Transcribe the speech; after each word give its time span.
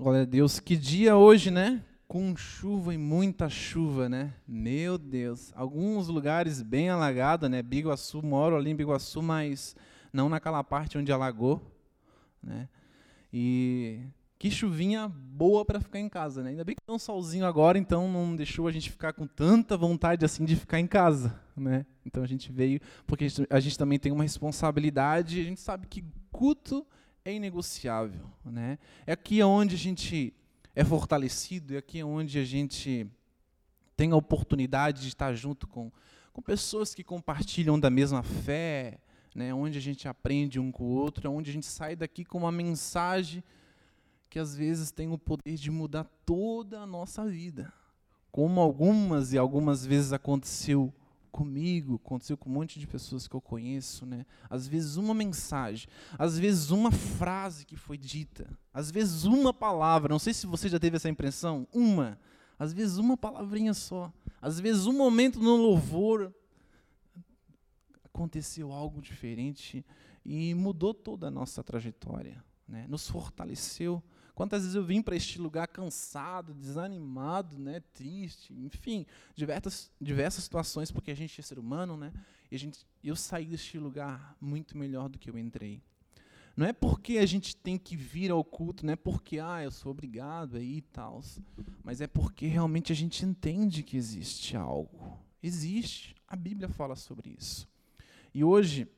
Glória 0.00 0.22
a 0.22 0.24
Deus. 0.24 0.58
Que 0.58 0.78
dia 0.78 1.14
hoje, 1.14 1.50
né? 1.50 1.84
Com 2.08 2.34
chuva 2.34 2.94
e 2.94 2.96
muita 2.96 3.50
chuva, 3.50 4.08
né? 4.08 4.32
Meu 4.48 4.96
Deus. 4.96 5.52
Alguns 5.54 6.08
lugares 6.08 6.62
bem 6.62 6.88
alagados, 6.88 7.50
né? 7.50 7.62
Biguaçu, 7.62 8.22
moro 8.22 8.56
ali 8.56 8.70
em 8.70 8.74
Biguaçu, 8.74 9.20
mas 9.20 9.76
não 10.10 10.30
naquela 10.30 10.64
parte 10.64 10.96
onde 10.96 11.12
alagou, 11.12 11.60
né? 12.42 12.66
E 13.30 14.00
que 14.38 14.50
chuvinha 14.50 15.06
boa 15.06 15.66
para 15.66 15.78
ficar 15.78 15.98
em 16.00 16.08
casa, 16.08 16.42
né? 16.42 16.48
Ainda 16.48 16.64
bem 16.64 16.76
que 16.76 16.82
tem 16.82 16.96
um 16.96 16.98
solzinho 16.98 17.44
agora, 17.44 17.76
então 17.76 18.10
não 18.10 18.34
deixou 18.34 18.66
a 18.66 18.72
gente 18.72 18.90
ficar 18.90 19.12
com 19.12 19.26
tanta 19.26 19.76
vontade 19.76 20.24
assim 20.24 20.46
de 20.46 20.56
ficar 20.56 20.80
em 20.80 20.86
casa, 20.86 21.38
né? 21.54 21.84
Então 22.06 22.22
a 22.22 22.26
gente 22.26 22.50
veio 22.50 22.80
porque 23.06 23.26
a 23.50 23.60
gente 23.60 23.76
também 23.76 23.98
tem 23.98 24.10
uma 24.10 24.22
responsabilidade, 24.22 25.38
a 25.38 25.44
gente 25.44 25.60
sabe 25.60 25.86
que 25.86 26.02
culto 26.32 26.86
é 27.30 27.34
inegociável, 27.34 28.30
né? 28.44 28.78
É 29.06 29.12
aqui 29.12 29.42
onde 29.42 29.74
a 29.74 29.78
gente 29.78 30.34
é 30.74 30.84
fortalecido, 30.84 31.74
é 31.74 31.78
aqui 31.78 32.02
onde 32.02 32.38
a 32.38 32.44
gente 32.44 33.06
tem 33.96 34.12
a 34.12 34.16
oportunidade 34.16 35.02
de 35.02 35.08
estar 35.08 35.34
junto 35.34 35.66
com, 35.66 35.90
com 36.32 36.42
pessoas 36.42 36.94
que 36.94 37.04
compartilham 37.04 37.78
da 37.78 37.90
mesma 37.90 38.22
fé, 38.22 38.98
né? 39.34 39.54
Onde 39.54 39.78
a 39.78 39.80
gente 39.80 40.08
aprende 40.08 40.58
um 40.58 40.72
com 40.72 40.84
o 40.84 40.88
outro, 40.88 41.26
é 41.26 41.30
onde 41.30 41.50
a 41.50 41.52
gente 41.52 41.66
sai 41.66 41.94
daqui 41.94 42.24
com 42.24 42.38
uma 42.38 42.52
mensagem 42.52 43.42
que 44.28 44.38
às 44.38 44.56
vezes 44.56 44.90
tem 44.90 45.10
o 45.10 45.18
poder 45.18 45.56
de 45.56 45.70
mudar 45.70 46.04
toda 46.24 46.80
a 46.80 46.86
nossa 46.86 47.26
vida, 47.26 47.72
como 48.30 48.60
algumas 48.60 49.32
e 49.32 49.38
algumas 49.38 49.84
vezes 49.84 50.12
aconteceu 50.12 50.92
comigo, 51.30 51.94
aconteceu 51.94 52.36
com 52.36 52.50
um 52.50 52.52
monte 52.52 52.78
de 52.78 52.86
pessoas 52.86 53.26
que 53.26 53.34
eu 53.34 53.40
conheço, 53.40 54.04
né? 54.04 54.26
Às 54.48 54.66
vezes 54.68 54.96
uma 54.96 55.14
mensagem, 55.14 55.88
às 56.18 56.38
vezes 56.38 56.70
uma 56.70 56.90
frase 56.90 57.64
que 57.64 57.76
foi 57.76 57.96
dita, 57.96 58.46
às 58.72 58.90
vezes 58.90 59.24
uma 59.24 59.52
palavra, 59.54 60.12
não 60.12 60.18
sei 60.18 60.34
se 60.34 60.46
você 60.46 60.68
já 60.68 60.78
teve 60.78 60.96
essa 60.96 61.08
impressão, 61.08 61.66
uma, 61.72 62.18
às 62.58 62.72
vezes 62.72 62.98
uma 62.98 63.16
palavrinha 63.16 63.72
só, 63.72 64.12
às 64.42 64.60
vezes 64.60 64.86
um 64.86 64.92
momento 64.92 65.38
no 65.38 65.56
louvor 65.56 66.34
aconteceu 68.04 68.72
algo 68.72 69.00
diferente 69.00 69.84
e 70.24 70.54
mudou 70.54 70.92
toda 70.92 71.28
a 71.28 71.30
nossa 71.30 71.62
trajetória, 71.62 72.44
né? 72.68 72.86
Nos 72.88 73.08
fortaleceu, 73.08 74.02
Quantas 74.40 74.62
vezes 74.62 74.74
eu 74.74 74.82
vim 74.82 75.02
para 75.02 75.14
este 75.14 75.38
lugar 75.38 75.68
cansado, 75.68 76.54
desanimado, 76.54 77.58
né, 77.58 77.82
triste, 77.92 78.54
enfim, 78.54 79.04
diversas, 79.36 79.90
diversas 80.00 80.44
situações, 80.44 80.90
porque 80.90 81.10
a 81.10 81.14
gente 81.14 81.38
é 81.38 81.42
ser 81.42 81.58
humano, 81.58 81.94
né? 81.94 82.10
E 82.50 82.56
a 82.56 82.58
gente, 82.58 82.86
eu 83.04 83.14
saí 83.14 83.44
deste 83.44 83.78
lugar 83.78 84.34
muito 84.40 84.78
melhor 84.78 85.10
do 85.10 85.18
que 85.18 85.28
eu 85.28 85.36
entrei. 85.36 85.82
Não 86.56 86.64
é 86.64 86.72
porque 86.72 87.18
a 87.18 87.26
gente 87.26 87.54
tem 87.54 87.76
que 87.76 87.94
vir 87.94 88.30
ao 88.30 88.42
culto, 88.42 88.86
não 88.86 88.94
é 88.94 88.96
porque 88.96 89.38
ah, 89.38 89.62
eu 89.62 89.70
sou 89.70 89.92
obrigado 89.92 90.56
aí 90.56 90.78
e 90.78 90.80
tal, 90.80 91.20
mas 91.84 92.00
é 92.00 92.06
porque 92.06 92.46
realmente 92.46 92.92
a 92.92 92.96
gente 92.96 93.22
entende 93.26 93.82
que 93.82 93.94
existe 93.94 94.56
algo. 94.56 95.18
Existe. 95.42 96.16
A 96.26 96.34
Bíblia 96.34 96.70
fala 96.70 96.96
sobre 96.96 97.36
isso. 97.38 97.68
E 98.32 98.42
hoje, 98.42 98.88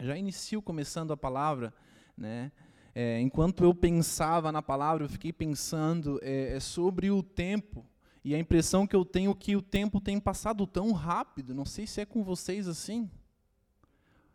já 0.00 0.18
inicio 0.18 0.60
começando 0.60 1.12
a 1.12 1.16
palavra, 1.16 1.72
né? 2.18 2.50
É, 2.94 3.20
enquanto 3.20 3.64
eu 3.64 3.74
pensava 3.74 4.52
na 4.52 4.62
palavra, 4.62 5.04
eu 5.04 5.08
fiquei 5.08 5.32
pensando 5.32 6.20
é, 6.22 6.56
é, 6.56 6.60
sobre 6.60 7.10
o 7.10 7.22
tempo. 7.22 7.84
E 8.24 8.34
a 8.34 8.38
impressão 8.38 8.86
que 8.86 8.94
eu 8.94 9.04
tenho 9.04 9.32
é 9.32 9.34
que 9.34 9.56
o 9.56 9.62
tempo 9.62 10.00
tem 10.00 10.20
passado 10.20 10.66
tão 10.66 10.92
rápido. 10.92 11.54
Não 11.54 11.64
sei 11.64 11.86
se 11.86 12.00
é 12.00 12.06
com 12.06 12.22
vocês 12.22 12.68
assim. 12.68 13.10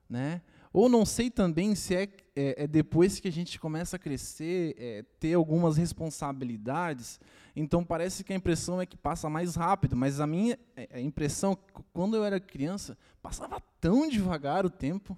Né? 0.10 0.42
Ou 0.74 0.88
não 0.88 1.06
sei 1.06 1.32
também 1.32 1.74
se 1.74 1.96
é, 1.96 2.04
é, 2.36 2.64
é 2.64 2.68
depois 2.68 3.20
que 3.20 3.28
a 3.28 3.32
gente 3.32 3.60
começa 3.60 3.96
a 3.96 4.00
crescer, 4.00 4.76
é, 4.78 5.04
ter 5.20 5.34
algumas 5.34 5.78
responsabilidades, 5.78 7.20
então 7.56 7.84
parece 7.84 8.24
que 8.24 8.32
a 8.32 8.36
impressão 8.36 8.80
é 8.80 8.86
que 8.86 8.96
passa 8.96 9.28
mais 9.30 9.56
rápido, 9.56 9.96
mas 9.96 10.20
a 10.20 10.28
minha 10.28 10.60
é, 10.76 10.88
a 10.94 11.02
impressão, 11.02 11.58
quando 11.92 12.16
eu 12.16 12.24
era 12.24 12.40
criança, 12.40 12.96
passava 13.22 13.60
tão 13.82 14.08
devagar 14.08 14.64
o 14.64 14.70
tempo, 14.70 15.18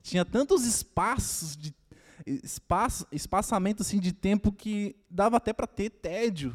tinha 0.00 0.24
tantos 0.24 0.64
espaços 0.64 1.56
de 1.56 1.72
espaço, 2.26 3.06
espaçamento 3.10 3.82
assim, 3.82 3.98
de 3.98 4.12
tempo 4.12 4.52
que 4.52 4.96
dava 5.10 5.36
até 5.36 5.52
para 5.52 5.66
ter 5.66 5.90
tédio, 5.90 6.54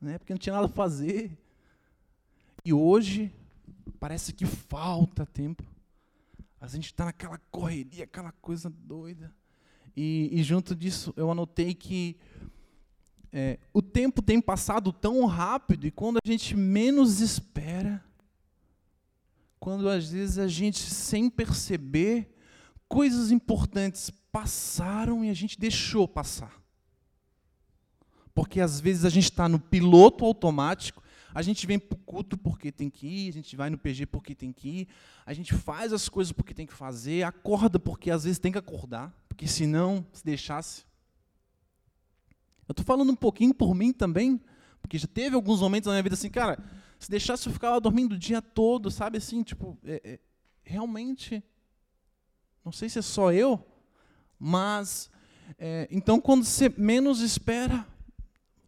né? 0.00 0.18
porque 0.18 0.32
não 0.32 0.38
tinha 0.38 0.54
nada 0.54 0.66
a 0.66 0.68
fazer. 0.68 1.36
E 2.64 2.72
hoje, 2.72 3.32
parece 3.98 4.32
que 4.32 4.46
falta 4.46 5.26
tempo. 5.26 5.64
A 6.60 6.66
gente 6.66 6.86
está 6.86 7.06
naquela 7.06 7.38
correria, 7.50 8.04
aquela 8.04 8.32
coisa 8.32 8.68
doida. 8.68 9.34
E, 9.96 10.28
e 10.32 10.42
junto 10.42 10.74
disso, 10.74 11.12
eu 11.16 11.30
anotei 11.30 11.74
que 11.74 12.16
é, 13.32 13.58
o 13.72 13.80
tempo 13.80 14.20
tem 14.20 14.40
passado 14.40 14.92
tão 14.92 15.24
rápido 15.26 15.86
e 15.86 15.90
quando 15.90 16.16
a 16.16 16.28
gente 16.28 16.56
menos 16.56 17.20
espera, 17.20 18.04
quando 19.58 19.88
às 19.88 20.10
vezes 20.10 20.38
a 20.38 20.48
gente, 20.48 20.78
sem 20.78 21.30
perceber, 21.30 22.34
coisas 22.90 23.30
importantes 23.30 24.10
passaram 24.32 25.24
e 25.24 25.30
a 25.30 25.34
gente 25.34 25.56
deixou 25.56 26.08
passar. 26.08 26.60
Porque 28.34 28.60
às 28.60 28.80
vezes 28.80 29.04
a 29.04 29.08
gente 29.08 29.30
está 29.30 29.48
no 29.48 29.60
piloto 29.60 30.24
automático, 30.24 31.00
a 31.32 31.40
gente 31.40 31.68
vem 31.68 31.78
para 31.78 31.94
o 31.94 32.00
culto 32.00 32.36
porque 32.36 32.72
tem 32.72 32.90
que 32.90 33.06
ir, 33.06 33.28
a 33.28 33.32
gente 33.32 33.54
vai 33.54 33.70
no 33.70 33.78
PG 33.78 34.06
porque 34.06 34.34
tem 34.34 34.52
que 34.52 34.68
ir, 34.68 34.88
a 35.24 35.32
gente 35.32 35.54
faz 35.54 35.92
as 35.92 36.08
coisas 36.08 36.32
porque 36.32 36.52
tem 36.52 36.66
que 36.66 36.74
fazer, 36.74 37.22
acorda 37.22 37.78
porque 37.78 38.10
às 38.10 38.24
vezes 38.24 38.40
tem 38.40 38.50
que 38.50 38.58
acordar, 38.58 39.14
porque 39.28 39.46
senão, 39.46 40.04
se 40.12 40.24
deixasse. 40.24 40.84
Eu 42.66 42.72
estou 42.72 42.84
falando 42.84 43.12
um 43.12 43.16
pouquinho 43.16 43.54
por 43.54 43.72
mim 43.72 43.92
também, 43.92 44.40
porque 44.82 44.98
já 44.98 45.06
teve 45.06 45.36
alguns 45.36 45.60
momentos 45.60 45.86
na 45.86 45.92
minha 45.92 46.02
vida 46.02 46.14
assim, 46.14 46.28
cara, 46.30 46.58
se 46.98 47.08
deixasse 47.08 47.46
eu 47.46 47.52
ficava 47.52 47.80
dormindo 47.80 48.14
o 48.14 48.18
dia 48.18 48.42
todo, 48.42 48.90
sabe 48.90 49.16
assim, 49.18 49.44
tipo, 49.44 49.78
é, 49.84 50.00
é, 50.04 50.20
realmente, 50.64 51.40
não 52.64 52.72
sei 52.72 52.88
se 52.88 52.98
é 52.98 53.02
só 53.02 53.32
eu, 53.32 53.64
mas, 54.38 55.10
é, 55.58 55.88
então, 55.90 56.20
quando 56.20 56.44
você 56.44 56.68
menos 56.76 57.20
espera, 57.20 57.86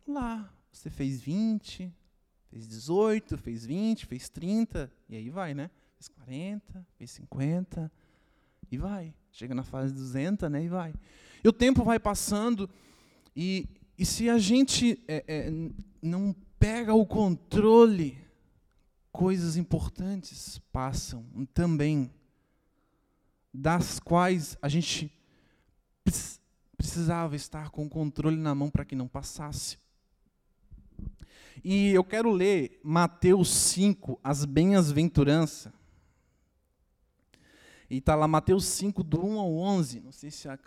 lá, 0.06 0.52
você 0.70 0.90
fez 0.90 1.20
20, 1.20 1.92
fez 2.50 2.68
18, 2.68 3.38
fez 3.38 3.64
20, 3.64 4.06
fez 4.06 4.28
30, 4.28 4.92
e 5.08 5.16
aí 5.16 5.30
vai, 5.30 5.54
né? 5.54 5.70
Fez 5.96 6.08
40, 6.08 6.86
fez 6.98 7.10
50, 7.12 7.90
e 8.70 8.76
vai. 8.76 9.14
Chega 9.30 9.54
na 9.54 9.62
fase 9.62 9.94
200, 9.94 10.50
né? 10.50 10.64
E 10.64 10.68
vai. 10.68 10.94
E 11.42 11.48
o 11.48 11.52
tempo 11.52 11.84
vai 11.84 11.98
passando, 11.98 12.68
e, 13.34 13.68
e 13.98 14.04
se 14.04 14.28
a 14.28 14.38
gente 14.38 15.02
é, 15.08 15.24
é, 15.26 15.52
não 16.00 16.34
pega 16.58 16.94
o 16.94 17.06
controle, 17.06 18.18
coisas 19.10 19.56
importantes 19.56 20.58
passam 20.72 21.24
também, 21.52 22.10
das 23.52 23.98
quais 24.00 24.56
a 24.62 24.68
gente 24.68 25.12
precisava 26.76 27.36
estar 27.36 27.70
com 27.70 27.86
o 27.86 27.88
controle 27.88 28.36
na 28.36 28.54
mão 28.54 28.70
para 28.70 28.84
que 28.84 28.96
não 28.96 29.06
passasse. 29.06 29.78
E 31.62 31.90
eu 31.90 32.02
quero 32.02 32.30
ler 32.30 32.80
Mateus 32.82 33.48
5, 33.50 34.18
as 34.22 34.44
bem-aventuranças. 34.44 35.72
E 37.88 37.98
está 37.98 38.14
lá 38.14 38.26
Mateus 38.26 38.64
5, 38.64 39.04
do 39.04 39.24
1 39.24 39.38
ao 39.38 39.54
11. 39.54 40.00
Não 40.00 40.12
sei 40.12 40.30
se 40.30 40.48
a, 40.48 40.58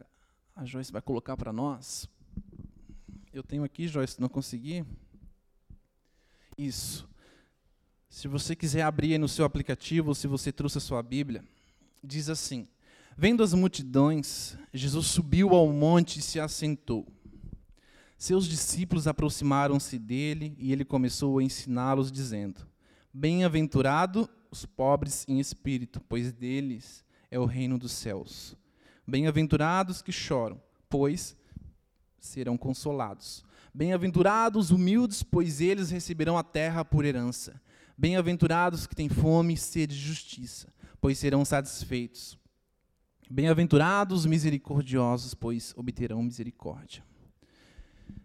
a 0.56 0.64
Joyce 0.64 0.92
vai 0.92 1.02
colocar 1.02 1.36
para 1.36 1.52
nós. 1.52 2.08
Eu 3.34 3.44
tenho 3.44 3.64
aqui, 3.64 3.88
Joyce, 3.88 4.22
não 4.22 4.30
consegui. 4.30 4.86
Isso. 6.58 7.10
Se 8.08 8.30
você 8.30 8.56
quiser 8.56 8.84
abrir 8.84 9.18
no 9.18 9.28
seu 9.28 9.44
aplicativo, 9.44 10.16
se 10.16 10.28
você 10.28 10.52
trouxe 10.52 10.78
a 10.78 10.82
sua 10.82 11.04
Bíblia, 11.04 11.44
diz 12.02 12.30
assim: 12.30 12.68
Vendo 13.18 13.42
as 13.44 13.54
multidões, 13.54 14.58
Jesus 14.74 15.08
subiu 15.08 15.52
ao 15.52 15.72
monte 15.72 16.20
e 16.20 16.22
se 16.22 16.38
assentou. 16.38 17.08
Seus 18.18 18.46
discípulos 18.46 19.08
aproximaram-se 19.08 19.98
dele 19.98 20.54
e 20.58 20.74
ele 20.74 20.84
começou 20.84 21.40
a 21.40 21.44
ensiná-los, 21.44 22.12
dizendo: 22.12 22.68
Bem-aventurado 23.14 24.30
os 24.52 24.66
pobres 24.66 25.24
em 25.30 25.40
espírito, 25.40 26.02
pois 26.10 26.34
deles 26.34 27.06
é 27.32 27.40
o 27.40 27.46
reino 27.46 27.78
dos 27.78 27.94
céus. 27.94 28.54
Bem-aventurados 29.08 30.02
que 30.02 30.12
choram, 30.12 30.62
pois 30.90 31.38
serão 32.20 32.58
consolados. 32.58 33.46
Bem-aventurados 33.74 34.66
os 34.66 34.72
humildes, 34.72 35.24
pois 35.24 35.62
eles 35.62 35.90
receberão 35.90 36.38
a 36.38 36.44
terra 36.44 36.84
por 36.84 37.06
herança. 37.06 37.62
Bem-aventurados 37.98 38.86
que 38.86 38.96
têm 38.96 39.08
fome 39.08 39.54
e 39.54 39.58
sede 39.58 39.96
de 39.96 40.02
justiça, 40.02 40.68
pois 41.00 41.18
serão 41.18 41.46
satisfeitos. 41.46 42.38
Bem-aventurados 43.30 44.26
misericordiosos, 44.28 45.34
pois 45.34 45.74
obterão 45.76 46.22
misericórdia. 46.22 47.04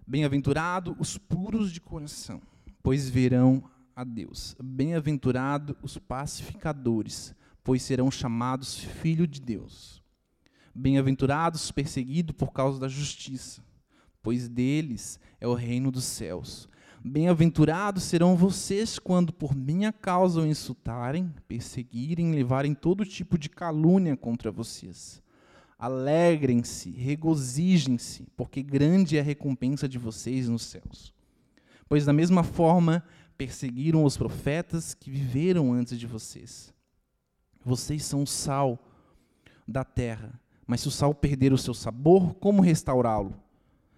Bem-aventurado 0.07 0.95
os 0.99 1.17
puros 1.17 1.73
de 1.73 1.81
coração, 1.81 2.43
pois 2.83 3.09
verão 3.09 3.65
a 3.97 4.05
Deus. 4.05 4.55
Bem-aventurado 4.63 5.75
os 5.83 5.97
pacificadores, 5.97 7.35
pois 7.65 7.83
serão 7.83 8.11
chamados 8.11 8.79
filho 8.79 9.27
de 9.27 9.41
Deus. 9.41 10.03
Bem-aventurados 10.75 11.65
os 11.65 11.71
perseguidos 11.71 12.37
por 12.37 12.53
causa 12.53 12.79
da 12.79 12.89
justiça, 12.89 13.65
pois 14.23 14.49
deles 14.49 15.19
é 15.41 15.49
o 15.49 15.55
reino 15.55 15.91
dos 15.91 16.05
céus. 16.05 16.69
Bem-aventurados 17.03 18.03
serão 18.03 18.37
vocês 18.37 18.99
quando 18.99 19.33
por 19.33 19.57
minha 19.57 19.91
causa 19.91 20.43
o 20.43 20.47
insultarem, 20.47 21.33
perseguirem, 21.49 22.33
levarem 22.33 22.75
todo 22.75 23.07
tipo 23.07 23.39
de 23.39 23.49
calúnia 23.49 24.15
contra 24.19 24.51
vocês. 24.51 25.23
Alegrem-se, 25.79 26.91
regozijem-se, 26.91 28.27
porque 28.37 28.63
grande 28.63 29.17
é 29.17 29.21
a 29.21 29.25
recompensa 29.25 29.89
de 29.89 29.97
vocês 29.97 30.47
nos 30.47 30.63
céus. 30.63 31.15
Pois 31.89 32.05
da 32.05 32.13
mesma 32.13 32.45
forma 32.45 33.03
perseguiram 33.35 34.05
os 34.05 34.19
profetas 34.19 34.93
que 34.93 35.11
viveram 35.11 35.73
antes 35.73 35.99
de 35.99 36.07
vocês. 36.07 36.75
Vocês 37.65 38.05
são 38.05 38.25
o 38.25 38.27
sal 38.27 38.79
da 39.67 39.85
terra, 39.85 40.39
mas 40.67 40.83
se 40.83 40.89
o 40.89 40.91
sal 40.91 41.15
perder 41.15 41.51
o 41.51 41.59
seu 41.59 41.73
sabor, 41.73 42.35
como 42.35 42.61
restaurá-lo? 42.61 43.35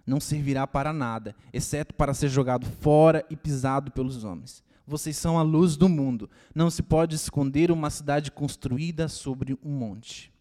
Não 0.05 0.19
servirá 0.19 0.67
para 0.67 0.91
nada, 0.91 1.35
exceto 1.51 1.93
para 1.93 2.13
ser 2.13 2.27
jogado 2.27 2.65
fora 2.65 3.25
e 3.29 3.35
pisado 3.35 3.91
pelos 3.91 4.23
homens. 4.23 4.63
Vocês 4.85 5.15
são 5.15 5.39
a 5.39 5.41
luz 5.41 5.77
do 5.77 5.87
mundo. 5.87 6.29
Não 6.53 6.69
se 6.69 6.83
pode 6.83 7.15
esconder 7.15 7.71
uma 7.71 7.89
cidade 7.89 8.31
construída 8.31 9.07
sobre 9.07 9.57
um 9.63 9.71
monte. 9.71 10.33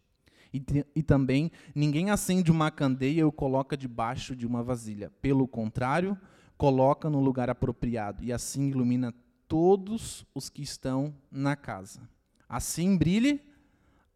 E, 0.53 0.63
e, 0.97 1.03
também, 1.03 1.51
ninguém 1.75 2.11
acende 2.11 2.51
uma 2.51 2.71
candeia 2.71 3.21
e 3.21 3.25
o 3.25 3.33
coloca 3.33 3.77
debaixo 3.77 4.35
de 4.35 4.47
uma 4.47 4.63
vasilha. 4.63 5.11
Pelo 5.23 5.47
contrário, 5.47 6.19
coloca 6.59 7.09
no 7.09 7.21
lugar 7.21 7.49
apropriado 7.49 8.23
e 8.23 8.33
assim 8.33 8.69
ilumina 8.69 9.15
todos 9.49 10.27
os 10.35 10.49
que 10.49 10.63
estão 10.63 11.15
na 11.31 11.55
casa. 11.55 12.01
Assim 12.49 12.97
brilhe 12.97 13.41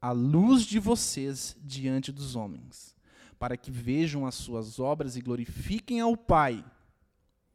a 0.01 0.11
luz 0.11 0.63
de 0.63 0.79
vocês 0.79 1.57
diante 1.63 2.11
dos 2.11 2.37
homens, 2.37 2.96
para 3.39 3.57
que 3.57 3.71
vejam 3.71 4.27
as 4.27 4.35
suas 4.35 4.79
obras 4.79 5.17
e 5.17 5.21
glorifiquem 5.21 6.01
ao 6.01 6.17
Pai 6.17 6.65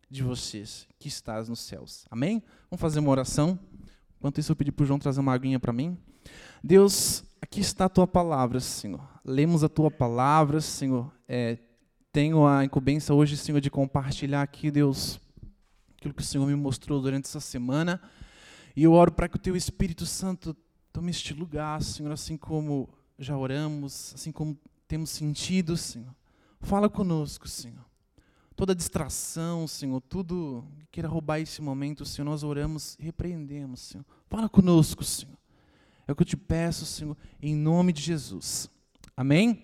de 0.10 0.22
vocês 0.24 0.88
que 1.00 1.08
estás 1.08 1.48
nos 1.48 1.62
céus. 1.62 2.06
Amém? 2.12 2.44
Vamos 2.70 2.82
fazer 2.82 3.00
uma 3.00 3.10
oração. 3.10 3.58
Enquanto 4.18 4.40
isso, 4.40 4.52
eu 4.52 4.56
pedi 4.56 4.72
para 4.72 4.84
o 4.84 4.86
João 4.86 5.00
trazer 5.00 5.20
uma 5.20 5.34
aguinha 5.34 5.60
para 5.60 5.74
mim. 5.74 5.98
Deus, 6.64 7.24
aqui 7.42 7.62
está 7.62 7.86
a 7.86 7.90
tua 7.90 8.06
palavra, 8.06 8.60
Senhor. 8.60 9.02
Lemos 9.26 9.64
a 9.64 9.70
tua 9.70 9.90
palavra, 9.90 10.62
Senhor. 10.62 11.12
É, 11.28 11.58
tenho 12.12 12.46
a 12.46 12.64
incumbência 12.64 13.16
hoje, 13.16 13.38
Senhor, 13.38 13.62
de 13.62 13.72
compartilhar 13.72 14.42
aqui, 14.42 14.70
Deus, 14.70 15.20
aquilo 15.98 16.14
que 16.14 16.22
o 16.22 16.26
Senhor 16.26 16.46
me 16.46 16.56
mostrou 16.56 17.02
durante 17.02 17.26
essa 17.26 17.40
semana. 17.40 18.02
E 18.76 18.84
eu 18.84 18.94
oro 18.94 19.12
para 19.12 19.28
que 19.28 19.38
o 19.38 19.40
teu 19.40 19.56
Espírito 19.56 20.06
Santo 20.06 20.56
tome 20.92 21.10
este 21.10 21.34
lugar, 21.34 21.82
Senhor, 21.82 22.12
assim 22.12 22.38
como 22.38 22.90
já 23.18 23.38
oramos, 23.38 24.14
assim 24.14 24.32
como 24.32 24.58
temos 24.92 25.10
sentido, 25.10 25.78
Senhor. 25.78 26.14
Fala 26.60 26.90
conosco, 26.90 27.48
Senhor. 27.48 27.86
Toda 28.58 28.76
distração, 28.76 29.66
Senhor, 29.66 30.02
tudo 30.02 30.68
que 30.80 30.88
queira 30.92 31.08
roubar 31.08 31.40
esse 31.40 31.62
momento, 31.62 32.04
Senhor, 32.04 32.26
nós 32.26 32.44
oramos 32.44 32.98
e 33.00 33.04
repreendemos, 33.04 33.80
Senhor. 33.80 34.06
Fala 34.30 34.50
conosco, 34.50 35.02
Senhor. 35.02 35.38
É 36.06 36.12
o 36.12 36.16
que 36.16 36.24
eu 36.24 36.28
te 36.28 36.36
peço, 36.36 36.86
Senhor, 36.86 37.16
em 37.42 37.56
nome 37.56 37.94
de 37.94 38.02
Jesus. 38.02 38.70
Amém? 39.16 39.64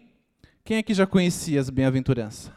Quem 0.63 0.77
aqui 0.77 0.93
já 0.93 1.05
conhecia 1.05 1.59
as 1.59 1.69
bem-aventuranças? 1.69 2.49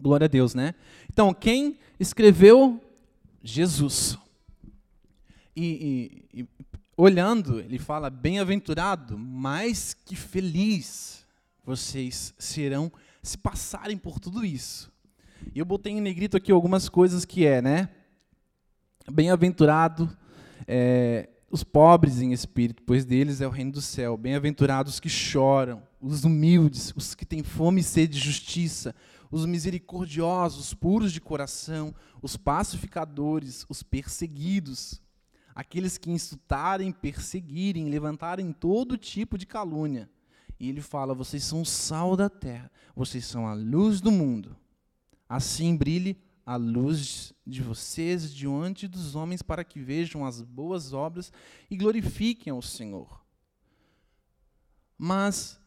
Glória 0.00 0.24
a 0.24 0.28
Deus, 0.28 0.52
né? 0.52 0.74
Então, 1.08 1.32
quem 1.32 1.78
escreveu? 2.00 2.82
Jesus. 3.40 4.18
E, 5.54 6.24
e, 6.34 6.40
e 6.40 6.62
olhando, 6.96 7.60
ele 7.60 7.78
fala: 7.78 8.10
bem-aventurado, 8.10 9.18
mais 9.18 9.94
que 9.94 10.16
feliz 10.16 11.24
vocês 11.64 12.34
serão 12.38 12.92
se 13.22 13.38
passarem 13.38 13.96
por 13.96 14.18
tudo 14.18 14.44
isso. 14.44 14.90
E 15.54 15.58
eu 15.58 15.64
botei 15.64 15.92
em 15.92 16.00
negrito 16.00 16.36
aqui 16.36 16.52
algumas 16.52 16.88
coisas 16.88 17.24
que 17.24 17.46
é, 17.46 17.60
né? 17.62 17.88
Bem-aventurado 19.10 20.16
é, 20.66 21.28
os 21.50 21.62
pobres 21.64 22.20
em 22.20 22.32
espírito, 22.32 22.82
pois 22.84 23.04
deles 23.04 23.40
é 23.40 23.46
o 23.46 23.50
reino 23.50 23.72
do 23.72 23.82
céu. 23.82 24.16
Bem-aventurados 24.16 25.00
que 25.00 25.08
choram, 25.08 25.82
os 26.00 26.24
humildes, 26.24 26.92
os 26.96 27.14
que 27.14 27.26
têm 27.26 27.42
fome 27.42 27.80
e 27.80 27.84
sede 27.84 28.14
de 28.14 28.24
justiça, 28.24 28.94
os 29.30 29.46
misericordiosos, 29.46 30.66
os 30.66 30.74
puros 30.74 31.12
de 31.12 31.20
coração, 31.20 31.94
os 32.20 32.36
pacificadores, 32.36 33.64
os 33.68 33.82
perseguidos, 33.82 35.00
aqueles 35.54 35.98
que 35.98 36.10
insultarem, 36.10 36.92
perseguirem, 36.92 37.88
levantarem 37.88 38.52
todo 38.52 38.96
tipo 38.96 39.36
de 39.36 39.46
calúnia. 39.46 40.08
E 40.58 40.68
ele 40.68 40.80
fala: 40.80 41.14
vocês 41.14 41.44
são 41.44 41.62
o 41.62 41.66
sal 41.66 42.16
da 42.16 42.28
terra, 42.28 42.70
vocês 42.94 43.24
são 43.24 43.46
a 43.46 43.54
luz 43.54 44.00
do 44.00 44.10
mundo. 44.10 44.56
Assim 45.28 45.76
brilhe 45.76 46.20
a 46.44 46.56
luz 46.56 47.32
de 47.46 47.62
vocês 47.62 48.32
diante 48.34 48.88
dos 48.88 49.14
homens 49.14 49.42
para 49.42 49.64
que 49.64 49.80
vejam 49.80 50.26
as 50.26 50.42
boas 50.42 50.92
obras 50.92 51.32
e 51.70 51.76
glorifiquem 51.76 52.52
ao 52.52 52.62
Senhor. 52.62 53.22
Mas, 54.98 55.60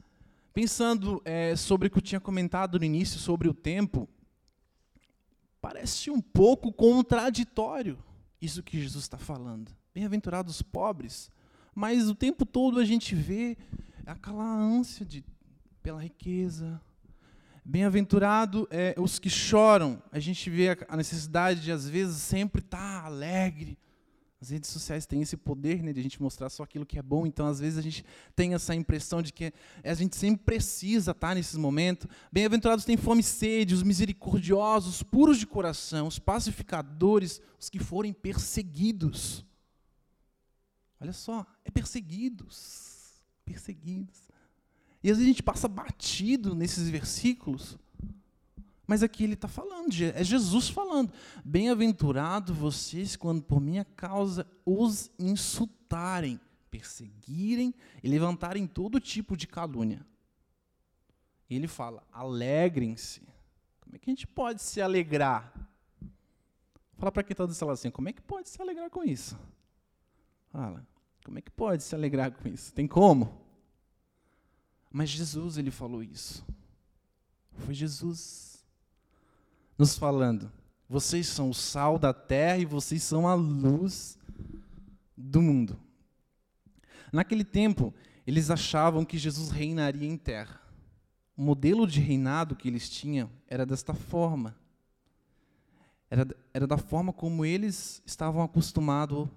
pensando 0.54 1.22
é, 1.26 1.56
sobre 1.56 1.88
o 1.88 1.92
que 1.92 1.98
eu 1.98 2.02
tinha 2.02 2.20
comentado 2.20 2.80
no 2.80 2.86
início 2.86 3.20
sobre 3.20 3.48
o 3.48 3.54
tempo, 3.54 4.08
parece 5.62 6.10
um 6.10 6.22
pouco 6.22 6.72
contraditório 6.72 7.98
isso 8.46 8.64
que 8.64 8.80
Jesus 8.80 9.04
está 9.04 9.18
falando. 9.18 9.72
Bem-aventurados 9.94 10.56
os 10.56 10.62
pobres, 10.62 11.30
mas 11.74 12.08
o 12.10 12.16
tempo 12.16 12.46
todo 12.46 12.80
a 12.80 12.86
gente 12.86 13.14
vê 13.16 13.58
aquela 14.06 14.46
ânsia 14.46 15.06
de, 15.06 15.26
pela 15.82 16.02
riqueza, 16.02 16.82
Bem-aventurado 17.68 18.68
é 18.70 18.94
os 18.96 19.18
que 19.18 19.28
choram. 19.28 20.00
A 20.12 20.20
gente 20.20 20.52
vê 20.52 20.78
a 20.88 20.96
necessidade 20.96 21.62
de, 21.62 21.72
às 21.72 21.90
vezes, 21.90 22.18
sempre 22.18 22.62
estar 22.62 23.02
tá 23.02 23.08
alegre. 23.08 23.76
As 24.46 24.52
redes 24.52 24.70
sociais 24.70 25.08
têm 25.08 25.24
esse 25.24 25.36
poder 25.36 25.82
né, 25.82 25.92
de 25.92 26.00
a 26.00 26.04
gente 26.04 26.22
mostrar 26.22 26.52
só 26.52 26.62
aquilo 26.62 26.86
que 26.86 27.00
é 27.00 27.02
bom, 27.02 27.26
então, 27.26 27.48
às 27.48 27.60
vezes, 27.60 27.80
a 27.80 27.82
gente 27.82 28.06
tem 28.36 28.54
essa 28.54 28.76
impressão 28.76 29.20
de 29.20 29.34
que 29.34 29.52
a 29.84 29.94
gente 29.96 30.16
sempre 30.16 30.46
precisa 30.46 31.14
estar 31.14 31.34
nesses 31.34 31.58
momentos. 31.58 32.08
Bem-aventurados 32.32 32.86
têm 32.86 32.96
fome 32.96 33.22
e 33.22 33.24
sede, 33.24 33.74
os 33.74 33.82
misericordiosos, 33.82 34.98
os 34.98 35.04
puros 35.04 35.40
de 35.40 35.48
coração, 35.48 36.06
os 36.06 36.20
pacificadores, 36.20 37.42
os 37.60 37.72
que 37.72 37.80
forem 37.80 38.14
perseguidos. 38.14 39.44
Olha 41.02 41.14
só, 41.14 41.44
é 41.64 41.72
perseguidos. 41.72 43.24
Perseguidos. 43.44 44.30
E 45.04 45.10
às 45.10 45.18
vezes 45.18 45.24
a 45.24 45.34
gente 45.34 45.42
passa 45.42 45.68
batido 45.68 46.54
nesses 46.54 46.88
versículos. 46.88 47.80
Mas 48.88 49.02
aqui 49.02 49.24
ele 49.24 49.34
está 49.34 49.48
falando, 49.48 49.90
é 50.14 50.24
Jesus 50.24 50.70
falando. 50.70 51.12
Bem-aventurado 51.44 52.54
vocês 52.54 53.16
quando 53.16 53.42
por 53.42 53.60
minha 53.60 53.84
causa 53.84 54.48
os 54.66 55.10
insultarem, 55.18 56.40
perseguirem 56.70 57.74
e 58.04 58.08
levantarem 58.08 58.68
todo 58.68 59.00
tipo 59.00 59.36
de 59.36 59.48
calúnia. 59.48 60.06
E 61.50 61.56
ele 61.56 61.68
fala: 61.68 62.04
alegrem-se. 62.12 63.22
Como 63.82 63.96
é 63.96 64.00
que 64.00 64.10
a 64.10 64.14
gente 64.14 64.28
pode 64.28 64.62
se 64.62 64.82
alegrar? 64.82 65.54
Fala 66.98 67.12
para 67.12 67.24
quem 67.24 67.34
está 67.34 67.46
do 67.46 67.54
celular 67.54 67.74
assim: 67.74 67.92
como 67.92 68.10
é 68.10 68.14
que 68.14 68.22
pode 68.22 68.50
se 68.50 68.62
alegrar 68.62 68.90
com 68.90 69.04
isso? 69.04 69.38
Fala, 70.52 70.86
como 71.24 71.38
é 71.38 71.42
que 71.42 71.52
pode 71.52 71.84
se 71.84 71.94
alegrar 71.96 72.32
com 72.32 72.48
isso? 72.48 72.74
Tem 72.74 72.88
como? 72.88 73.42
Mas 74.92 75.10
Jesus, 75.10 75.58
ele 75.58 75.72
falou 75.72 76.02
isso. 76.02 76.46
Foi 77.58 77.74
Jesus 77.74 78.55
nos 79.78 79.98
falando: 79.98 80.52
vocês 80.88 81.28
são 81.28 81.50
o 81.50 81.54
sal 81.54 81.98
da 81.98 82.14
terra 82.14 82.58
e 82.58 82.66
vocês 82.66 83.04
são 83.04 83.28
a 83.28 83.34
luz 83.34 84.18
do 85.16 85.42
mundo. 85.42 85.80
Naquele 87.12 87.44
tempo, 87.44 87.94
eles 88.28 88.50
achavam 88.50 89.06
que 89.06 89.18
Jesus 89.18 89.50
reinaria 89.50 90.08
em 90.08 90.18
terra. 90.18 90.62
O 91.38 91.42
modelo 91.42 91.86
de 91.86 92.00
reinado 92.00 92.56
que 92.56 92.68
eles 92.68 92.90
tinham 92.90 93.30
era 93.48 93.66
desta 93.66 93.94
forma. 93.94 94.56
Era, 96.10 96.28
era 96.54 96.68
da 96.68 96.78
forma 96.78 97.12
como 97.12 97.46
eles 97.46 98.02
estavam 98.06 98.42
acostumados 98.44 99.28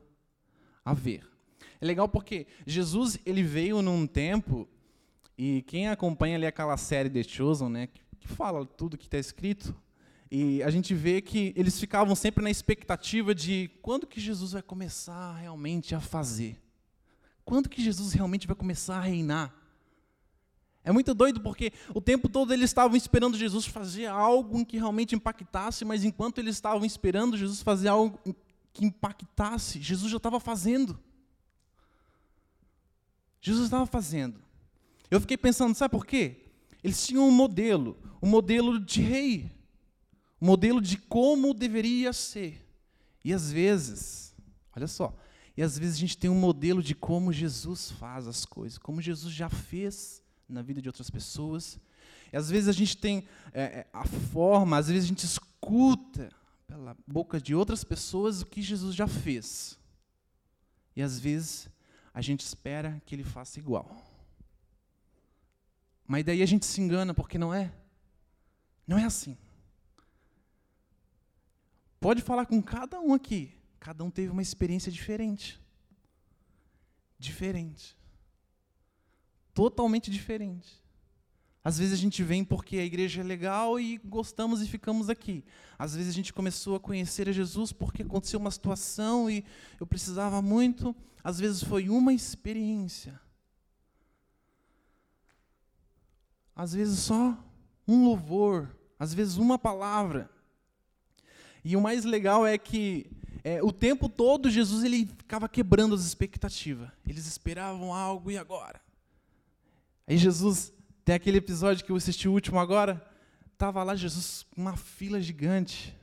a 0.84 0.94
ver. 0.94 1.28
É 1.80 1.86
legal 1.86 2.08
porque 2.08 2.46
Jesus 2.66 3.18
ele 3.24 3.42
veio 3.42 3.82
num 3.82 4.06
tempo 4.06 4.68
e 5.36 5.62
quem 5.62 5.88
acompanha 5.88 6.36
ali 6.36 6.46
aquela 6.46 6.76
série 6.76 7.08
The 7.08 7.22
Chosen, 7.22 7.68
né, 7.68 7.86
que, 7.86 8.26
fala 8.26 8.66
tudo 8.66 8.98
que 8.98 9.06
está 9.06 9.18
escrito, 9.18 9.74
e 10.30 10.62
a 10.62 10.70
gente 10.70 10.94
vê 10.94 11.20
que 11.20 11.52
eles 11.56 11.78
ficavam 11.78 12.14
sempre 12.14 12.42
na 12.42 12.50
expectativa 12.50 13.34
de 13.34 13.70
quando 13.80 14.06
que 14.06 14.20
Jesus 14.20 14.52
vai 14.52 14.62
começar 14.62 15.34
realmente 15.36 15.94
a 15.94 16.00
fazer? 16.00 16.60
Quando 17.44 17.68
que 17.68 17.82
Jesus 17.82 18.12
realmente 18.12 18.46
vai 18.46 18.56
começar 18.56 18.98
a 18.98 19.02
reinar? 19.02 19.54
É 20.84 20.92
muito 20.92 21.14
doido 21.14 21.40
porque 21.40 21.72
o 21.94 22.00
tempo 22.00 22.28
todo 22.28 22.52
eles 22.52 22.70
estavam 22.70 22.96
esperando 22.96 23.36
Jesus 23.36 23.66
fazer 23.66 24.06
algo 24.06 24.64
que 24.64 24.76
realmente 24.76 25.14
impactasse, 25.14 25.84
mas 25.84 26.04
enquanto 26.04 26.38
eles 26.38 26.56
estavam 26.56 26.84
esperando 26.84 27.36
Jesus 27.36 27.62
fazer 27.62 27.88
algo 27.88 28.18
que 28.72 28.84
impactasse, 28.84 29.80
Jesus 29.80 30.10
já 30.10 30.18
estava 30.18 30.38
fazendo. 30.38 30.98
Jesus 33.40 33.64
estava 33.64 33.86
fazendo. 33.86 34.42
Eu 35.10 35.20
fiquei 35.20 35.36
pensando, 35.36 35.74
sabe 35.74 35.92
por 35.92 36.04
quê? 36.04 36.48
eles 36.82 37.06
tinham 37.06 37.26
um 37.26 37.30
modelo, 37.30 37.96
um 38.22 38.28
modelo 38.28 38.78
de 38.78 39.00
rei, 39.00 39.50
modelo 40.40 40.80
de 40.80 40.96
como 40.96 41.52
deveria 41.54 42.12
ser. 42.12 42.64
E 43.24 43.32
às 43.32 43.50
vezes, 43.50 44.34
olha 44.74 44.86
só, 44.86 45.14
e 45.56 45.62
às 45.62 45.78
vezes 45.78 45.96
a 45.96 45.98
gente 45.98 46.16
tem 46.16 46.30
um 46.30 46.38
modelo 46.38 46.82
de 46.82 46.94
como 46.94 47.32
Jesus 47.32 47.90
faz 47.90 48.26
as 48.26 48.44
coisas, 48.44 48.78
como 48.78 49.02
Jesus 49.02 49.34
já 49.34 49.48
fez 49.48 50.22
na 50.48 50.62
vida 50.62 50.80
de 50.80 50.88
outras 50.88 51.10
pessoas. 51.10 51.78
E 52.32 52.36
às 52.36 52.48
vezes 52.48 52.68
a 52.68 52.72
gente 52.72 52.96
tem 52.96 53.26
é, 53.52 53.62
é 53.62 53.86
a 53.92 54.04
forma, 54.04 54.78
às 54.78 54.88
vezes 54.88 55.04
a 55.04 55.08
gente 55.08 55.24
escuta 55.24 56.30
pela 56.66 56.96
boca 57.06 57.40
de 57.40 57.54
outras 57.54 57.82
pessoas 57.82 58.40
o 58.40 58.46
que 58.46 58.62
Jesus 58.62 58.94
já 58.94 59.08
fez. 59.08 59.78
E 60.94 61.02
às 61.02 61.18
vezes 61.18 61.68
a 62.14 62.20
gente 62.20 62.40
espera 62.40 63.02
que 63.04 63.14
ele 63.14 63.24
faça 63.24 63.58
igual. 63.58 64.04
Mas 66.06 66.24
daí 66.24 66.42
a 66.42 66.46
gente 66.46 66.64
se 66.64 66.80
engana, 66.80 67.12
porque 67.12 67.36
não 67.36 67.52
é. 67.52 67.72
Não 68.86 68.96
é 68.96 69.04
assim. 69.04 69.36
Pode 72.00 72.22
falar 72.22 72.46
com 72.46 72.62
cada 72.62 73.00
um 73.00 73.14
aqui. 73.14 73.52
Cada 73.80 74.04
um 74.04 74.10
teve 74.10 74.30
uma 74.30 74.42
experiência 74.42 74.90
diferente. 74.90 75.60
Diferente. 77.18 77.96
Totalmente 79.52 80.10
diferente. 80.10 80.82
Às 81.64 81.78
vezes 81.78 81.92
a 81.92 81.96
gente 81.96 82.22
vem 82.22 82.44
porque 82.44 82.78
a 82.78 82.84
igreja 82.84 83.20
é 83.20 83.24
legal 83.24 83.78
e 83.78 83.98
gostamos 83.98 84.62
e 84.62 84.68
ficamos 84.68 85.10
aqui. 85.10 85.44
Às 85.78 85.94
vezes 85.94 86.10
a 86.10 86.14
gente 86.14 86.32
começou 86.32 86.76
a 86.76 86.80
conhecer 86.80 87.28
a 87.28 87.32
Jesus 87.32 87.72
porque 87.72 88.02
aconteceu 88.02 88.38
uma 88.38 88.50
situação 88.50 89.28
e 89.28 89.44
eu 89.78 89.86
precisava 89.86 90.40
muito. 90.40 90.94
Às 91.22 91.38
vezes 91.38 91.62
foi 91.62 91.88
uma 91.88 92.12
experiência. 92.12 93.20
às 96.58 96.72
vezes 96.72 96.98
só 96.98 97.38
um 97.86 98.04
louvor, 98.04 98.76
às 98.98 99.14
vezes 99.14 99.36
uma 99.36 99.56
palavra. 99.56 100.28
E 101.64 101.76
o 101.76 101.80
mais 101.80 102.04
legal 102.04 102.46
é 102.46 102.56
que 102.56 103.06
é, 103.44 103.62
o 103.62 103.72
tempo 103.72 104.08
todo 104.08 104.50
Jesus 104.50 104.84
ele 104.84 105.06
ficava 105.06 105.48
quebrando 105.48 105.94
as 105.94 106.04
expectativas. 106.04 106.88
Eles 107.06 107.26
esperavam 107.26 107.94
algo 107.94 108.30
e 108.30 108.38
agora? 108.38 108.80
Aí 110.06 110.16
Jesus, 110.16 110.72
tem 111.04 111.14
aquele 111.14 111.38
episódio 111.38 111.84
que 111.84 111.92
eu 111.92 111.96
assisti 111.96 112.28
o 112.28 112.32
último 112.32 112.58
agora, 112.58 113.04
estava 113.52 113.82
lá 113.82 113.94
Jesus 113.94 114.46
uma 114.56 114.76
fila 114.76 115.20
gigante, 115.20 115.96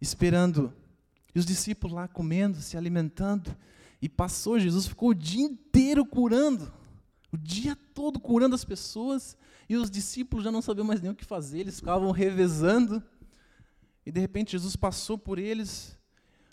esperando. 0.00 0.72
E 1.34 1.38
os 1.38 1.44
discípulos 1.44 1.94
lá 1.94 2.08
comendo, 2.08 2.60
se 2.60 2.76
alimentando. 2.76 3.54
E 4.00 4.08
passou, 4.08 4.58
Jesus 4.58 4.86
ficou 4.86 5.10
o 5.10 5.14
dia 5.14 5.44
inteiro 5.44 6.04
curando. 6.04 6.72
O 7.32 7.36
dia 7.36 7.76
todo 7.94 8.18
curando 8.18 8.54
as 8.54 8.64
pessoas. 8.64 9.36
E 9.68 9.76
os 9.76 9.90
discípulos 9.90 10.44
já 10.44 10.50
não 10.50 10.62
sabiam 10.62 10.86
mais 10.86 11.00
nem 11.00 11.10
o 11.10 11.14
que 11.14 11.24
fazer, 11.24 11.60
eles 11.60 11.80
ficavam 11.80 12.10
revezando. 12.10 13.02
E 14.06 14.12
de 14.12 14.20
repente 14.20 14.52
Jesus 14.52 14.76
passou 14.76 15.18
por 15.18 15.38
eles. 15.38 15.98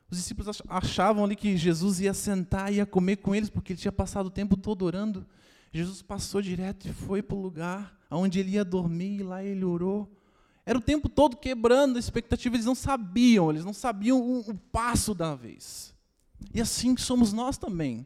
Os 0.09 0.17
discípulos 0.17 0.61
achavam 0.67 1.23
ali 1.23 1.35
que 1.35 1.55
Jesus 1.55 1.99
ia 1.99 2.13
sentar 2.13 2.73
ia 2.73 2.85
comer 2.85 3.17
com 3.17 3.33
eles, 3.35 3.49
porque 3.49 3.73
ele 3.73 3.79
tinha 3.79 3.91
passado 3.91 4.25
o 4.25 4.31
tempo 4.31 4.57
todo 4.57 4.83
orando. 4.83 5.25
Jesus 5.71 6.01
passou 6.01 6.41
direto 6.41 6.87
e 6.87 6.93
foi 6.93 7.21
para 7.21 7.37
o 7.37 7.41
lugar 7.41 7.97
onde 8.09 8.39
ele 8.39 8.51
ia 8.51 8.65
dormir, 8.65 9.19
e 9.19 9.23
lá 9.23 9.43
ele 9.43 9.63
orou. 9.63 10.11
Era 10.65 10.77
o 10.77 10.81
tempo 10.81 11.09
todo 11.09 11.35
quebrando 11.35 11.97
a 11.97 11.99
expectativa, 11.99 12.55
eles 12.55 12.65
não 12.65 12.75
sabiam, 12.75 13.49
eles 13.49 13.65
não 13.65 13.73
sabiam 13.73 14.21
o, 14.21 14.39
o 14.39 14.55
passo 14.55 15.13
da 15.13 15.35
vez. 15.35 15.93
E 16.53 16.61
assim 16.61 16.95
somos 16.97 17.33
nós 17.33 17.57
também. 17.57 18.05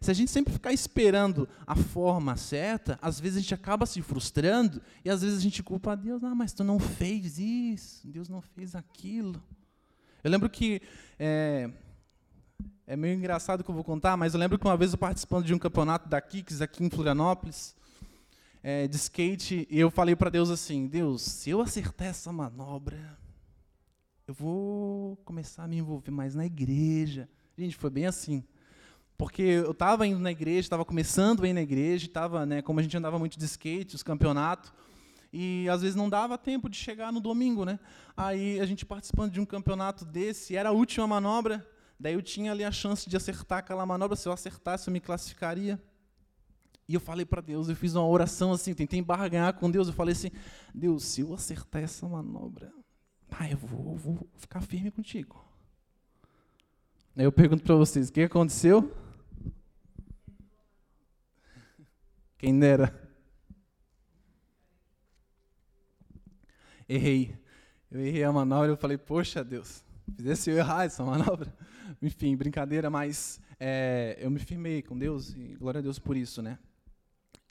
Se 0.00 0.10
a 0.10 0.14
gente 0.14 0.30
sempre 0.30 0.52
ficar 0.52 0.72
esperando 0.72 1.48
a 1.66 1.74
forma 1.74 2.36
certa, 2.36 2.98
às 3.02 3.18
vezes 3.18 3.38
a 3.38 3.40
gente 3.40 3.54
acaba 3.54 3.84
se 3.84 4.00
frustrando 4.00 4.80
e 5.04 5.10
às 5.10 5.22
vezes 5.22 5.38
a 5.38 5.42
gente 5.42 5.62
culpa 5.62 5.92
a 5.92 5.94
Deus, 5.94 6.22
ah, 6.22 6.34
mas 6.34 6.52
tu 6.52 6.62
não 6.62 6.78
fez 6.78 7.38
isso, 7.38 8.06
Deus 8.06 8.28
não 8.28 8.40
fez 8.40 8.74
aquilo. 8.74 9.42
Eu 10.22 10.30
lembro 10.30 10.48
que 10.48 10.80
é, 11.18 11.70
é 12.86 12.96
meio 12.96 13.16
engraçado 13.16 13.64
que 13.64 13.70
eu 13.70 13.74
vou 13.74 13.84
contar, 13.84 14.16
mas 14.16 14.34
eu 14.34 14.40
lembro 14.40 14.58
que 14.58 14.66
uma 14.66 14.76
vez 14.76 14.92
eu 14.92 14.98
participando 14.98 15.44
de 15.44 15.54
um 15.54 15.58
campeonato 15.58 16.08
da 16.08 16.20
Kicks 16.20 16.60
aqui 16.60 16.84
em 16.84 16.90
Florianópolis, 16.90 17.76
é, 18.62 18.88
de 18.88 18.96
skate, 18.96 19.66
e 19.70 19.78
eu 19.78 19.90
falei 19.90 20.16
para 20.16 20.30
Deus 20.30 20.50
assim: 20.50 20.86
Deus, 20.86 21.22
se 21.22 21.50
eu 21.50 21.60
acertar 21.60 22.08
essa 22.08 22.32
manobra, 22.32 23.18
eu 24.26 24.34
vou 24.34 25.16
começar 25.24 25.64
a 25.64 25.68
me 25.68 25.78
envolver 25.78 26.10
mais 26.10 26.34
na 26.34 26.44
igreja. 26.44 27.28
Gente, 27.56 27.76
foi 27.76 27.90
bem 27.90 28.06
assim. 28.06 28.44
Porque 29.18 29.42
eu 29.42 29.72
estava 29.72 30.06
indo 30.06 30.20
na 30.20 30.30
igreja, 30.30 30.60
estava 30.60 30.84
começando 30.84 31.42
a 31.42 31.48
ir 31.48 31.52
na 31.52 31.60
igreja, 31.60 32.06
estava, 32.06 32.46
né, 32.46 32.62
como 32.62 32.78
a 32.78 32.82
gente 32.84 32.96
andava 32.96 33.18
muito 33.18 33.36
de 33.36 33.44
skate, 33.44 33.96
os 33.96 34.02
campeonatos, 34.04 34.72
e 35.32 35.68
às 35.68 35.82
vezes 35.82 35.96
não 35.96 36.08
dava 36.08 36.38
tempo 36.38 36.68
de 36.68 36.76
chegar 36.76 37.12
no 37.12 37.18
domingo, 37.18 37.64
né? 37.64 37.80
Aí 38.16 38.60
a 38.60 38.64
gente 38.64 38.86
participando 38.86 39.32
de 39.32 39.40
um 39.40 39.44
campeonato 39.44 40.04
desse, 40.04 40.54
era 40.54 40.68
a 40.68 40.72
última 40.72 41.04
manobra, 41.04 41.68
daí 41.98 42.14
eu 42.14 42.22
tinha 42.22 42.52
ali 42.52 42.62
a 42.62 42.70
chance 42.70 43.10
de 43.10 43.16
acertar 43.16 43.58
aquela 43.58 43.84
manobra, 43.84 44.16
se 44.16 44.28
eu 44.28 44.32
acertasse 44.32 44.86
eu 44.86 44.92
me 44.92 45.00
classificaria. 45.00 45.82
E 46.88 46.94
eu 46.94 47.00
falei 47.00 47.26
para 47.26 47.42
Deus, 47.42 47.68
eu 47.68 47.74
fiz 47.74 47.96
uma 47.96 48.06
oração 48.06 48.52
assim, 48.52 48.72
tentei 48.72 49.02
barganhar 49.02 49.52
com 49.52 49.68
Deus, 49.68 49.88
eu 49.88 49.94
falei 49.94 50.12
assim, 50.12 50.30
Deus, 50.72 51.04
se 51.04 51.22
eu 51.22 51.34
acertar 51.34 51.82
essa 51.82 52.08
manobra, 52.08 52.72
ah, 53.32 53.50
eu 53.50 53.58
vou, 53.58 53.96
vou 53.96 54.28
ficar 54.36 54.60
firme 54.60 54.92
contigo. 54.92 55.44
Aí 57.16 57.24
eu 57.24 57.32
pergunto 57.32 57.64
para 57.64 57.74
vocês, 57.74 58.08
o 58.08 58.12
que 58.12 58.22
aconteceu? 58.22 59.07
Quem 62.38 62.56
dera. 62.56 62.94
Errei. 66.88 67.36
Eu 67.90 68.00
errei 68.00 68.22
a 68.22 68.32
manobra, 68.32 68.68
eu 68.68 68.76
falei, 68.76 68.96
poxa 68.96 69.42
Deus, 69.42 69.82
fizesse 70.16 70.48
eu 70.48 70.56
errar 70.56 70.84
essa 70.84 71.02
manobra. 71.04 71.52
Enfim, 72.00 72.36
brincadeira, 72.36 72.88
mas 72.88 73.40
é, 73.58 74.16
eu 74.20 74.30
me 74.30 74.38
firmei 74.38 74.82
com 74.82 74.96
Deus 74.96 75.34
e 75.34 75.56
glória 75.58 75.80
a 75.80 75.82
Deus 75.82 75.98
por 75.98 76.16
isso, 76.16 76.40
né? 76.40 76.60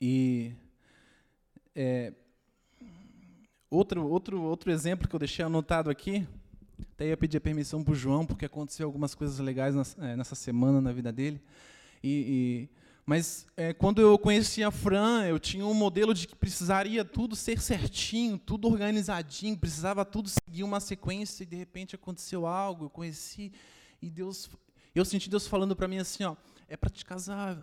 E 0.00 0.54
é, 1.76 2.14
outro, 3.70 4.08
outro, 4.08 4.40
outro 4.40 4.70
exemplo 4.70 5.06
que 5.06 5.14
eu 5.14 5.20
deixei 5.20 5.44
anotado 5.44 5.90
aqui, 5.90 6.26
até 6.94 7.08
ia 7.08 7.16
pedir 7.16 7.40
permissão 7.40 7.84
para 7.84 7.92
o 7.92 7.94
João, 7.94 8.24
porque 8.24 8.46
aconteceu 8.46 8.86
algumas 8.86 9.14
coisas 9.14 9.38
legais 9.38 9.74
é, 9.98 10.16
nessa 10.16 10.34
semana 10.34 10.80
na 10.80 10.92
vida 10.92 11.12
dele. 11.12 11.42
E, 12.02 12.70
e 12.70 12.77
mas 13.08 13.46
é, 13.56 13.72
quando 13.72 14.02
eu 14.02 14.18
conheci 14.18 14.62
a 14.62 14.70
Fran, 14.70 15.24
eu 15.24 15.38
tinha 15.38 15.64
um 15.64 15.72
modelo 15.72 16.12
de 16.12 16.28
que 16.28 16.36
precisaria 16.36 17.02
tudo 17.02 17.34
ser 17.34 17.58
certinho, 17.58 18.36
tudo 18.36 18.68
organizadinho, 18.68 19.56
precisava 19.56 20.04
tudo 20.04 20.28
seguir 20.28 20.62
uma 20.62 20.78
sequência 20.78 21.42
e 21.42 21.46
de 21.46 21.56
repente 21.56 21.94
aconteceu 21.94 22.46
algo, 22.46 22.84
eu 22.84 22.90
conheci 22.90 23.50
e 24.02 24.10
Deus, 24.10 24.50
eu 24.94 25.06
senti 25.06 25.30
Deus 25.30 25.46
falando 25.46 25.74
para 25.74 25.88
mim 25.88 25.96
assim, 25.96 26.22
ó, 26.22 26.36
é 26.68 26.76
para 26.76 26.90
te 26.90 27.02
casar. 27.02 27.56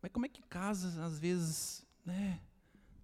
Mas 0.00 0.12
como 0.12 0.26
é 0.26 0.28
que 0.28 0.42
casa 0.42 1.04
às 1.04 1.18
vezes, 1.18 1.84
né? 2.04 2.38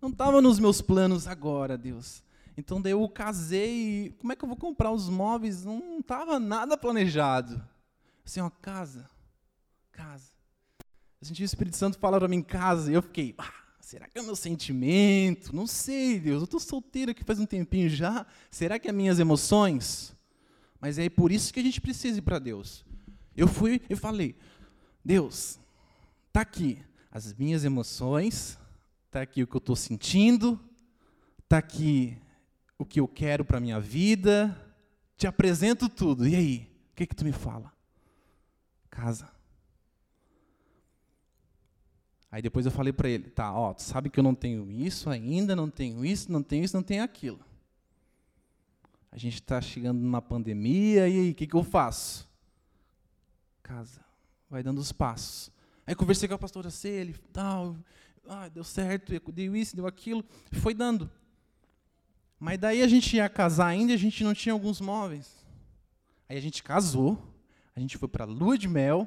Não 0.00 0.10
estava 0.10 0.40
nos 0.40 0.60
meus 0.60 0.80
planos 0.80 1.26
agora, 1.26 1.76
Deus. 1.76 2.22
Então 2.56 2.80
daí 2.80 2.92
eu 2.92 3.08
casei, 3.08 4.04
e 4.06 4.10
como 4.10 4.32
é 4.32 4.36
que 4.36 4.44
eu 4.44 4.48
vou 4.48 4.56
comprar 4.56 4.92
os 4.92 5.08
móveis? 5.08 5.64
Não 5.64 5.98
estava 5.98 6.38
nada 6.38 6.76
planejado. 6.76 7.60
Assim, 8.24 8.38
ó, 8.38 8.48
casa, 8.48 9.10
casa. 9.90 10.31
Eu 11.22 11.26
senti 11.26 11.40
o 11.40 11.44
Espírito 11.44 11.76
Santo 11.76 12.00
falar 12.00 12.18
para 12.18 12.26
mim 12.26 12.38
em 12.38 12.42
casa 12.42 12.90
e 12.90 12.94
eu 12.94 13.00
fiquei, 13.00 13.32
ah, 13.38 13.54
será 13.78 14.08
que 14.08 14.18
é 14.18 14.20
o 14.20 14.24
meu 14.24 14.34
sentimento? 14.34 15.54
Não 15.54 15.68
sei, 15.68 16.18
Deus, 16.18 16.38
eu 16.38 16.44
estou 16.46 16.58
solteiro 16.58 17.12
aqui 17.12 17.22
faz 17.22 17.38
um 17.38 17.46
tempinho 17.46 17.88
já. 17.88 18.26
Será 18.50 18.76
que 18.76 18.88
é 18.88 18.92
minhas 18.92 19.20
emoções? 19.20 20.16
Mas 20.80 20.98
é 20.98 21.08
por 21.08 21.30
isso 21.30 21.54
que 21.54 21.60
a 21.60 21.62
gente 21.62 21.80
precisa 21.80 22.18
ir 22.18 22.22
para 22.22 22.40
Deus. 22.40 22.84
Eu 23.36 23.46
fui 23.46 23.80
e 23.88 23.94
falei, 23.94 24.34
Deus, 25.04 25.60
está 26.26 26.40
aqui 26.40 26.82
as 27.08 27.32
minhas 27.34 27.64
emoções, 27.64 28.58
está 29.06 29.22
aqui 29.22 29.44
o 29.44 29.46
que 29.46 29.54
eu 29.54 29.58
estou 29.58 29.76
sentindo, 29.76 30.58
está 31.38 31.58
aqui 31.58 32.18
o 32.76 32.84
que 32.84 32.98
eu 32.98 33.06
quero 33.06 33.44
para 33.44 33.60
minha 33.60 33.78
vida, 33.78 34.60
te 35.16 35.28
apresento 35.28 35.88
tudo. 35.88 36.26
E 36.26 36.34
aí, 36.34 36.68
o 36.90 36.96
que, 36.96 37.06
que 37.06 37.14
tu 37.14 37.24
me 37.24 37.30
fala? 37.30 37.72
Casa. 38.90 39.31
Aí 42.32 42.40
depois 42.40 42.64
eu 42.64 42.72
falei 42.72 42.94
para 42.94 43.10
ele, 43.10 43.28
tá, 43.28 43.52
ó, 43.52 43.74
tu 43.74 43.82
sabe 43.82 44.08
que 44.08 44.18
eu 44.18 44.24
não 44.24 44.34
tenho 44.34 44.72
isso 44.72 45.10
ainda, 45.10 45.54
não 45.54 45.68
tenho 45.68 46.02
isso, 46.02 46.32
não 46.32 46.42
tenho 46.42 46.64
isso, 46.64 46.74
não 46.74 46.82
tenho 46.82 47.04
aquilo. 47.04 47.38
A 49.10 49.18
gente 49.18 49.34
está 49.34 49.60
chegando 49.60 50.00
numa 50.00 50.22
pandemia, 50.22 51.06
e 51.06 51.20
aí, 51.20 51.30
o 51.32 51.34
que, 51.34 51.46
que 51.46 51.54
eu 51.54 51.62
faço? 51.62 52.26
Casa, 53.62 54.00
vai 54.48 54.62
dando 54.62 54.78
os 54.78 54.90
passos. 54.92 55.52
Aí 55.86 55.94
conversei 55.94 56.26
com 56.26 56.34
a 56.34 56.38
pastora 56.38 56.70
C, 56.70 56.88
ele, 56.88 57.12
tal, 57.34 57.76
ah, 58.26 58.48
deu 58.48 58.64
certo, 58.64 59.12
deu 59.30 59.54
isso, 59.54 59.76
deu 59.76 59.86
aquilo, 59.86 60.24
foi 60.52 60.72
dando. 60.72 61.10
Mas 62.40 62.58
daí 62.58 62.82
a 62.82 62.88
gente 62.88 63.14
ia 63.14 63.28
casar 63.28 63.66
ainda 63.66 63.92
e 63.92 63.94
a 63.94 63.98
gente 63.98 64.24
não 64.24 64.32
tinha 64.32 64.54
alguns 64.54 64.80
móveis. 64.80 65.44
Aí 66.26 66.38
a 66.38 66.40
gente 66.40 66.62
casou, 66.62 67.22
a 67.76 67.80
gente 67.80 67.98
foi 67.98 68.08
para 68.08 68.24
a 68.24 68.26
lua 68.26 68.56
de 68.56 68.68
mel, 68.68 69.06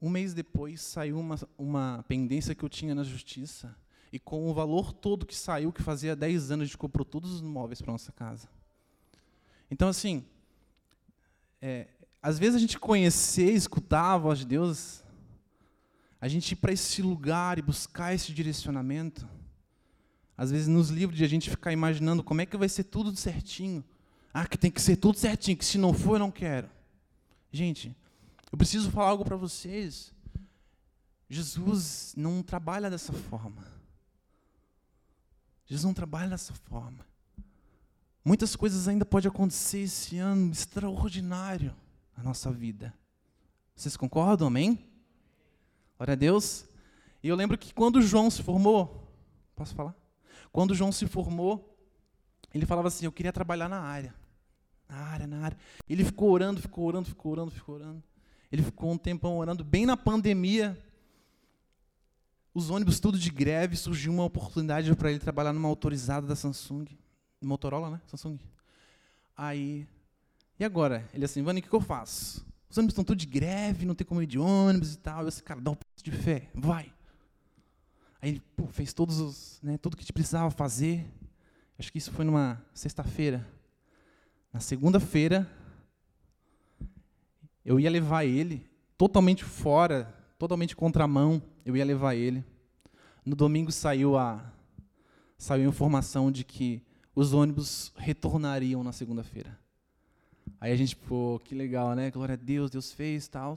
um 0.00 0.08
mês 0.08 0.32
depois 0.32 0.80
saiu 0.80 1.18
uma, 1.18 1.36
uma 1.56 2.04
pendência 2.06 2.54
que 2.54 2.64
eu 2.64 2.68
tinha 2.68 2.94
na 2.94 3.02
justiça. 3.02 3.74
E 4.12 4.18
com 4.18 4.48
o 4.48 4.54
valor 4.54 4.92
todo 4.92 5.26
que 5.26 5.36
saiu, 5.36 5.72
que 5.72 5.82
fazia 5.82 6.16
10 6.16 6.50
anos, 6.50 6.62
a 6.62 6.66
gente 6.66 6.78
comprou 6.78 7.04
todos 7.04 7.32
os 7.32 7.42
móveis 7.42 7.82
para 7.82 7.92
nossa 7.92 8.12
casa. 8.12 8.48
Então, 9.70 9.88
assim, 9.88 10.24
é, 11.60 11.88
às 12.22 12.38
vezes 12.38 12.56
a 12.56 12.58
gente 12.58 12.78
conhecer, 12.78 13.52
escutar 13.52 14.14
a 14.14 14.18
voz 14.18 14.38
de 14.38 14.46
Deus, 14.46 15.04
a 16.20 16.26
gente 16.26 16.52
ir 16.52 16.56
para 16.56 16.72
esse 16.72 17.02
lugar 17.02 17.58
e 17.58 17.62
buscar 17.62 18.14
esse 18.14 18.32
direcionamento, 18.32 19.28
às 20.36 20.50
vezes 20.50 20.68
nos 20.68 20.88
livra 20.88 21.14
de 21.14 21.24
a 21.24 21.28
gente 21.28 21.50
ficar 21.50 21.72
imaginando 21.72 22.22
como 22.22 22.40
é 22.40 22.46
que 22.46 22.56
vai 22.56 22.68
ser 22.68 22.84
tudo 22.84 23.14
certinho. 23.14 23.84
Ah, 24.32 24.46
que 24.46 24.56
tem 24.56 24.70
que 24.70 24.80
ser 24.80 24.96
tudo 24.96 25.18
certinho, 25.18 25.56
que 25.56 25.64
se 25.64 25.78
não 25.78 25.92
for 25.92 26.14
eu 26.14 26.20
não 26.20 26.30
quero. 26.30 26.70
Gente, 27.50 27.94
eu 28.50 28.58
preciso 28.58 28.90
falar 28.90 29.10
algo 29.10 29.24
para 29.24 29.36
vocês. 29.36 30.12
Jesus 31.28 32.14
não 32.16 32.42
trabalha 32.42 32.88
dessa 32.88 33.12
forma. 33.12 33.64
Jesus 35.66 35.84
não 35.84 35.92
trabalha 35.92 36.30
dessa 36.30 36.54
forma. 36.54 37.06
Muitas 38.24 38.56
coisas 38.56 38.88
ainda 38.88 39.04
podem 39.04 39.28
acontecer 39.28 39.80
esse 39.80 40.18
ano 40.18 40.50
extraordinário 40.50 41.74
na 42.16 42.22
nossa 42.22 42.50
vida. 42.50 42.94
Vocês 43.74 43.96
concordam, 43.96 44.48
amém? 44.48 44.84
Glória 45.96 46.12
a 46.12 46.16
Deus. 46.16 46.66
E 47.22 47.28
eu 47.28 47.36
lembro 47.36 47.58
que 47.58 47.74
quando 47.74 48.00
João 48.00 48.30
se 48.30 48.42
formou, 48.42 49.12
posso 49.54 49.74
falar? 49.74 49.94
Quando 50.50 50.74
João 50.74 50.90
se 50.90 51.06
formou, 51.06 51.76
ele 52.52 52.66
falava 52.66 52.88
assim: 52.88 53.04
Eu 53.04 53.12
queria 53.12 53.32
trabalhar 53.32 53.68
na 53.68 53.80
área. 53.80 54.14
Na 54.88 54.96
área, 54.96 55.26
na 55.26 55.38
área. 55.40 55.58
Ele 55.88 56.04
ficou 56.04 56.30
orando, 56.30 56.62
ficou 56.62 56.86
orando, 56.86 57.08
ficou 57.08 57.32
orando, 57.32 57.50
ficou 57.50 57.74
orando. 57.74 58.02
Ele 58.50 58.62
ficou 58.62 58.90
um 58.90 58.98
tempão 58.98 59.36
orando. 59.36 59.62
Bem 59.64 59.84
na 59.84 59.96
pandemia, 59.96 60.76
os 62.54 62.70
ônibus 62.70 62.98
tudo 62.98 63.18
de 63.18 63.30
greve, 63.30 63.76
surgiu 63.76 64.12
uma 64.12 64.24
oportunidade 64.24 64.94
para 64.96 65.10
ele 65.10 65.18
trabalhar 65.18 65.52
numa 65.52 65.68
autorizada 65.68 66.26
da 66.26 66.34
Samsung. 66.34 66.86
Motorola, 67.42 67.90
né? 67.90 68.00
Samsung. 68.06 68.38
Aí, 69.36 69.86
e 70.58 70.64
agora? 70.64 71.08
Ele 71.14 71.24
assim, 71.24 71.42
Vani, 71.42 71.60
o 71.60 71.62
que, 71.62 71.68
que 71.68 71.74
eu 71.74 71.80
faço? 71.80 72.44
Os 72.68 72.76
ônibus 72.76 72.92
estão 72.92 73.04
tudo 73.04 73.18
de 73.18 73.26
greve, 73.26 73.86
não 73.86 73.94
tem 73.94 74.06
como 74.06 74.20
ir 74.20 74.26
de 74.26 74.38
ônibus 74.38 74.94
e 74.94 74.98
tal. 74.98 75.22
Eu 75.22 75.28
disse, 75.28 75.42
cara, 75.42 75.60
dá 75.60 75.70
um 75.70 75.74
passo 75.74 76.04
de 76.04 76.10
fé, 76.10 76.50
vai. 76.54 76.92
Aí 78.20 78.30
ele 78.30 78.42
pô, 78.56 78.66
fez 78.66 78.92
todos 78.92 79.20
os, 79.20 79.60
né, 79.62 79.78
tudo 79.78 79.96
que 79.96 80.12
precisava 80.12 80.50
fazer. 80.50 81.06
Acho 81.78 81.92
que 81.92 81.98
isso 81.98 82.10
foi 82.10 82.24
numa 82.24 82.60
sexta-feira. 82.74 83.46
Na 84.52 84.58
segunda-feira, 84.58 85.48
eu 87.64 87.78
ia 87.78 87.90
levar 87.90 88.24
ele, 88.24 88.66
totalmente 88.96 89.44
fora, 89.44 90.14
totalmente 90.38 90.74
contramão, 90.74 91.42
eu 91.64 91.76
ia 91.76 91.84
levar 91.84 92.14
ele. 92.14 92.44
No 93.24 93.36
domingo 93.36 93.70
saiu 93.70 94.16
a, 94.16 94.52
saiu 95.36 95.66
a 95.66 95.68
informação 95.68 96.30
de 96.30 96.44
que 96.44 96.82
os 97.14 97.32
ônibus 97.32 97.92
retornariam 97.96 98.82
na 98.82 98.92
segunda-feira. 98.92 99.58
Aí 100.60 100.72
a 100.72 100.76
gente, 100.76 100.96
pô, 100.96 101.40
que 101.44 101.54
legal, 101.54 101.94
né? 101.94 102.10
Glória 102.10 102.34
a 102.34 102.36
Deus, 102.36 102.70
Deus 102.70 102.92
fez 102.92 103.28
tal. 103.28 103.56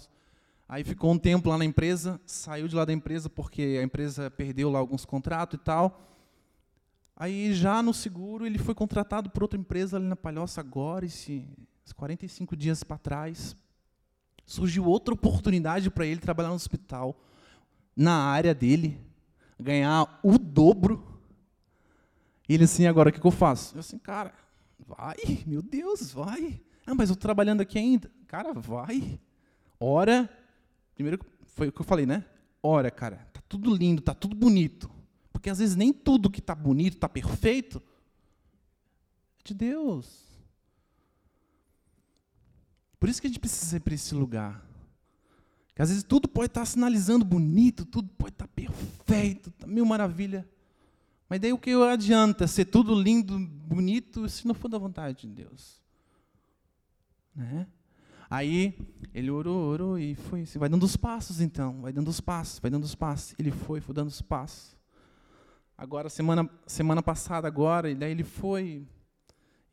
Aí 0.67 0.83
ficou 0.83 1.11
um 1.11 1.17
tempo 1.17 1.49
lá 1.49 1.57
na 1.57 1.65
empresa, 1.65 2.19
saiu 2.25 2.67
de 2.67 2.75
lá 2.75 2.85
da 2.85 2.93
empresa 2.93 3.29
porque 3.29 3.77
a 3.79 3.83
empresa 3.83 4.31
perdeu 4.31 4.69
lá 4.69 4.79
alguns 4.79 5.05
contratos 5.05 5.59
e 5.59 5.63
tal. 5.63 6.07
Aí 7.15 7.53
já 7.53 7.83
no 7.83 7.93
seguro 7.93 8.45
ele 8.45 8.57
foi 8.57 8.73
contratado 8.73 9.29
por 9.29 9.43
outra 9.43 9.59
empresa 9.59 9.97
ali 9.97 10.05
na 10.05 10.15
Palhoça 10.15 10.61
agora, 10.61 11.05
esse, 11.05 11.45
45 11.95 12.55
dias 12.55 12.83
para 12.83 12.97
trás. 12.97 13.55
Surgiu 14.45 14.85
outra 14.85 15.13
oportunidade 15.13 15.89
para 15.89 16.05
ele 16.05 16.19
trabalhar 16.19 16.49
no 16.49 16.55
hospital, 16.55 17.15
na 17.95 18.13
área 18.13 18.53
dele, 18.53 18.99
ganhar 19.59 20.19
o 20.23 20.37
dobro. 20.37 21.21
E 22.47 22.53
ele 22.53 22.65
assim, 22.65 22.85
agora 22.85 23.09
o 23.09 23.13
que, 23.13 23.19
que 23.19 23.27
eu 23.27 23.31
faço? 23.31 23.75
Eu 23.75 23.79
assim, 23.79 23.97
cara, 23.97 24.33
vai, 24.79 25.15
meu 25.45 25.61
Deus, 25.61 26.11
vai. 26.11 26.61
Ah, 26.85 26.93
mas 26.93 27.09
eu 27.09 27.13
estou 27.13 27.27
trabalhando 27.27 27.61
aqui 27.61 27.77
ainda. 27.77 28.11
Cara, 28.27 28.53
vai. 28.53 29.19
Ora. 29.79 30.29
Primeiro 30.95 31.19
foi 31.45 31.69
o 31.69 31.71
que 31.71 31.81
eu 31.81 31.85
falei, 31.85 32.05
né? 32.05 32.25
Ora, 32.61 32.91
cara, 32.91 33.27
tá 33.33 33.41
tudo 33.47 33.73
lindo, 33.75 34.01
tá 34.01 34.13
tudo 34.13 34.35
bonito. 34.35 34.89
Porque 35.31 35.49
às 35.49 35.59
vezes 35.59 35.75
nem 35.75 35.91
tudo 35.91 36.29
que 36.29 36.41
tá 36.41 36.53
bonito, 36.53 36.97
tá 36.97 37.09
perfeito, 37.09 37.81
é 39.39 39.43
de 39.43 39.53
Deus. 39.53 40.30
Por 43.01 43.09
isso 43.09 43.19
que 43.19 43.25
a 43.25 43.29
gente 43.31 43.39
precisa 43.39 43.77
ir 43.77 43.79
para 43.79 43.95
esse 43.95 44.13
lugar. 44.13 44.63
Que 45.73 45.81
às 45.81 45.89
vezes 45.89 46.03
tudo 46.03 46.27
pode 46.27 46.51
estar 46.51 46.63
sinalizando 46.65 47.25
bonito, 47.25 47.83
tudo 47.83 48.07
pode 48.09 48.33
estar 48.33 48.47
perfeito, 48.47 49.49
tá 49.49 49.65
mil 49.65 49.83
maravilha. 49.87 50.47
Mas 51.27 51.39
daí 51.39 51.51
o 51.51 51.57
que 51.57 51.71
adianta 51.71 52.45
ser 52.45 52.65
tudo 52.65 52.93
lindo, 52.93 53.39
bonito, 53.39 54.29
se 54.29 54.45
não 54.45 54.53
for 54.53 54.69
da 54.69 54.77
vontade 54.77 55.21
de 55.21 55.33
Deus? 55.33 55.81
Né? 57.35 57.65
Aí 58.29 58.77
ele 59.15 59.31
orou, 59.31 59.57
orou 59.63 59.97
e 59.97 60.13
foi. 60.13 60.43
Vai 60.57 60.69
dando 60.69 60.83
os 60.83 60.95
passos 60.95 61.41
então, 61.41 61.81
vai 61.81 61.91
dando 61.91 62.07
os 62.07 62.21
passos, 62.21 62.59
vai 62.59 62.69
dando 62.69 62.83
os 62.83 62.93
passos. 62.93 63.33
Ele 63.39 63.49
foi, 63.49 63.81
foi 63.81 63.95
dando 63.95 64.09
os 64.09 64.21
passos. 64.21 64.77
Agora, 65.75 66.07
semana, 66.07 66.47
semana 66.67 67.01
passada, 67.01 67.47
agora, 67.47 67.89
e 67.89 67.95
daí 67.95 68.11
ele 68.11 68.23
foi. 68.23 68.87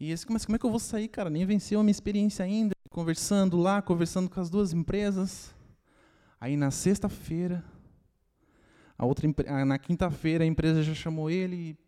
E 0.00 0.12
esse, 0.12 0.24
mas 0.32 0.46
como 0.46 0.56
é 0.56 0.58
que 0.58 0.64
eu 0.64 0.70
vou 0.70 0.80
sair, 0.80 1.08
cara? 1.08 1.28
Nem 1.28 1.44
venceu 1.44 1.78
a 1.78 1.82
minha 1.82 1.90
experiência 1.90 2.42
ainda 2.42 2.77
conversando 2.98 3.56
lá, 3.56 3.80
conversando 3.80 4.28
com 4.28 4.40
as 4.40 4.50
duas 4.50 4.72
empresas. 4.72 5.54
Aí 6.40 6.56
na 6.56 6.72
sexta-feira, 6.72 7.64
a 8.98 9.06
outra 9.06 9.32
na 9.64 9.78
quinta-feira 9.78 10.42
a 10.42 10.46
empresa 10.48 10.82
já 10.82 10.94
chamou 10.94 11.30
ele, 11.30 11.78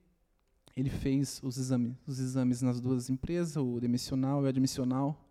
ele 0.76 0.88
fez 0.88 1.40
os 1.42 1.58
exames, 1.58 1.96
os 2.06 2.20
exames 2.20 2.62
nas 2.62 2.80
duas 2.80 3.10
empresas, 3.10 3.56
o 3.56 3.80
demissional 3.80 4.42
e 4.42 4.44
o 4.44 4.48
admissional. 4.48 5.28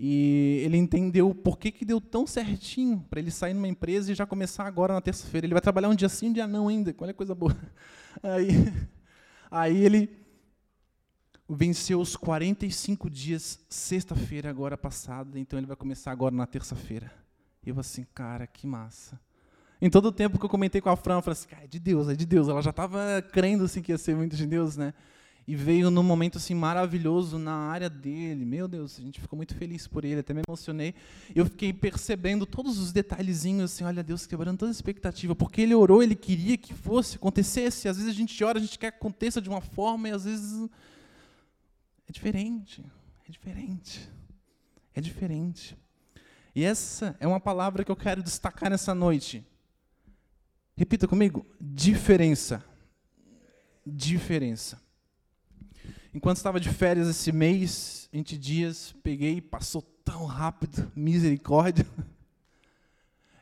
E 0.00 0.62
ele 0.64 0.78
entendeu 0.78 1.34
por 1.34 1.58
que, 1.58 1.70
que 1.70 1.84
deu 1.84 2.00
tão 2.00 2.26
certinho 2.26 3.04
para 3.10 3.20
ele 3.20 3.30
sair 3.30 3.52
numa 3.52 3.68
empresa 3.68 4.10
e 4.10 4.14
já 4.14 4.24
começar 4.24 4.66
agora 4.66 4.94
na 4.94 5.02
terça-feira. 5.02 5.46
Ele 5.46 5.52
vai 5.52 5.60
trabalhar 5.60 5.90
um 5.90 5.94
dia 5.94 6.08
sim, 6.08 6.30
um 6.30 6.32
dia 6.32 6.46
não 6.46 6.68
ainda. 6.68 6.96
Olha 6.98 7.12
que 7.12 7.18
coisa 7.18 7.34
boa. 7.34 7.54
Aí, 8.22 8.48
aí 9.50 9.84
ele 9.84 10.21
venceu 11.54 12.00
os 12.00 12.16
45 12.16 13.10
dias 13.10 13.60
sexta-feira 13.68 14.48
agora 14.48 14.76
passada, 14.76 15.38
então 15.38 15.58
ele 15.58 15.66
vai 15.66 15.76
começar 15.76 16.10
agora 16.10 16.34
na 16.34 16.46
terça-feira. 16.46 17.12
Eu 17.64 17.78
assim, 17.78 18.06
cara, 18.14 18.46
que 18.46 18.66
massa. 18.66 19.20
Em 19.80 19.90
todo 19.90 20.06
o 20.06 20.12
tempo 20.12 20.38
que 20.38 20.44
eu 20.44 20.48
comentei 20.48 20.80
com 20.80 20.88
a 20.88 20.96
Fran, 20.96 21.16
eu 21.16 21.22
falei 21.22 21.32
assim, 21.38 21.48
cara, 21.48 21.64
é 21.64 21.66
de 21.66 21.78
Deus, 21.78 22.08
é 22.08 22.14
de 22.14 22.24
Deus. 22.24 22.48
Ela 22.48 22.62
já 22.62 22.70
estava 22.70 23.22
crendo 23.32 23.64
assim 23.64 23.82
que 23.82 23.92
ia 23.92 23.98
ser 23.98 24.16
muito 24.16 24.36
de 24.36 24.46
Deus, 24.46 24.76
né? 24.76 24.94
E 25.46 25.56
veio 25.56 25.90
num 25.90 26.04
momento 26.04 26.38
assim 26.38 26.54
maravilhoso 26.54 27.36
na 27.36 27.52
área 27.52 27.90
dele. 27.90 28.44
Meu 28.44 28.68
Deus, 28.68 28.98
a 28.98 29.02
gente 29.02 29.20
ficou 29.20 29.36
muito 29.36 29.54
feliz 29.56 29.88
por 29.88 30.04
ele, 30.04 30.20
até 30.20 30.32
me 30.32 30.42
emocionei. 30.46 30.94
Eu 31.34 31.46
fiquei 31.46 31.72
percebendo 31.72 32.46
todos 32.46 32.78
os 32.78 32.92
detalhezinhos 32.92 33.72
assim, 33.72 33.82
olha 33.82 34.04
Deus 34.04 34.24
quebrando 34.24 34.58
toda 34.58 34.70
a 34.70 34.72
expectativa, 34.72 35.34
porque 35.34 35.60
ele 35.60 35.74
orou, 35.74 36.00
ele 36.02 36.14
queria 36.14 36.56
que 36.56 36.72
fosse, 36.72 37.16
acontecesse. 37.16 37.88
Às 37.88 37.96
vezes 37.96 38.10
a 38.10 38.14
gente 38.14 38.42
ora, 38.44 38.58
a 38.58 38.62
gente 38.62 38.78
quer 38.78 38.92
que 38.92 38.98
aconteça 38.98 39.40
de 39.40 39.48
uma 39.48 39.60
forma 39.60 40.08
e 40.08 40.12
às 40.12 40.24
vezes 40.24 40.70
é 42.08 42.12
diferente, 42.12 42.84
é 43.26 43.30
diferente, 43.30 44.10
é 44.94 45.00
diferente. 45.00 45.76
E 46.54 46.64
essa 46.64 47.16
é 47.18 47.26
uma 47.26 47.40
palavra 47.40 47.84
que 47.84 47.90
eu 47.90 47.96
quero 47.96 48.22
destacar 48.22 48.70
nessa 48.70 48.94
noite. 48.94 49.44
Repita 50.76 51.08
comigo: 51.08 51.46
diferença. 51.60 52.64
Diferença. 53.86 54.80
Enquanto 56.14 56.36
estava 56.36 56.60
de 56.60 56.68
férias 56.68 57.08
esse 57.08 57.32
mês, 57.32 58.08
20 58.12 58.36
dias, 58.36 58.94
peguei, 59.02 59.40
passou 59.40 59.80
tão 60.04 60.26
rápido, 60.26 60.90
misericórdia. 60.94 61.86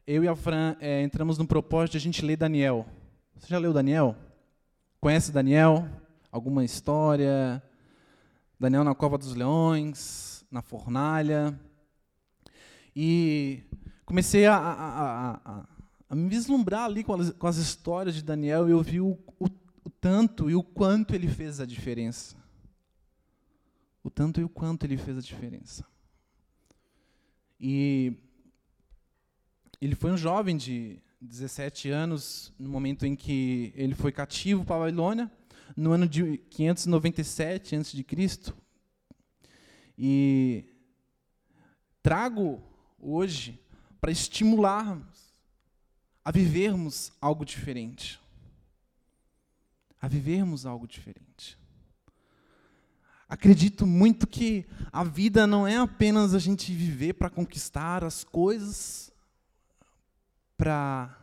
Eu 0.07 0.23
e 0.25 0.29
a 0.29 0.37
Fran 0.37 0.77
é, 0.81 1.03
entramos 1.03 1.37
no 1.37 1.47
propósito 1.47 1.93
de 1.93 1.99
a 1.99 2.01
gente 2.01 2.25
ler 2.25 2.37
Daniel. 2.37 2.87
Você 3.37 3.49
já 3.49 3.59
leu 3.59 3.73
Daniel? 3.73 4.17
Conhece 5.01 5.33
Daniel? 5.33 5.89
Alguma 6.31 6.65
história? 6.65 7.63
Daniel 8.61 8.85
na 8.85 8.95
cova 8.95 9.17
dos 9.17 9.35
leões, 9.35 10.45
na 10.51 10.61
fornalha. 10.61 11.59
E 12.95 13.63
comecei 14.05 14.45
a, 14.45 14.55
a, 14.55 15.31
a, 15.43 15.67
a 16.11 16.15
me 16.15 16.29
vislumbrar 16.29 16.85
ali 16.85 17.03
com 17.03 17.15
as, 17.15 17.31
com 17.31 17.47
as, 17.47 17.57
histórias 17.57 18.15
de 18.15 18.23
Daniel 18.23 18.69
e 18.69 18.73
eu 18.73 18.83
vi 18.83 19.01
o, 19.01 19.19
o, 19.39 19.47
o 19.83 19.89
tanto 19.89 20.51
e 20.51 20.55
o 20.55 20.63
quanto 20.63 21.15
ele 21.15 21.27
fez 21.27 21.59
a 21.59 21.65
diferença. 21.65 22.37
O 24.05 24.11
tanto 24.11 24.43
e 24.43 24.45
o 24.45 24.49
quanto 24.49 24.85
ele 24.85 24.99
fez 24.99 25.17
a 25.17 25.23
diferença. 25.23 25.87
E 27.59 28.13
ele 29.81 29.95
foi 29.95 30.11
um 30.11 30.19
jovem 30.19 30.59
de 30.59 31.01
17 31.19 31.89
anos 31.89 32.53
no 32.59 32.69
momento 32.69 33.07
em 33.07 33.17
que 33.17 33.73
ele 33.75 33.95
foi 33.95 34.13
cativo 34.13 34.67
para 34.67 34.77
a 34.77 34.81
Babilônia 34.81 35.31
no 35.77 35.93
ano 35.93 36.07
de 36.07 36.39
597 36.51 37.77
a.C. 37.77 38.55
E 39.97 40.65
trago 42.03 42.63
hoje 42.99 43.61
para 44.01 44.11
estimularmos 44.11 45.31
a 46.25 46.31
vivermos 46.31 47.13
algo 47.21 47.45
diferente. 47.45 48.21
a 50.01 50.09
vivermos 50.09 50.65
algo 50.65 50.87
diferente. 50.87 51.59
Acredito 53.29 53.87
muito 53.87 54.27
que 54.27 54.67
a 54.91 55.05
vida 55.05 55.47
não 55.47 55.67
é 55.67 55.77
apenas 55.77 56.35
a 56.35 56.39
gente 56.39 56.73
viver 56.73 57.13
para 57.13 57.31
conquistar 57.31 58.03
as 58.03 58.25
coisas, 58.25 59.13
para 60.57 61.17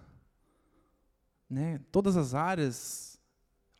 né, 1.49 1.81
todas 1.91 2.15
as 2.15 2.33
áreas, 2.33 3.16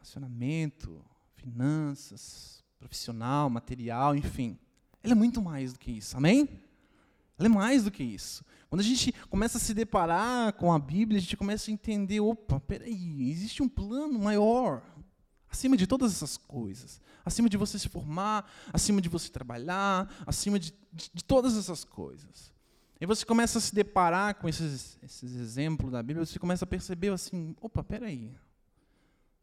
relacionamento, 0.07 1.03
finanças, 1.35 2.63
profissional, 2.79 3.49
material, 3.49 4.15
enfim. 4.15 4.57
Ela 5.03 5.13
é 5.13 5.15
muito 5.15 5.41
mais 5.41 5.73
do 5.73 5.79
que 5.79 5.91
isso, 5.91 6.15
amém? 6.15 6.47
Ela 7.37 7.47
é 7.47 7.49
mais 7.49 7.83
do 7.83 7.91
que 7.91 8.03
isso. 8.03 8.43
Quando 8.69 8.81
a 8.81 8.83
gente 8.83 9.11
começa 9.29 9.57
a 9.57 9.61
se 9.61 9.73
deparar 9.73 10.53
com 10.53 10.71
a 10.71 10.79
Bíblia, 10.79 11.17
a 11.17 11.21
gente 11.21 11.37
começa 11.37 11.69
a 11.69 11.73
entender, 11.73 12.19
opa, 12.19 12.59
peraí, 12.59 13.29
existe 13.29 13.61
um 13.61 13.69
plano 13.69 14.17
maior, 14.17 14.81
acima 15.49 15.75
de 15.77 15.85
todas 15.85 16.11
essas 16.13 16.37
coisas. 16.37 17.01
Acima 17.25 17.49
de 17.49 17.57
você 17.57 17.77
se 17.77 17.89
formar, 17.89 18.49
acima 18.71 19.01
de 19.01 19.09
você 19.09 19.29
trabalhar, 19.29 20.09
acima 20.25 20.57
de, 20.57 20.73
de, 20.93 21.11
de 21.13 21.23
todas 21.23 21.57
essas 21.57 21.83
coisas. 21.83 22.53
E 22.99 23.05
você 23.05 23.25
começa 23.25 23.57
a 23.57 23.61
se 23.61 23.75
deparar 23.75 24.35
com 24.35 24.47
esses, 24.47 24.97
esses 25.03 25.35
exemplos 25.35 25.91
da 25.91 26.01
Bíblia, 26.01 26.25
você 26.25 26.39
começa 26.39 26.63
a 26.63 26.67
perceber 26.67 27.11
assim, 27.11 27.53
opa, 27.61 27.83
peraí. 27.83 28.33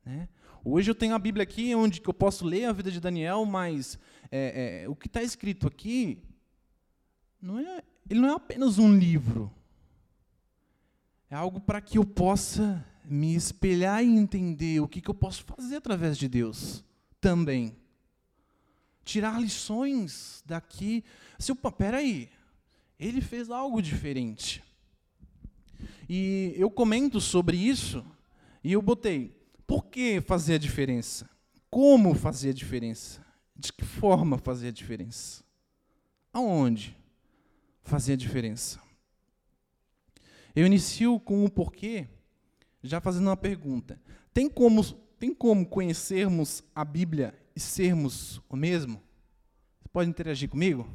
Né? 0.05 0.29
Hoje 0.66 0.90
eu 0.90 0.94
tenho 0.94 1.14
a 1.14 1.18
Bíblia 1.18 1.42
aqui 1.42 1.74
onde 1.74 2.00
eu 2.03 2.14
posso 2.14 2.46
ler 2.46 2.64
a 2.64 2.72
vida 2.72 2.90
de 2.90 2.98
Daniel, 2.98 3.44
mas 3.44 3.98
é, 4.31 4.85
é, 4.85 4.88
o 4.88 4.96
que 4.96 5.09
está 5.09 5.22
escrito 5.22 5.66
aqui 5.66 6.22
não 7.38 7.59
é, 7.59 7.83
ele 8.09 8.20
não 8.20 8.31
é 8.31 8.33
apenas 8.33 8.79
um 8.79 8.96
livro. 8.96 9.53
É 11.29 11.35
algo 11.35 11.61
para 11.61 11.83
que 11.83 11.98
eu 11.98 12.05
possa 12.07 12.83
me 13.05 13.35
espelhar 13.35 14.03
e 14.03 14.09
entender 14.09 14.81
o 14.81 14.88
que, 14.88 15.03
que 15.03 15.11
eu 15.11 15.14
posso 15.14 15.44
fazer 15.44 15.77
através 15.77 16.16
de 16.16 16.29
Deus 16.29 16.83
também. 17.20 17.77
Tirar 19.05 19.38
lições 19.38 20.42
daqui. 20.46 21.05
Se 21.38 21.53
opa, 21.53 21.70
peraí, 21.70 22.31
ele 22.98 23.20
fez 23.20 23.50
algo 23.50 23.83
diferente. 23.83 24.64
E 26.09 26.55
eu 26.57 26.70
comento 26.70 27.20
sobre 27.20 27.55
isso 27.59 28.03
e 28.62 28.72
eu 28.72 28.81
botei, 28.81 29.43
por 29.74 29.87
que 29.87 30.20
fazer 30.20 30.54
a 30.54 30.58
diferença? 30.58 31.28
Como 31.68 32.14
fazer 32.14 32.50
a 32.50 32.52
diferença? 32.52 33.26
De 33.56 33.72
que 33.72 33.84
forma 33.84 34.38
fazer 34.38 34.68
a 34.68 34.70
diferença? 34.70 35.42
Aonde 36.32 36.96
fazer 37.82 38.12
a 38.12 38.16
diferença? 38.16 38.80
Eu 40.54 40.64
inicio 40.64 41.18
com 41.18 41.44
o 41.44 41.50
porquê, 41.50 42.06
já 42.84 43.00
fazendo 43.00 43.26
uma 43.26 43.37
pergunta. 43.37 44.00
Tem 44.32 44.48
como, 44.48 44.84
tem 45.18 45.34
como 45.34 45.66
conhecermos 45.66 46.62
a 46.72 46.84
Bíblia 46.84 47.34
e 47.56 47.58
sermos 47.58 48.40
o 48.48 48.56
mesmo? 48.56 49.02
Você 49.82 49.88
pode 49.88 50.08
interagir 50.08 50.48
comigo? 50.48 50.88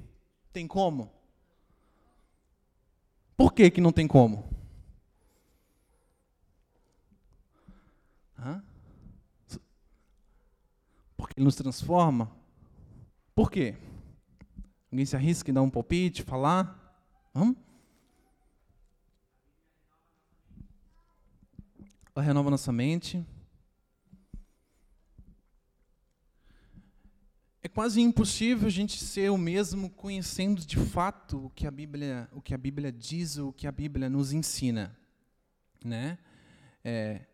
Tem 0.54 0.66
como? 0.66 1.12
Por 3.36 3.52
que, 3.52 3.70
que 3.70 3.82
não 3.82 3.92
tem 3.92 4.08
como? 4.08 4.48
Hã? 8.38 8.64
Porque 11.20 11.34
ele 11.36 11.44
nos 11.44 11.56
transforma? 11.56 12.32
Por 13.36 13.52
quê? 13.52 13.76
Alguém 14.90 15.06
se 15.06 15.18
arrisca 15.18 15.52
em 15.52 15.54
dar 15.54 15.62
um 15.62 15.70
palpite, 15.70 16.24
falar? 16.24 16.98
Vamos? 17.34 17.58
Ela 22.16 22.24
renova 22.24 22.50
nossa 22.50 22.72
mente. 22.72 23.22
É 27.62 27.68
quase 27.68 28.00
impossível 28.00 28.68
a 28.68 28.72
gente 28.72 28.98
ser 28.98 29.30
o 29.30 29.38
mesmo 29.38 29.90
conhecendo 29.90 30.66
de 30.66 30.78
fato 30.78 31.48
o 31.48 31.50
que 31.50 31.68
a 31.68 31.72
Bíblia, 31.72 32.30
o 32.32 32.42
que 32.42 32.54
a 32.54 32.58
Bíblia 32.58 32.94
diz, 32.94 33.38
o 33.38 33.52
que 33.52 33.68
a 33.68 33.74
Bíblia 33.74 34.10
nos 34.10 34.32
ensina, 34.32 34.98
né? 35.84 36.18
É, 36.82 37.26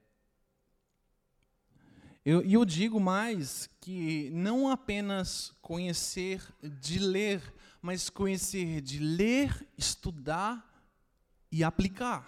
eu, 2.25 2.43
e 2.43 2.55
eu 2.55 2.65
digo 2.65 2.99
mais 2.99 3.69
que 3.79 4.31
não 4.31 4.67
apenas 4.67 5.53
conhecer 5.61 6.41
de 6.81 6.97
ler, 6.97 7.53
mas 7.79 8.09
conhecer 8.09 8.81
de 8.81 8.97
ler, 8.97 9.67
estudar 9.77 10.65
e 11.51 11.63
aplicar. 11.63 12.27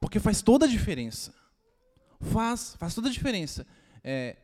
Porque 0.00 0.18
faz 0.18 0.40
toda 0.40 0.64
a 0.64 0.68
diferença. 0.68 1.34
Faz, 2.18 2.74
faz 2.76 2.94
toda 2.94 3.08
a 3.08 3.12
diferença. 3.12 3.66
É, 4.02 4.38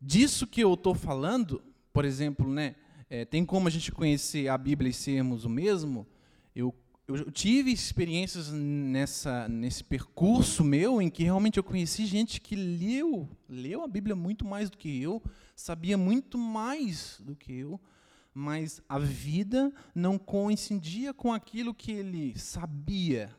disso 0.00 0.46
que 0.46 0.62
eu 0.62 0.72
estou 0.72 0.94
falando, 0.94 1.62
por 1.92 2.06
exemplo, 2.06 2.50
né, 2.50 2.74
é, 3.10 3.26
tem 3.26 3.44
como 3.44 3.68
a 3.68 3.70
gente 3.70 3.92
conhecer 3.92 4.48
a 4.48 4.56
Bíblia 4.56 4.88
e 4.88 4.94
sermos 4.94 5.44
o 5.44 5.50
mesmo? 5.50 6.06
Eu, 6.54 6.74
eu 7.08 7.30
tive 7.30 7.70
experiências 7.70 8.50
nessa, 8.50 9.48
nesse 9.48 9.84
percurso 9.84 10.64
meu 10.64 11.00
em 11.00 11.08
que 11.08 11.22
realmente 11.22 11.56
eu 11.56 11.62
conheci 11.62 12.04
gente 12.04 12.40
que 12.40 12.56
leu, 12.56 13.28
leu 13.48 13.84
a 13.84 13.86
Bíblia 13.86 14.16
muito 14.16 14.44
mais 14.44 14.68
do 14.68 14.76
que 14.76 15.00
eu, 15.00 15.22
sabia 15.54 15.96
muito 15.96 16.36
mais 16.36 17.20
do 17.20 17.36
que 17.36 17.52
eu, 17.52 17.80
mas 18.34 18.82
a 18.88 18.98
vida 18.98 19.72
não 19.94 20.18
coincidia 20.18 21.14
com 21.14 21.32
aquilo 21.32 21.72
que 21.72 21.92
ele 21.92 22.36
sabia. 22.36 23.34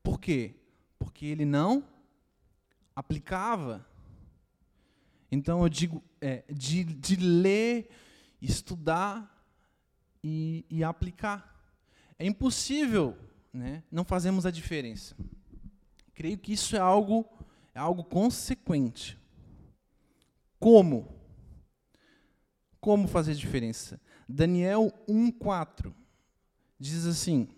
Por 0.00 0.20
quê? 0.20 0.54
Porque 1.00 1.26
ele 1.26 1.44
não 1.44 1.82
aplicava. 2.94 3.84
Então 5.32 5.62
eu 5.62 5.68
digo 5.68 6.02
é, 6.20 6.44
de, 6.48 6.84
de 6.84 7.16
ler, 7.16 7.90
estudar 8.40 9.44
e, 10.22 10.64
e 10.70 10.84
aplicar. 10.84 11.57
É 12.18 12.26
impossível 12.26 13.16
né, 13.52 13.82
não 13.90 14.04
fazermos 14.04 14.44
a 14.44 14.50
diferença. 14.50 15.14
Creio 16.14 16.36
que 16.36 16.52
isso 16.52 16.74
é 16.74 16.80
algo, 16.80 17.24
é 17.74 17.78
algo 17.78 18.02
consequente. 18.02 19.16
Como? 20.58 21.08
Como 22.80 23.06
fazer 23.06 23.34
diferença? 23.34 24.00
Daniel 24.28 24.92
1,4 25.08 25.92
diz 26.78 27.06
assim: 27.06 27.48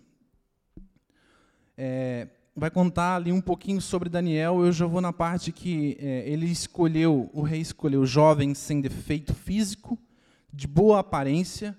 é, 1.75 2.27
vai 2.55 2.69
contar 2.69 3.15
ali 3.15 3.31
um 3.31 3.41
pouquinho 3.41 3.81
sobre 3.81 4.09
Daniel. 4.09 4.63
Eu 4.63 4.71
já 4.71 4.85
vou 4.85 5.01
na 5.01 5.11
parte 5.11 5.51
que 5.51 5.97
é, 5.99 6.29
ele 6.29 6.45
escolheu, 6.45 7.29
o 7.33 7.41
rei 7.41 7.61
escolheu 7.61 8.05
jovens 8.05 8.57
sem 8.57 8.79
defeito 8.79 9.33
físico, 9.33 9.97
de 10.53 10.67
boa 10.67 10.99
aparência, 10.99 11.77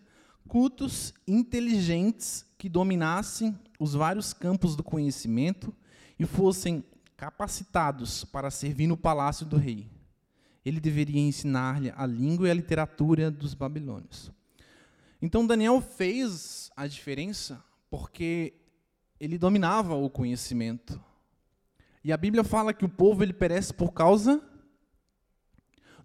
cultos, 0.48 1.14
inteligentes, 1.26 2.44
que 2.62 2.68
dominassem 2.68 3.58
os 3.76 3.92
vários 3.92 4.32
campos 4.32 4.76
do 4.76 4.84
conhecimento 4.84 5.74
e 6.16 6.24
fossem 6.24 6.84
capacitados 7.16 8.22
para 8.22 8.52
servir 8.52 8.86
no 8.86 8.96
palácio 8.96 9.44
do 9.44 9.56
rei. 9.56 9.90
Ele 10.64 10.78
deveria 10.78 11.20
ensinar-lhe 11.20 11.92
a 11.96 12.06
língua 12.06 12.46
e 12.46 12.52
a 12.52 12.54
literatura 12.54 13.32
dos 13.32 13.52
babilônios. 13.52 14.30
Então 15.20 15.44
Daniel 15.44 15.80
fez 15.80 16.70
a 16.76 16.86
diferença 16.86 17.60
porque 17.90 18.54
ele 19.18 19.36
dominava 19.36 19.96
o 19.96 20.08
conhecimento. 20.08 21.02
E 22.04 22.12
a 22.12 22.16
Bíblia 22.16 22.44
fala 22.44 22.72
que 22.72 22.84
o 22.84 22.88
povo 22.88 23.24
ele 23.24 23.32
perece 23.32 23.74
por 23.74 23.90
causa 23.92 24.40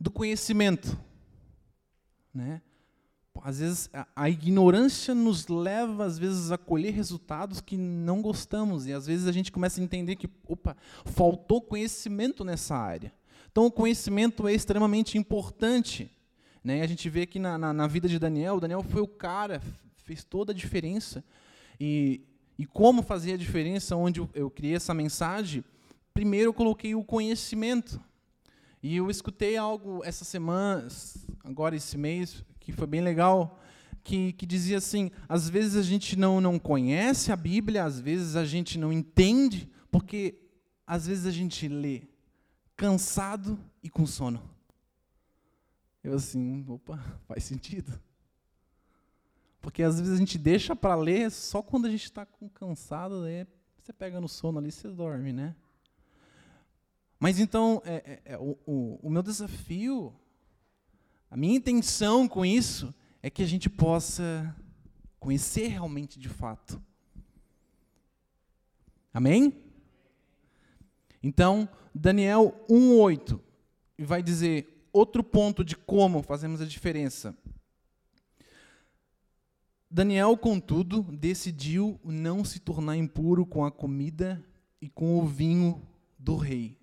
do 0.01 0.09
conhecimento, 0.09 0.99
né? 2.33 2.63
Às 3.43 3.59
vezes 3.59 3.89
a, 4.15 4.29
ignorância 4.29 5.13
nos 5.13 5.47
leva 5.47 6.05
às 6.05 6.17
vezes 6.17 6.51
a 6.51 6.57
colher 6.57 6.93
resultados 6.93 7.61
que 7.61 7.77
não 7.77 8.21
gostamos 8.21 8.87
e 8.87 8.93
às 8.93 9.07
vezes 9.07 9.27
a 9.27 9.31
gente 9.31 9.51
começa 9.51 9.79
a 9.79 9.83
entender 9.83 10.15
que, 10.15 10.29
opa, 10.47 10.75
faltou 11.05 11.61
conhecimento 11.61 12.43
nessa 12.43 12.75
área. 12.75 13.13
Então 13.51 13.65
o 13.65 13.71
conhecimento 13.71 14.47
é 14.47 14.53
extremamente 14.53 15.17
importante. 15.17 16.11
Né? 16.63 16.81
A 16.81 16.87
gente 16.87 17.09
vê 17.09 17.21
aqui 17.21 17.39
na, 17.39 17.57
na, 17.57 17.73
na 17.73 17.87
vida 17.87 18.07
de 18.07 18.19
Daniel, 18.19 18.59
Daniel 18.59 18.83
foi 18.83 19.01
o 19.01 19.07
cara, 19.07 19.61
fez 20.03 20.23
toda 20.23 20.51
a 20.51 20.55
diferença. 20.55 21.23
E 21.79 22.21
e 22.57 22.65
como 22.65 23.03
fazer 23.03 23.33
a 23.33 23.37
diferença 23.37 23.95
onde 23.95 24.27
eu 24.33 24.49
criei 24.49 24.75
essa 24.75 24.93
mensagem? 24.93 25.63
Primeiro 26.13 26.49
eu 26.49 26.53
coloquei 26.53 26.95
o 26.95 27.03
conhecimento. 27.03 28.01
E 28.81 28.95
eu 28.95 29.11
escutei 29.11 29.57
algo 29.57 30.01
essa 30.03 30.25
semana, 30.25 30.87
agora 31.43 31.75
esse 31.75 31.97
mês, 31.97 32.43
que 32.67 32.73
foi 32.73 32.85
bem 32.85 32.99
legal, 32.99 33.57
que, 34.03 34.33
que 34.33 34.45
dizia 34.45 34.77
assim: 34.77 35.09
às 35.29 35.47
vezes 35.47 35.77
a 35.77 35.81
gente 35.81 36.17
não, 36.17 36.41
não 36.41 36.59
conhece 36.59 37.31
a 37.31 37.35
Bíblia, 37.35 37.85
às 37.85 37.97
vezes 37.97 38.35
a 38.35 38.43
gente 38.43 38.77
não 38.77 38.91
entende, 38.91 39.71
porque 39.89 40.37
às 40.85 41.07
vezes 41.07 41.25
a 41.25 41.31
gente 41.31 41.65
lê 41.69 42.03
cansado 42.75 43.57
e 43.81 43.89
com 43.89 44.05
sono. 44.05 44.43
Eu 46.03 46.15
assim, 46.15 46.65
opa, 46.67 46.97
faz 47.25 47.45
sentido. 47.45 47.97
Porque 49.61 49.81
às 49.81 49.97
vezes 49.97 50.15
a 50.15 50.17
gente 50.17 50.37
deixa 50.37 50.75
para 50.75 50.93
ler 50.93 51.31
só 51.31 51.61
quando 51.61 51.85
a 51.85 51.89
gente 51.89 52.03
está 52.03 52.25
cansado, 52.53 53.23
aí 53.23 53.47
você 53.77 53.93
pega 53.93 54.19
no 54.19 54.27
sono 54.27 54.59
ali 54.59 54.67
e 54.67 54.71
você 54.73 54.89
dorme, 54.89 55.31
né? 55.31 55.55
Mas 57.17 57.39
então, 57.39 57.81
é, 57.85 57.95
é, 57.95 58.21
é, 58.33 58.37
o, 58.37 58.57
o, 58.65 58.99
o 59.03 59.09
meu 59.09 59.23
desafio, 59.23 60.13
a 61.29 61.37
minha 61.37 61.55
intenção 61.55 62.27
com 62.27 62.45
isso, 62.45 62.93
é 63.21 63.29
que 63.29 63.43
a 63.43 63.47
gente 63.47 63.69
possa 63.69 64.55
conhecer 65.19 65.67
realmente 65.67 66.19
de 66.19 66.29
fato. 66.29 66.81
Amém? 69.13 69.53
Então, 71.21 71.67
Daniel 71.93 72.53
1:8 72.69 73.39
vai 73.99 74.21
dizer 74.21 74.87
outro 74.93 75.23
ponto 75.23 75.65
de 75.65 75.75
como 75.75 76.21
fazemos 76.21 76.61
a 76.61 76.65
diferença. 76.65 77.35
Daniel, 79.89 80.37
contudo, 80.37 81.01
decidiu 81.03 81.99
não 82.03 82.43
se 82.43 82.59
tornar 82.59 82.97
impuro 82.97 83.45
com 83.45 83.65
a 83.65 83.71
comida 83.71 84.43
e 84.81 84.89
com 84.89 85.17
o 85.17 85.25
vinho 85.25 85.81
do 86.19 86.35
rei. 86.35 86.77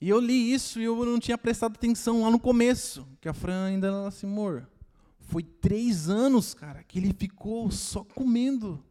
E 0.00 0.08
eu 0.08 0.20
li 0.20 0.52
isso 0.52 0.80
e 0.80 0.84
eu 0.84 1.04
não 1.04 1.18
tinha 1.18 1.36
prestado 1.36 1.74
atenção 1.74 2.22
lá 2.22 2.30
no 2.30 2.38
começo, 2.38 3.06
que 3.20 3.28
a 3.28 3.32
Fran 3.34 3.66
ainda 3.66 3.88
era 3.88 4.06
assim, 4.06 4.26
amor, 4.26 4.68
foi 5.18 5.42
três 5.42 6.08
anos, 6.08 6.54
cara, 6.54 6.84
que 6.84 6.98
ele 6.98 7.12
ficou 7.12 7.70
só 7.70 8.04
comendo. 8.04 8.82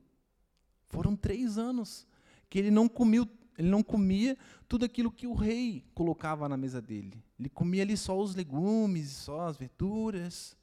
Foram 0.87 1.15
três 1.15 1.57
anos 1.57 2.05
que 2.49 2.59
ele 2.59 2.69
não 2.69 2.87
comeu, 2.87 3.27
ele 3.57 3.69
não 3.69 3.81
comia 3.81 4.37
tudo 4.67 4.85
aquilo 4.85 5.11
que 5.11 5.25
o 5.25 5.33
rei 5.33 5.85
colocava 5.93 6.47
na 6.47 6.57
mesa 6.57 6.81
dele. 6.81 7.23
Ele 7.39 7.49
comia 7.49 7.83
ali 7.83 7.95
só 7.95 8.19
os 8.19 8.35
legumes, 8.35 9.09
só 9.09 9.47
as 9.47 9.57
verduras. 9.57 10.57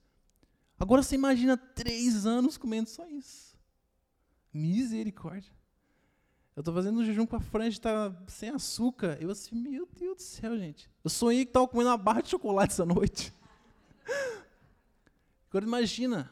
Agora 0.78 1.02
você 1.02 1.14
imagina 1.14 1.56
três 1.56 2.26
anos 2.26 2.56
comendo 2.56 2.90
só 2.90 3.06
isso. 3.08 3.56
Misericórdia. 4.52 5.52
Eu 6.56 6.60
estou 6.60 6.72
fazendo 6.72 7.00
um 7.00 7.04
jejum 7.04 7.26
com 7.26 7.34
a 7.34 7.40
franja, 7.40 7.76
está 7.76 8.14
sem 8.28 8.48
açúcar. 8.48 9.18
Eu 9.20 9.30
assim, 9.30 9.56
meu 9.56 9.88
Deus 9.98 10.16
do 10.16 10.22
céu, 10.22 10.56
gente. 10.56 10.88
Eu 11.02 11.10
sonhei 11.10 11.44
que 11.44 11.50
estava 11.50 11.66
comendo 11.66 11.90
uma 11.90 11.96
barra 11.96 12.20
de 12.20 12.28
chocolate 12.28 12.72
essa 12.72 12.84
noite. 12.84 13.34
Agora 15.50 15.64
imagina. 15.64 16.30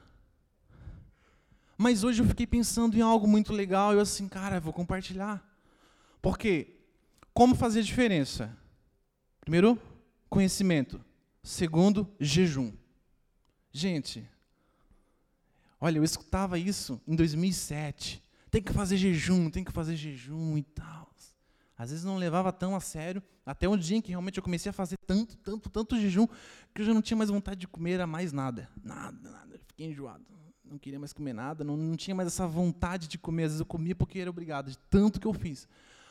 Mas 1.77 2.05
hoje 2.05 2.23
eu 2.23 2.27
fiquei 2.27 2.47
pensando 2.47 2.97
em 2.97 3.01
algo 3.01 3.27
muito 3.27 3.53
legal. 3.53 3.93
Eu 3.93 4.01
assim, 4.01 4.29
cara, 4.29 4.61
vou 4.61 4.73
compartilhar. 4.73 5.45
Porque 6.21 6.77
como 7.35 7.57
fazer 7.57 7.81
a 7.81 7.83
diferença? 7.83 8.57
Primeiro, 9.41 9.77
conhecimento. 10.31 11.05
Segundo, 11.43 12.09
jejum. 12.21 12.73
Gente, 13.73 14.25
olha, 15.81 15.99
eu 15.99 16.05
escutava 16.05 16.61
isso 16.61 17.01
em 17.09 17.17
2007 17.17 18.22
tem 18.53 18.63
que 18.63 18.73
fazer 18.73 18.99
jejum, 18.99 19.49
tem 19.49 19.65
que 19.65 19.73
fazer 19.73 19.97
jejum 19.97 20.59
e 20.59 20.63
tal. 20.63 21.11
Às 21.77 21.91
vezes 21.91 22.05
não 22.05 22.17
levava 22.17 22.53
tão 22.53 22.77
a 22.77 22.81
sério, 22.81 23.21
até 23.45 23.69
um 23.69 23.77
dia 23.77 23.97
em 23.97 24.01
que 24.01 24.11
realmente 24.11 24.37
eu 24.37 24.43
comecei 24.43 24.71
a 24.71 24.73
fazer 24.73 24.97
tanto, 25.05 25.37
tanto, 25.39 25.71
tanto 25.71 25.99
jejum, 25.99 26.29
que 26.73 26.83
eu 26.83 26.87
já 26.87 26.95
não 26.95 27.03
tinha 27.03 27.17
mais 27.17 27.31
vontade 27.31 27.59
de 27.59 27.67
comer 27.67 28.07
mais 28.07 28.31
nada. 28.31 28.69
Nada, 28.85 29.31
nada. 29.31 29.59
fiquei 29.67 29.87
enjoado. 29.87 30.25
Não 30.65 30.79
queria 30.79 31.01
mais 31.01 31.13
comer 31.13 31.33
nada, 31.33 31.65
não, 31.65 31.77
não 31.77 31.97
tinha 31.97 32.15
mais 32.15 32.29
essa 32.29 32.47
vontade 32.47 33.09
de 33.09 33.19
comer. 33.19 33.45
Às 33.45 33.49
vezes 33.53 33.61
eu 33.61 33.67
comia 33.67 33.97
porque 33.97 34.19
era 34.19 34.31
obrigado, 34.31 34.71
de 34.71 34.79
tanto 34.91 35.19
que 35.19 35.27
eu 35.27 35.33
fiz. 35.33 35.67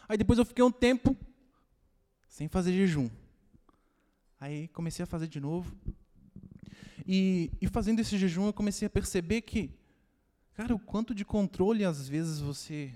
Aí 0.09 0.17
depois 0.17 0.37
eu 0.37 0.43
fiquei 0.43 0.65
um 0.65 0.71
tempo 0.71 1.15
sem 2.27 2.49
fazer 2.49 2.73
jejum. 2.73 3.09
Aí 4.39 4.67
comecei 4.69 5.03
a 5.03 5.07
fazer 5.07 5.27
de 5.27 5.39
novo. 5.39 5.73
E, 7.07 7.51
e 7.61 7.67
fazendo 7.67 7.99
esse 7.99 8.17
jejum, 8.17 8.47
eu 8.47 8.53
comecei 8.53 8.87
a 8.87 8.89
perceber 8.89 9.41
que 9.41 9.69
Cara, 10.61 10.75
o 10.75 10.79
quanto 10.79 11.15
de 11.15 11.25
controle 11.25 11.83
às 11.83 12.07
vezes 12.07 12.39
você. 12.39 12.93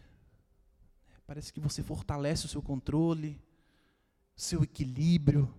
Parece 1.25 1.51
que 1.51 1.59
você 1.59 1.81
fortalece 1.81 2.45
o 2.45 2.47
seu 2.47 2.61
controle, 2.61 3.41
seu 4.35 4.61
equilíbrio. 4.61 5.51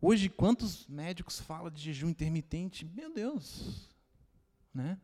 Hoje, 0.00 0.30
quantos 0.30 0.86
médicos 0.86 1.38
falam 1.38 1.70
de 1.70 1.82
jejum 1.82 2.08
intermitente? 2.08 2.86
Meu 2.86 3.12
Deus! 3.12 3.90
Né? 4.72 4.98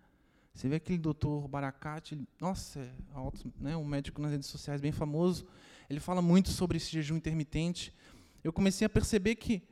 Você 0.54 0.66
vê 0.66 0.76
aquele 0.76 0.96
doutor 0.96 1.46
Baracate, 1.46 2.26
nossa, 2.40 2.80
é 2.80 2.90
alto, 3.12 3.52
né, 3.61 3.76
um 3.76 3.85
médico 3.85 4.22
nas 4.22 4.30
redes 4.30 4.48
sociais 4.48 4.80
bem 4.80 4.92
famoso, 4.92 5.46
ele 5.90 6.00
fala 6.00 6.22
muito 6.22 6.48
sobre 6.48 6.78
esse 6.78 6.90
jejum 6.90 7.16
intermitente. 7.16 7.94
Eu 8.42 8.50
comecei 8.50 8.87
a 8.87 8.88
perceber 8.88 9.35
que 9.35 9.62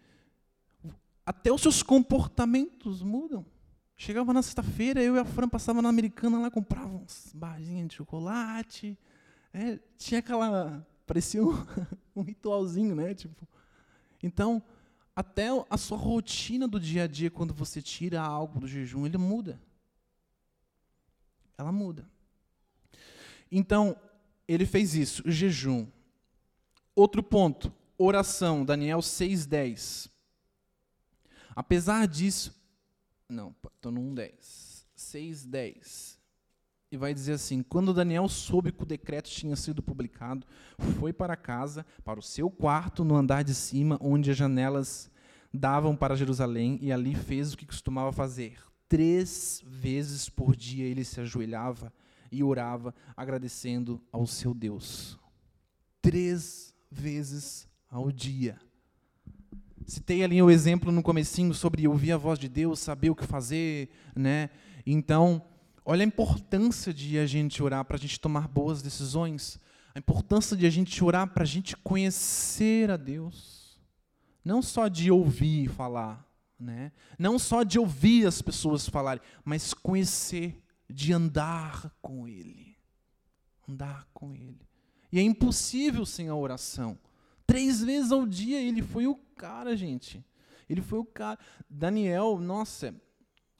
até 1.24 1.50
os 1.50 1.62
seus 1.62 1.82
comportamentos 1.82 3.00
mudam. 3.00 3.46
Chegava 3.96 4.32
na 4.32 4.42
sexta-feira, 4.42 5.02
eu 5.02 5.16
e 5.16 5.18
a 5.18 5.24
Fran 5.24 5.48
passava 5.48 5.80
na 5.80 5.88
Americana 5.88 6.38
lá, 6.38 6.50
comprava 6.50 6.94
uns 6.94 7.30
barrinhas 7.34 7.88
de 7.88 7.94
chocolate. 7.96 8.98
É, 9.52 9.78
tinha 9.96 10.20
aquela. 10.20 10.86
parecia 11.06 11.42
um, 11.44 11.52
um 12.16 12.22
ritualzinho, 12.22 12.94
né? 12.94 13.14
Tipo, 13.14 13.46
então, 14.22 14.62
até 15.14 15.48
a 15.68 15.76
sua 15.76 15.98
rotina 15.98 16.66
do 16.66 16.80
dia 16.80 17.04
a 17.04 17.06
dia, 17.06 17.30
quando 17.30 17.52
você 17.52 17.82
tira 17.82 18.20
algo 18.20 18.60
do 18.60 18.66
jejum, 18.66 19.06
ele 19.06 19.18
muda. 19.18 19.60
Ela 21.56 21.70
muda. 21.70 22.08
Então, 23.50 23.96
ele 24.48 24.64
fez 24.64 24.94
isso, 24.94 25.22
jejum. 25.30 25.86
Outro 26.94 27.22
ponto, 27.22 27.72
oração, 27.98 28.64
Daniel 28.64 29.00
6,10. 29.00 30.10
Apesar 31.54 32.06
disso, 32.06 32.54
não, 33.32 33.54
estou 33.64 33.90
no 33.90 34.00
1,10. 34.00 34.84
6,10. 34.96 36.18
E 36.90 36.96
vai 36.96 37.14
dizer 37.14 37.32
assim: 37.32 37.62
Quando 37.62 37.94
Daniel 37.94 38.28
soube 38.28 38.70
que 38.70 38.82
o 38.82 38.86
decreto 38.86 39.30
tinha 39.30 39.56
sido 39.56 39.82
publicado, 39.82 40.46
foi 40.98 41.12
para 41.12 41.34
casa, 41.34 41.86
para 42.04 42.20
o 42.20 42.22
seu 42.22 42.50
quarto 42.50 43.02
no 43.02 43.16
andar 43.16 43.42
de 43.42 43.54
cima, 43.54 43.98
onde 44.00 44.30
as 44.30 44.36
janelas 44.36 45.10
davam 45.52 45.96
para 45.96 46.14
Jerusalém, 46.14 46.78
e 46.82 46.92
ali 46.92 47.14
fez 47.14 47.52
o 47.52 47.56
que 47.56 47.66
costumava 47.66 48.12
fazer. 48.12 48.58
Três 48.88 49.62
vezes 49.66 50.28
por 50.28 50.54
dia 50.54 50.84
ele 50.84 51.02
se 51.02 51.18
ajoelhava 51.20 51.92
e 52.30 52.42
orava, 52.44 52.94
agradecendo 53.16 54.02
ao 54.12 54.26
seu 54.26 54.52
Deus. 54.52 55.18
Três 56.02 56.74
vezes 56.90 57.66
ao 57.88 58.12
dia. 58.12 58.58
Citei 59.92 60.24
ali 60.24 60.40
o 60.40 60.50
exemplo 60.50 60.90
no 60.90 61.02
comecinho 61.02 61.52
sobre 61.52 61.86
ouvir 61.86 62.12
a 62.12 62.16
voz 62.16 62.38
de 62.38 62.48
Deus, 62.48 62.78
saber 62.78 63.10
o 63.10 63.14
que 63.14 63.26
fazer, 63.26 63.90
né? 64.16 64.48
Então, 64.86 65.44
olha 65.84 66.02
a 66.02 66.06
importância 66.06 66.94
de 66.94 67.18
a 67.18 67.26
gente 67.26 67.62
orar 67.62 67.84
para 67.84 67.96
a 67.96 67.98
gente 67.98 68.18
tomar 68.18 68.48
boas 68.48 68.80
decisões, 68.80 69.60
a 69.94 69.98
importância 69.98 70.56
de 70.56 70.64
a 70.64 70.70
gente 70.70 71.04
orar 71.04 71.28
para 71.34 71.42
a 71.42 71.46
gente 71.46 71.76
conhecer 71.76 72.90
a 72.90 72.96
Deus, 72.96 73.78
não 74.42 74.62
só 74.62 74.88
de 74.88 75.10
ouvir 75.10 75.68
falar, 75.68 76.26
né? 76.58 76.90
Não 77.18 77.38
só 77.38 77.62
de 77.62 77.78
ouvir 77.78 78.26
as 78.26 78.40
pessoas 78.40 78.88
falarem, 78.88 79.22
mas 79.44 79.74
conhecer, 79.74 80.58
de 80.88 81.12
andar 81.12 81.94
com 82.00 82.26
Ele, 82.26 82.78
andar 83.68 84.08
com 84.14 84.34
Ele. 84.34 84.66
E 85.12 85.18
é 85.18 85.22
impossível 85.22 86.06
sem 86.06 86.30
a 86.30 86.34
oração. 86.34 86.98
Três 87.46 87.84
vezes 87.84 88.10
ao 88.10 88.24
dia 88.24 88.58
ele 88.62 88.80
foi 88.80 89.06
o 89.06 89.14
cara, 89.42 89.76
gente. 89.76 90.24
Ele 90.70 90.80
foi 90.80 91.00
o 91.00 91.04
cara. 91.04 91.36
Daniel, 91.68 92.38
nossa, 92.38 92.94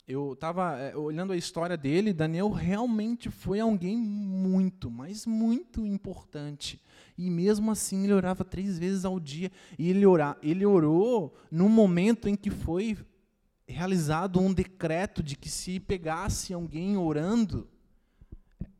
eu 0.07 0.35
estava 0.35 0.79
é, 0.79 0.97
olhando 0.97 1.33
a 1.33 1.37
história 1.37 1.77
dele. 1.77 2.13
Daniel 2.13 2.51
realmente 2.51 3.29
foi 3.29 3.59
alguém 3.59 3.99
muito, 3.99 4.89
mas 4.89 5.27
muito 5.27 5.85
importante. 5.85 6.81
E 7.19 7.29
mesmo 7.29 7.69
assim 7.69 8.05
ele 8.05 8.13
orava 8.13 8.45
três 8.45 8.79
vezes 8.79 9.05
ao 9.05 9.19
dia. 9.19 9.51
E 9.77 9.91
ele, 9.91 10.07
ora, 10.07 10.39
ele 10.41 10.65
orou 10.65 11.35
no 11.51 11.69
momento 11.69 12.29
em 12.29 12.37
que 12.37 12.49
foi 12.49 12.97
realizado 13.67 14.39
um 14.39 14.55
decreto 14.55 15.21
de 15.21 15.35
que 15.35 15.49
se 15.49 15.81
pegasse 15.81 16.55
alguém 16.55 16.97
orando 16.97 17.69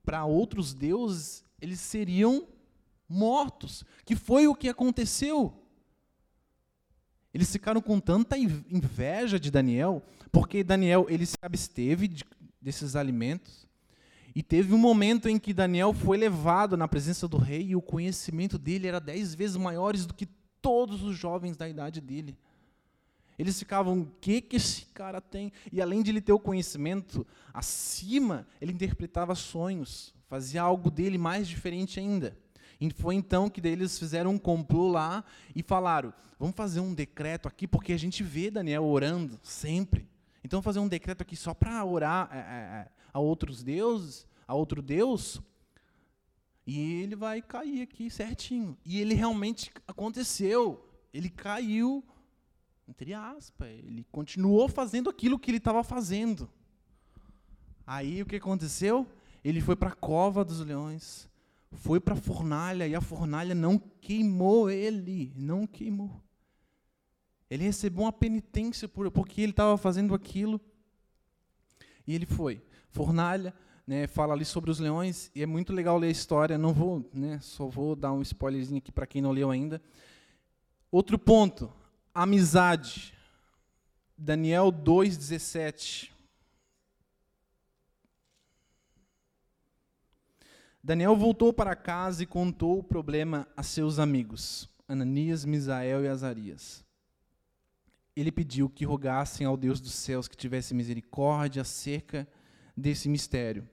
para 0.05 0.25
outros 0.25 0.73
deuses, 0.73 1.45
eles 1.61 1.81
seriam 1.81 2.47
mortos, 3.09 3.85
que 4.05 4.15
foi 4.15 4.47
o 4.47 4.55
que 4.55 4.69
aconteceu. 4.69 5.62
Eles 7.35 7.51
ficaram 7.51 7.81
com 7.81 7.99
tanta 7.99 8.37
inveja 8.37 9.41
de 9.41 9.51
Daniel, 9.51 10.03
porque 10.31 10.63
Daniel 10.63 11.07
ele 11.09 11.25
se 11.25 11.37
absteve 11.41 12.09
de, 12.09 12.25
desses 12.61 12.95
alimentos. 12.95 13.67
E 14.35 14.43
teve 14.43 14.73
um 14.75 14.79
momento 14.79 15.29
em 15.29 15.39
que 15.39 15.53
Daniel 15.53 15.93
foi 15.93 16.17
levado 16.17 16.77
na 16.77 16.89
presença 16.89 17.29
do 17.29 17.37
rei 17.37 17.69
e 17.69 17.77
o 17.77 17.83
conhecimento 17.83 18.59
dele 18.59 18.87
era 18.87 18.99
dez 18.99 19.35
vezes 19.35 19.57
maiores 19.57 20.07
do 20.07 20.15
que 20.15 20.27
todos 20.61 21.03
os 21.03 21.17
jovens 21.17 21.57
da 21.57 21.69
idade 21.69 22.01
dele. 22.01 22.37
Eles 23.39 23.59
ficavam, 23.59 24.01
o 24.01 24.11
que, 24.21 24.41
que 24.41 24.57
esse 24.57 24.87
cara 24.87 25.21
tem? 25.21 25.53
E 25.71 25.81
além 25.83 26.03
de 26.03 26.11
ele 26.11 26.21
ter 26.21 26.33
o 26.33 26.39
conhecimento 26.39 27.27
acima, 27.53 28.47
ele 28.61 28.73
interpretava 28.73 29.35
sonhos, 29.35 30.15
fazia 30.29 30.63
algo 30.63 30.91
dele 30.91 31.19
mais 31.19 31.49
diferente 31.49 31.99
ainda. 31.99 32.37
E 32.83 32.91
foi 32.91 33.15
então 33.15 33.49
que 33.49 33.65
eles 33.65 33.97
fizeram 33.97 34.33
um 34.33 34.39
complô 34.39 34.89
lá 34.89 35.25
e 35.55 35.63
falaram: 35.63 36.13
vamos 36.37 36.57
fazer 36.57 36.81
um 36.81 36.93
decreto 36.93 37.47
aqui, 37.47 37.69
porque 37.69 37.93
a 37.93 37.97
gente 37.97 38.25
vê 38.25 38.51
Daniel 38.51 38.85
orando 38.85 39.39
sempre. 39.41 40.09
Então, 40.43 40.57
vamos 40.57 40.65
fazer 40.65 40.81
um 40.81 40.89
decreto 40.89 41.23
aqui 41.23 41.37
só 41.37 41.55
para 41.55 41.85
orar 41.85 42.29
a, 42.33 42.81
a, 42.81 42.87
a 43.13 43.21
outros 43.21 43.63
deuses, 43.63 44.27
a 44.49 44.55
outro 44.57 44.83
Deus. 44.83 45.41
E 46.67 47.03
ele 47.03 47.15
vai 47.15 47.41
cair 47.41 47.83
aqui 47.83 48.11
certinho. 48.11 48.77
E 48.85 49.01
ele 49.01 49.15
realmente 49.15 49.71
aconteceu. 49.87 50.85
Ele 51.15 51.31
caiu, 51.31 52.03
entre 52.89 53.15
aspas, 53.15 53.69
ele 53.69 54.05
continuou 54.11 54.69
fazendo 54.69 55.09
aquilo 55.09 55.39
que 55.39 55.53
ele 55.53 55.59
estava 55.59 55.85
fazendo. 55.85 56.51
Aí 57.87 58.23
o 58.23 58.27
que 58.27 58.37
aconteceu? 58.37 59.07
Ele 59.45 59.61
foi 59.61 59.77
para 59.77 59.91
a 59.91 59.95
cova 59.95 60.45
dos 60.45 60.59
leões, 60.59 61.31
foi 61.73 61.99
para 61.99 62.15
a 62.15 62.17
fornalha 62.17 62.87
e 62.87 62.95
a 62.95 63.01
fornalha 63.01 63.55
não 63.55 63.79
queimou 63.79 64.71
ele, 64.71 65.33
não 65.37 65.67
queimou. 65.67 66.23
Ele 67.51 67.65
recebeu 67.65 68.05
uma 68.05 68.13
penitência 68.13 68.89
por, 68.89 69.11
porque 69.11 69.41
ele 69.43 69.53
estava 69.53 69.77
fazendo 69.77 70.15
aquilo. 70.15 70.61
E 72.07 72.15
ele 72.15 72.27
foi. 72.27 72.63
Fornalha, 72.89 73.55
né, 73.87 74.07
fala 74.07 74.33
ali 74.33 74.45
sobre 74.45 74.71
os 74.71 74.79
leões, 74.79 75.31
e 75.35 75.43
é 75.43 75.47
muito 75.47 75.73
legal 75.73 75.99
ler 75.99 76.09
a 76.09 76.11
história. 76.11 76.57
Não 76.57 76.73
vou, 76.73 77.09
né, 77.13 77.39
só 77.41 77.67
vou 77.67 77.97
dar 77.97 78.13
um 78.13 78.23
spoilerzinho 78.23 78.79
aqui 78.79 78.93
para 78.93 79.07
quem 79.07 79.21
não 79.21 79.33
leu 79.33 79.51
ainda. 79.51 79.83
Outro 80.91 81.19
ponto, 81.19 81.73
amizade. 82.15 83.13
Daniel 84.17 84.71
2,17. 84.71 86.12
Daniel 90.85 91.15
voltou 91.15 91.53
para 91.53 91.77
casa 91.77 92.25
e 92.25 92.27
contou 92.27 92.81
o 92.81 92.83
problema 92.83 93.47
a 93.57 93.63
seus 93.63 94.01
amigos, 94.01 94.69
Ananias, 94.89 95.45
Misael 95.45 96.03
e 96.03 96.09
Azarias. 96.09 96.85
Ele 98.17 98.33
pediu 98.33 98.69
que 98.69 98.85
rogassem 98.85 99.47
ao 99.47 99.57
Deus 99.57 99.81
dos 99.81 99.93
céus 99.93 100.27
que 100.27 100.37
tivesse 100.37 100.75
misericórdia 100.75 101.63
acerca 101.63 102.27
desse 102.77 103.09
mistério, 103.09 103.69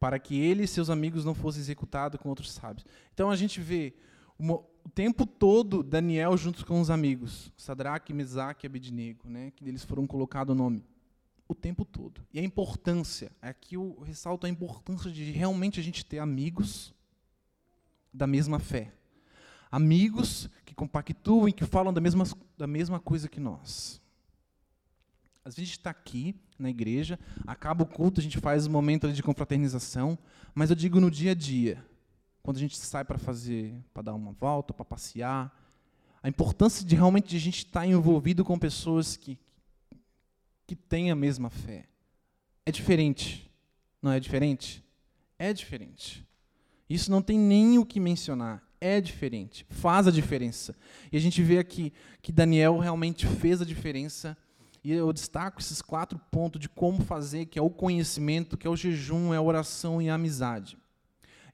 para 0.00 0.18
que 0.18 0.40
ele 0.40 0.62
e 0.62 0.68
seus 0.68 0.88
amigos 0.88 1.22
não 1.22 1.34
fossem 1.34 1.60
executados 1.60 2.18
com 2.18 2.30
outros 2.30 2.50
sábios. 2.52 2.86
Então 3.12 3.30
a 3.30 3.36
gente 3.36 3.60
vê 3.60 3.94
o 4.38 4.88
tempo 4.94 5.26
todo 5.26 5.82
Daniel 5.82 6.34
junto 6.34 6.64
com 6.64 6.80
os 6.80 6.88
amigos, 6.88 7.52
Sadraque, 7.58 8.14
Mesaque 8.14 8.64
e 8.64 8.68
Abednego, 8.68 9.28
né, 9.28 9.50
que 9.50 9.68
eles 9.68 9.84
foram 9.84 10.06
colocados 10.06 10.54
o 10.54 10.56
nome 10.56 10.82
o 11.48 11.54
tempo 11.54 11.84
todo. 11.84 12.26
E 12.32 12.38
a 12.38 12.42
importância, 12.42 13.30
aqui 13.40 13.76
eu 13.76 14.00
ressalto 14.04 14.46
a 14.46 14.48
importância 14.48 15.10
de 15.10 15.30
realmente 15.30 15.78
a 15.78 15.82
gente 15.82 16.04
ter 16.04 16.18
amigos 16.18 16.94
da 18.12 18.26
mesma 18.26 18.58
fé. 18.58 18.92
Amigos 19.70 20.48
que 20.64 20.74
compactuam 20.74 21.48
e 21.48 21.52
que 21.52 21.64
falam 21.64 21.92
da 21.92 22.00
mesma, 22.00 22.24
da 22.56 22.66
mesma 22.66 22.98
coisa 22.98 23.28
que 23.28 23.40
nós. 23.40 24.00
Às 25.44 25.54
vezes 25.54 25.68
a 25.68 25.70
gente 25.70 25.78
está 25.78 25.90
aqui 25.90 26.34
na 26.58 26.70
igreja, 26.70 27.18
acaba 27.46 27.84
o 27.84 27.86
culto, 27.86 28.20
a 28.20 28.22
gente 28.22 28.38
faz 28.38 28.66
um 28.66 28.70
momento 28.70 29.12
de 29.12 29.22
confraternização, 29.22 30.18
mas 30.54 30.70
eu 30.70 30.76
digo 30.76 31.00
no 31.00 31.10
dia 31.10 31.32
a 31.32 31.34
dia, 31.34 31.84
quando 32.42 32.56
a 32.56 32.60
gente 32.60 32.76
sai 32.76 33.04
para 33.04 33.18
fazer, 33.18 33.74
para 33.92 34.04
dar 34.04 34.14
uma 34.14 34.32
volta, 34.32 34.72
para 34.72 34.84
passear, 34.84 35.54
a 36.22 36.28
importância 36.28 36.84
de 36.84 36.96
realmente 36.96 37.36
a 37.36 37.38
gente 37.38 37.58
estar 37.58 37.80
tá 37.80 37.86
envolvido 37.86 38.44
com 38.44 38.58
pessoas 38.58 39.16
que, 39.16 39.38
que 40.66 40.74
têm 40.74 41.10
a 41.10 41.14
mesma 41.14 41.50
fé. 41.50 41.84
É 42.64 42.72
diferente. 42.72 43.50
Não 44.02 44.12
é 44.12 44.18
diferente? 44.18 44.84
É 45.38 45.52
diferente. 45.52 46.26
Isso 46.88 47.10
não 47.10 47.22
tem 47.22 47.38
nem 47.38 47.78
o 47.78 47.86
que 47.86 48.00
mencionar. 48.00 48.62
É 48.80 49.00
diferente. 49.00 49.66
Faz 49.70 50.06
a 50.06 50.10
diferença. 50.10 50.74
E 51.10 51.16
a 51.16 51.20
gente 51.20 51.42
vê 51.42 51.58
aqui 51.58 51.92
que 52.20 52.32
Daniel 52.32 52.78
realmente 52.78 53.26
fez 53.26 53.60
a 53.62 53.64
diferença. 53.64 54.36
E 54.84 54.92
eu 54.92 55.12
destaco 55.12 55.60
esses 55.60 55.82
quatro 55.82 56.18
pontos 56.30 56.60
de 56.60 56.68
como 56.68 57.02
fazer, 57.02 57.46
que 57.46 57.58
é 57.58 57.62
o 57.62 57.70
conhecimento, 57.70 58.56
que 58.56 58.66
é 58.66 58.70
o 58.70 58.76
jejum, 58.76 59.34
é 59.34 59.36
a 59.36 59.42
oração 59.42 60.00
e 60.00 60.08
a 60.08 60.14
amizade. 60.14 60.78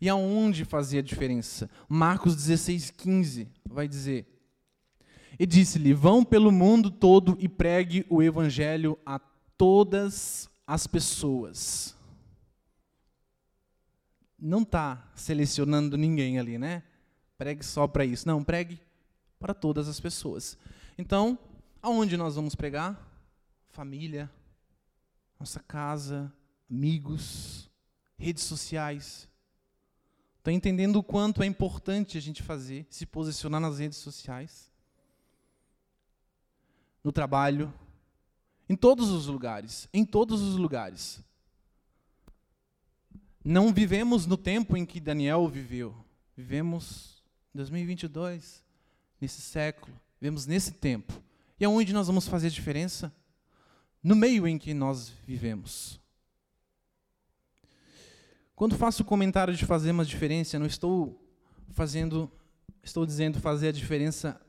E 0.01 0.09
aonde 0.09 0.64
fazer 0.64 0.98
a 0.98 1.03
diferença? 1.03 1.70
Marcos 1.88 2.35
16, 2.35 2.90
15 2.90 3.48
vai 3.64 3.87
dizer: 3.87 4.27
e 5.42 5.46
disse-lhe: 5.46 5.92
Vão 5.92 6.24
pelo 6.24 6.52
mundo 6.52 6.88
todo 6.88 7.37
e 7.40 7.48
pregue 7.48 8.07
o 8.09 8.22
evangelho 8.22 8.96
a 9.05 9.18
todas 9.18 10.48
as 10.64 10.87
pessoas. 10.87 11.96
Não 14.38 14.62
está 14.62 15.11
selecionando 15.16 15.96
ninguém 15.96 16.38
ali, 16.38 16.59
né? 16.59 16.85
Pregue 17.37 17.64
só 17.64 17.88
para 17.88 18.05
isso. 18.05 18.28
Não, 18.28 18.44
pregue 18.44 18.81
para 19.40 19.52
todas 19.52 19.88
as 19.88 19.98
pessoas. 19.98 20.57
Então, 20.96 21.37
aonde 21.83 22.16
nós 22.16 22.37
vamos 22.37 22.55
pregar? 22.55 22.96
Família, 23.70 24.31
nossa 25.40 25.59
casa, 25.59 26.33
amigos, 26.70 27.68
redes 28.16 28.44
sociais. 28.44 29.28
Está 30.38 30.52
entendendo 30.52 31.00
o 31.00 31.02
quanto 31.02 31.42
é 31.42 31.46
importante 31.46 32.16
a 32.16 32.20
gente 32.20 32.44
fazer, 32.44 32.87
se 32.88 33.05
posicionar 33.05 33.61
nas 33.61 33.81
redes 33.81 33.98
sociais? 33.98 34.71
No 37.02 37.10
trabalho, 37.10 37.72
em 38.68 38.76
todos 38.76 39.10
os 39.10 39.26
lugares, 39.26 39.88
em 39.92 40.04
todos 40.04 40.40
os 40.40 40.56
lugares. 40.56 41.22
Não 43.44 43.72
vivemos 43.72 44.24
no 44.26 44.36
tempo 44.36 44.76
em 44.76 44.86
que 44.86 45.00
Daniel 45.00 45.48
viveu. 45.48 45.94
Vivemos 46.36 47.22
em 47.54 47.58
2022, 47.58 48.64
nesse 49.20 49.42
século, 49.42 49.94
vivemos 50.20 50.46
nesse 50.46 50.72
tempo. 50.72 51.12
E 51.58 51.64
aonde 51.64 51.92
nós 51.92 52.06
vamos 52.06 52.28
fazer 52.28 52.50
diferença? 52.50 53.12
No 54.02 54.16
meio 54.16 54.46
em 54.46 54.58
que 54.58 54.72
nós 54.72 55.12
vivemos. 55.26 56.00
Quando 58.54 58.76
faço 58.76 59.02
o 59.02 59.06
comentário 59.06 59.54
de 59.54 59.66
fazer 59.66 59.90
uma 59.90 60.04
diferença, 60.04 60.58
não 60.58 60.66
estou 60.66 61.20
fazendo, 61.70 62.30
estou 62.82 63.04
dizendo 63.04 63.40
fazer 63.40 63.68
a 63.68 63.72
diferença 63.72 64.40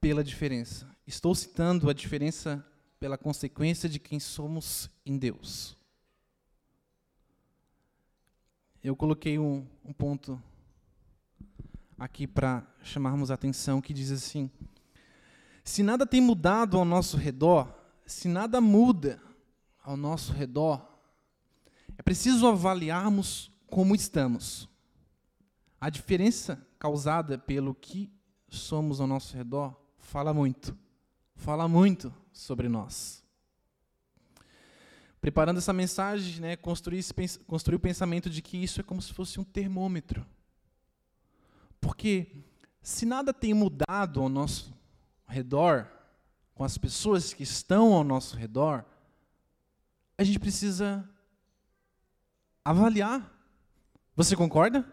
pela 0.00 0.22
diferença. 0.22 0.91
Estou 1.06 1.34
citando 1.34 1.90
a 1.90 1.92
diferença 1.92 2.64
pela 3.00 3.18
consequência 3.18 3.88
de 3.88 3.98
quem 3.98 4.20
somos 4.20 4.88
em 5.04 5.18
Deus. 5.18 5.76
Eu 8.82 8.94
coloquei 8.94 9.38
um, 9.38 9.66
um 9.84 9.92
ponto 9.92 10.40
aqui 11.98 12.26
para 12.26 12.64
chamarmos 12.82 13.30
a 13.30 13.34
atenção 13.34 13.80
que 13.80 13.92
diz 13.92 14.12
assim: 14.12 14.48
se 15.64 15.82
nada 15.82 16.06
tem 16.06 16.20
mudado 16.20 16.78
ao 16.78 16.84
nosso 16.84 17.16
redor, 17.16 17.72
se 18.06 18.28
nada 18.28 18.60
muda 18.60 19.20
ao 19.82 19.96
nosso 19.96 20.32
redor, 20.32 21.00
é 21.98 22.02
preciso 22.02 22.46
avaliarmos 22.46 23.50
como 23.66 23.96
estamos. 23.96 24.68
A 25.80 25.90
diferença 25.90 26.64
causada 26.78 27.36
pelo 27.36 27.74
que 27.74 28.12
somos 28.48 29.00
ao 29.00 29.08
nosso 29.08 29.36
redor 29.36 29.76
fala 29.98 30.32
muito 30.32 30.80
fala 31.42 31.66
muito 31.66 32.14
sobre 32.32 32.68
nós. 32.68 33.22
Preparando 35.20 35.58
essa 35.58 35.72
mensagem, 35.72 36.40
né, 36.40 36.56
construí, 36.56 37.00
construí 37.46 37.76
o 37.76 37.80
pensamento 37.80 38.30
de 38.30 38.40
que 38.40 38.56
isso 38.56 38.80
é 38.80 38.84
como 38.84 39.02
se 39.02 39.12
fosse 39.12 39.38
um 39.40 39.44
termômetro. 39.44 40.24
Porque 41.80 42.44
se 42.80 43.04
nada 43.04 43.34
tem 43.34 43.52
mudado 43.52 44.20
ao 44.20 44.28
nosso 44.28 44.72
redor, 45.26 45.90
com 46.54 46.62
as 46.62 46.78
pessoas 46.78 47.34
que 47.34 47.42
estão 47.42 47.92
ao 47.92 48.04
nosso 48.04 48.36
redor, 48.36 48.84
a 50.16 50.22
gente 50.22 50.38
precisa 50.38 51.08
avaliar. 52.64 53.32
Você 54.14 54.36
concorda? 54.36 54.86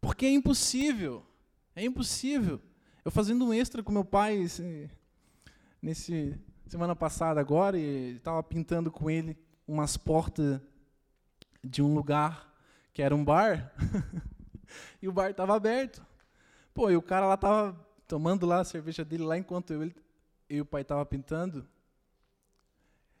Porque 0.00 0.26
é 0.26 0.30
impossível, 0.30 1.24
é 1.74 1.84
impossível 1.84 2.60
eu 3.04 3.10
fazendo 3.10 3.46
um 3.46 3.54
extra 3.54 3.82
com 3.82 3.92
meu 3.92 4.04
pai 4.04 4.36
esse, 4.36 4.90
nesse 5.80 6.38
semana 6.66 6.94
passada 6.94 7.40
agora 7.40 7.78
e 7.78 8.16
estava 8.16 8.42
pintando 8.42 8.90
com 8.90 9.10
ele 9.10 9.36
umas 9.66 9.96
portas 9.96 10.60
de 11.62 11.82
um 11.82 11.94
lugar 11.94 12.52
que 12.92 13.02
era 13.02 13.14
um 13.14 13.24
bar 13.24 13.72
e 15.00 15.08
o 15.08 15.12
bar 15.12 15.30
estava 15.30 15.56
aberto. 15.56 16.04
Pô, 16.72 16.90
e 16.90 16.96
o 16.96 17.02
cara 17.02 17.26
lá 17.26 17.34
estava 17.34 17.74
tomando 18.06 18.46
lá 18.46 18.60
a 18.60 18.64
cerveja 18.64 19.04
dele 19.04 19.24
lá 19.24 19.36
enquanto 19.36 19.72
eu, 19.72 19.82
ele, 19.82 19.96
eu 20.48 20.58
e 20.58 20.60
o 20.60 20.66
pai 20.66 20.82
estava 20.82 21.04
pintando. 21.04 21.66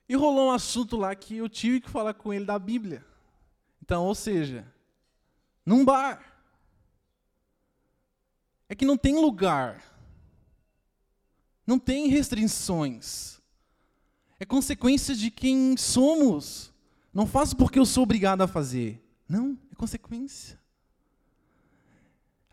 E 0.08 0.14
rolou 0.16 0.48
um 0.48 0.52
assunto 0.52 0.96
lá 0.96 1.14
que 1.14 1.36
eu 1.36 1.48
tive 1.48 1.80
que 1.80 1.88
falar 1.88 2.14
com 2.14 2.32
ele 2.32 2.44
da 2.44 2.58
Bíblia. 2.58 3.04
Então, 3.82 4.04
ou 4.04 4.14
seja, 4.14 4.66
num 5.64 5.84
bar. 5.84 6.29
É 8.70 8.74
que 8.76 8.86
não 8.86 8.96
tem 8.96 9.16
lugar. 9.16 9.82
Não 11.66 11.76
tem 11.76 12.06
restrições. 12.06 13.40
É 14.38 14.44
consequência 14.44 15.12
de 15.14 15.28
quem 15.28 15.76
somos. 15.76 16.72
Não 17.12 17.26
faço 17.26 17.56
porque 17.56 17.80
eu 17.80 17.84
sou 17.84 18.04
obrigado 18.04 18.42
a 18.42 18.46
fazer. 18.46 19.04
Não, 19.28 19.58
é 19.72 19.74
consequência. 19.74 20.56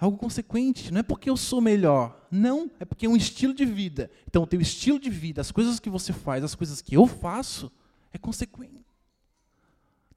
É 0.01 0.05
algo 0.05 0.17
consequente. 0.17 0.91
Não 0.91 1.01
é 1.01 1.03
porque 1.03 1.29
eu 1.29 1.37
sou 1.37 1.61
melhor. 1.61 2.27
Não, 2.31 2.71
é 2.79 2.83
porque 2.83 3.05
é 3.05 3.09
um 3.09 3.15
estilo 3.15 3.53
de 3.53 3.63
vida. 3.63 4.09
Então, 4.27 4.41
o 4.41 4.47
teu 4.47 4.59
estilo 4.59 4.99
de 4.99 5.11
vida, 5.11 5.39
as 5.39 5.51
coisas 5.51 5.79
que 5.79 5.89
você 5.89 6.11
faz, 6.11 6.43
as 6.43 6.55
coisas 6.55 6.81
que 6.81 6.95
eu 6.95 7.05
faço, 7.05 7.71
é 8.11 8.17
consequente. 8.17 8.83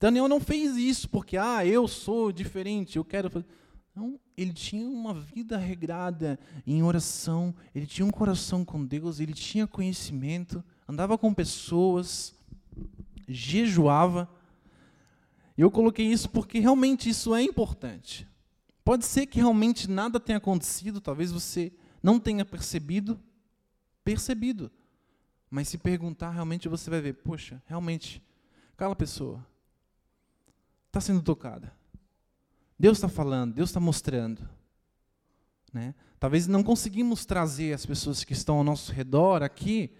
Daniel 0.01 0.29
não 0.29 0.41
fez 0.41 0.79
isso 0.79 1.11
porque, 1.11 1.37
ah, 1.37 1.65
eu 1.67 1.87
sou 1.87 2.33
diferente, 2.33 2.97
eu 2.97 3.05
quero 3.05 3.29
fazer. 3.29 3.45
Não, 3.95 4.19
ele 4.37 4.53
tinha 4.53 4.87
uma 4.87 5.13
vida 5.13 5.59
regrada 5.59 6.39
em 6.67 6.83
oração, 6.83 7.55
ele 7.75 7.87
tinha 7.87 8.07
um 8.07 8.11
coração 8.11 8.65
com 8.65 8.85
Deus, 8.85 9.21
ele 9.21 9.35
tinha 9.35 9.67
conhecimento, 9.67 10.63
andava 10.89 11.19
com 11.19 11.35
pessoas, 11.35 12.35
jejuava. 13.29 14.29
Eu 15.59 15.71
coloquei 15.71 16.07
isso 16.07 16.31
porque 16.31 16.59
realmente 16.59 17.09
isso 17.11 17.35
é 17.35 17.43
importante. 17.43 18.27
Pode 18.85 19.05
ser 19.05 19.27
que 19.27 19.39
realmente 19.39 19.91
nada 19.91 20.19
tenha 20.19 20.39
acontecido, 20.39 21.01
talvez 21.01 21.31
você 21.31 21.73
não 22.03 22.19
tenha 22.19 22.45
percebido, 22.45 23.21
percebido. 24.03 24.71
Mas 25.51 25.69
se 25.69 25.77
perguntar, 25.77 26.31
realmente 26.31 26.69
você 26.69 26.89
vai 26.89 27.01
ver, 27.01 27.15
poxa, 27.15 27.61
realmente, 27.67 28.23
aquela 28.73 28.95
pessoa 28.95 29.45
está 30.87 31.01
sendo 31.01 31.23
tocada. 31.23 31.73
Deus 32.81 32.97
está 32.97 33.11
falando, 33.11 33.53
Deus 33.53 33.69
está 33.69 33.79
mostrando. 33.79 34.41
Né? 35.71 35.95
Talvez 36.19 36.47
não 36.47 36.63
conseguimos 36.63 37.27
trazer 37.27 37.75
as 37.75 37.85
pessoas 37.85 38.25
que 38.25 38.33
estão 38.33 38.57
ao 38.57 38.65
nosso 38.65 38.91
redor 38.91 39.43
aqui, 39.43 39.93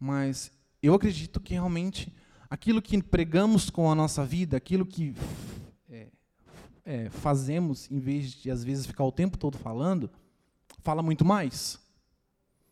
mas 0.00 0.50
eu 0.82 0.94
acredito 0.94 1.38
que 1.38 1.52
realmente 1.52 2.10
aquilo 2.48 2.80
que 2.80 3.02
pregamos 3.02 3.68
com 3.68 3.92
a 3.92 3.94
nossa 3.94 4.24
vida, 4.24 4.56
aquilo 4.56 4.86
que 4.86 5.14
é, 5.90 6.08
é, 6.86 7.10
fazemos, 7.10 7.86
em 7.90 7.98
vez 7.98 8.30
de 8.30 8.50
às 8.50 8.64
vezes 8.64 8.86
ficar 8.86 9.04
o 9.04 9.12
tempo 9.12 9.36
todo 9.36 9.58
falando, 9.58 10.10
fala 10.78 11.02
muito 11.02 11.22
mais. 11.22 11.78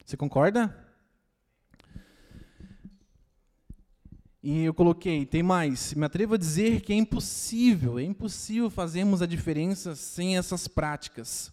Você 0.07 0.17
concorda? 0.17 0.75
E 4.47 4.65
eu 4.65 4.75
coloquei, 4.75 5.25
tem 5.25 5.43
mais, 5.43 5.95
me 5.95 6.05
atrevo 6.05 6.35
a 6.35 6.37
dizer 6.37 6.83
que 6.83 6.93
é 6.93 6.97
impossível, 6.97 7.99
é 7.99 8.03
impossível 8.03 8.69
fazermos 8.69 9.23
a 9.23 9.27
diferença 9.27 9.97
sem 9.97 10.37
essas 10.37 10.69
práticas. 10.69 11.51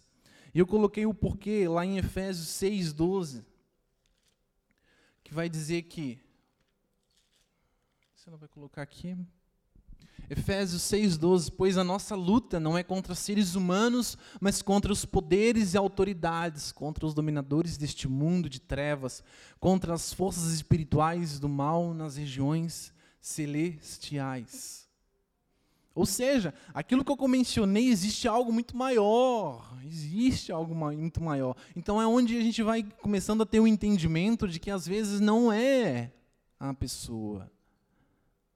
E 0.52 0.58
eu 0.58 0.66
coloquei 0.66 1.06
o 1.06 1.14
porquê 1.14 1.66
lá 1.66 1.86
em 1.86 1.96
Efésios 1.96 2.48
6,12, 2.48 3.46
que 5.24 5.32
vai 5.32 5.48
dizer 5.48 5.84
que. 5.84 6.20
Você 8.14 8.28
não 8.28 8.36
vai 8.36 8.46
colocar 8.50 8.82
aqui? 8.82 9.16
Efésios 10.30 10.82
6,12: 10.82 11.52
Pois 11.56 11.76
a 11.76 11.84
nossa 11.84 12.14
luta 12.14 12.58
não 12.58 12.76
é 12.76 12.82
contra 12.82 13.14
seres 13.14 13.54
humanos, 13.54 14.16
mas 14.40 14.62
contra 14.62 14.92
os 14.92 15.04
poderes 15.04 15.74
e 15.74 15.76
autoridades, 15.76 16.72
contra 16.72 17.06
os 17.06 17.14
dominadores 17.14 17.76
deste 17.76 18.08
mundo 18.08 18.48
de 18.48 18.60
trevas, 18.60 19.22
contra 19.60 19.94
as 19.94 20.12
forças 20.12 20.52
espirituais 20.52 21.38
do 21.38 21.48
mal 21.48 21.92
nas 21.92 22.16
regiões 22.16 22.92
celestiais. 23.20 24.82
Ou 25.94 26.06
seja, 26.06 26.54
aquilo 26.72 27.04
que 27.04 27.12
eu 27.12 27.28
mencionei, 27.28 27.88
existe 27.88 28.26
algo 28.26 28.52
muito 28.52 28.76
maior. 28.76 29.76
Existe 29.84 30.50
algo 30.50 30.74
muito 30.74 31.22
maior. 31.22 31.54
Então 31.76 32.00
é 32.00 32.06
onde 32.06 32.36
a 32.36 32.40
gente 32.40 32.62
vai 32.62 32.82
começando 33.02 33.42
a 33.42 33.46
ter 33.46 33.60
o 33.60 33.64
um 33.64 33.66
entendimento 33.66 34.48
de 34.48 34.58
que 34.58 34.70
às 34.70 34.86
vezes 34.86 35.20
não 35.20 35.52
é 35.52 36.10
a 36.58 36.72
pessoa 36.72 37.50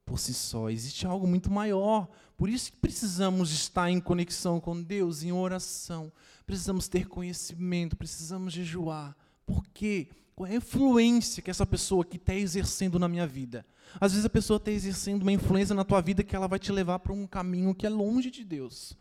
por 0.07 0.21
si 0.21 0.33
só, 0.33 0.71
existe 0.71 1.05
algo 1.05 1.27
muito 1.27 1.51
maior. 1.51 2.09
Por 2.37 2.49
isso 2.49 2.71
que 2.71 2.79
precisamos 2.79 3.51
estar 3.51 3.91
em 3.91 3.99
conexão 3.99 4.61
com 4.61 4.81
Deus, 4.81 5.25
em 5.25 5.33
oração. 5.33 6.13
Precisamos 6.47 6.87
ter 6.87 7.09
conhecimento, 7.09 7.97
precisamos 7.97 8.53
jejuar. 8.53 9.17
Por 9.45 9.67
quê? 9.75 10.09
Qual 10.37 10.47
é 10.47 10.53
a 10.53 10.57
influência 10.57 11.43
que 11.43 11.51
essa 11.51 11.67
pessoa 11.67 12.03
aqui 12.03 12.17
está 12.17 12.35
exercendo 12.35 12.99
na 12.99 13.09
minha 13.09 13.27
vida? 13.27 13.67
Às 14.01 14.13
vezes 14.13 14.25
a 14.25 14.31
pessoa 14.31 14.59
está 14.59 14.71
exercendo 14.71 15.23
uma 15.23 15.33
influência 15.33 15.75
na 15.75 15.85
tua 15.85 16.01
vida 16.01 16.23
que 16.23 16.37
ela 16.37 16.47
vai 16.47 16.59
te 16.59 16.71
levar 16.71 17.01
para 17.01 17.13
um 17.13 17.27
caminho 17.27 17.75
que 17.75 17.87
é 17.87 17.89
longe 17.89 18.31
de 18.31 18.45
Deus. 18.45 18.97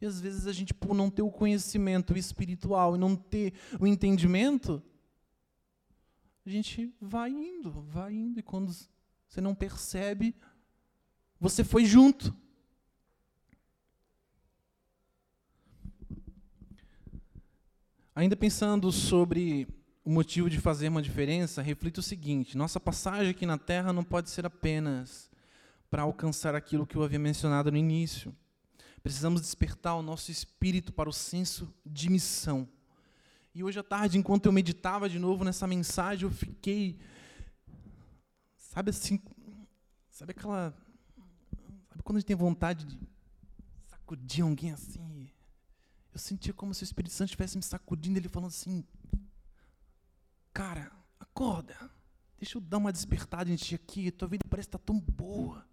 E 0.00 0.06
às 0.06 0.20
vezes 0.20 0.46
a 0.46 0.52
gente, 0.52 0.74
por 0.74 0.94
não 0.94 1.08
ter 1.08 1.22
o 1.22 1.30
conhecimento 1.30 2.16
espiritual 2.16 2.96
e 2.96 2.98
não 2.98 3.14
ter 3.14 3.52
o 3.78 3.86
entendimento, 3.86 4.82
a 6.44 6.50
gente 6.50 6.92
vai 7.00 7.30
indo, 7.30 7.70
vai 7.70 8.14
indo, 8.14 8.40
e 8.40 8.42
quando 8.42 8.74
você 9.28 9.40
não 9.40 9.54
percebe, 9.54 10.34
você 11.38 11.62
foi 11.62 11.84
junto. 11.84 12.34
Ainda 18.14 18.34
pensando 18.34 18.90
sobre 18.90 19.68
o 20.04 20.10
motivo 20.10 20.50
de 20.50 20.58
fazer 20.58 20.88
uma 20.88 21.02
diferença, 21.02 21.62
reflita 21.62 22.00
o 22.00 22.02
seguinte: 22.02 22.56
nossa 22.56 22.80
passagem 22.80 23.30
aqui 23.30 23.46
na 23.46 23.58
Terra 23.58 23.92
não 23.92 24.02
pode 24.02 24.30
ser 24.30 24.44
apenas 24.46 25.30
para 25.90 26.02
alcançar 26.02 26.54
aquilo 26.54 26.86
que 26.86 26.96
eu 26.96 27.02
havia 27.02 27.18
mencionado 27.18 27.70
no 27.70 27.76
início. 27.76 28.34
Precisamos 29.02 29.40
despertar 29.40 29.94
o 29.94 30.02
nosso 30.02 30.30
espírito 30.30 30.92
para 30.92 31.08
o 31.08 31.12
senso 31.12 31.72
de 31.84 32.10
missão. 32.10 32.68
E 33.54 33.62
hoje 33.62 33.78
à 33.78 33.82
tarde, 33.82 34.18
enquanto 34.18 34.46
eu 34.46 34.52
meditava 34.52 35.08
de 35.08 35.18
novo 35.18 35.44
nessa 35.44 35.66
mensagem, 35.66 36.24
eu 36.24 36.30
fiquei, 36.30 36.98
sabe 38.68 38.90
assim, 38.90 39.20
sabe 40.10 40.30
aquela 40.32 40.74
Sabe 41.98 42.02
quando 42.04 42.18
a 42.18 42.20
gente 42.20 42.28
tem 42.28 42.36
vontade 42.36 42.84
de 42.84 42.98
sacudir 43.86 44.44
alguém 44.44 44.70
assim? 44.70 45.28
Eu 46.12 46.18
sentia 46.18 46.52
como 46.54 46.72
se 46.72 46.82
o 46.82 46.84
Espírito 46.84 47.12
Santo 47.12 47.30
estivesse 47.30 47.56
me 47.56 47.62
sacudindo, 47.62 48.18
ele 48.18 48.28
falando 48.28 48.50
assim: 48.50 48.84
Cara, 50.52 50.92
acorda. 51.18 51.76
Deixa 52.38 52.56
eu 52.56 52.60
dar 52.60 52.78
uma 52.78 52.92
despertada 52.92 53.50
em 53.50 53.56
ti 53.56 53.74
aqui. 53.74 54.12
Tua 54.12 54.28
vida 54.28 54.44
parece 54.48 54.68
estar 54.68 54.78
tão 54.78 55.00
boa. 55.00 55.66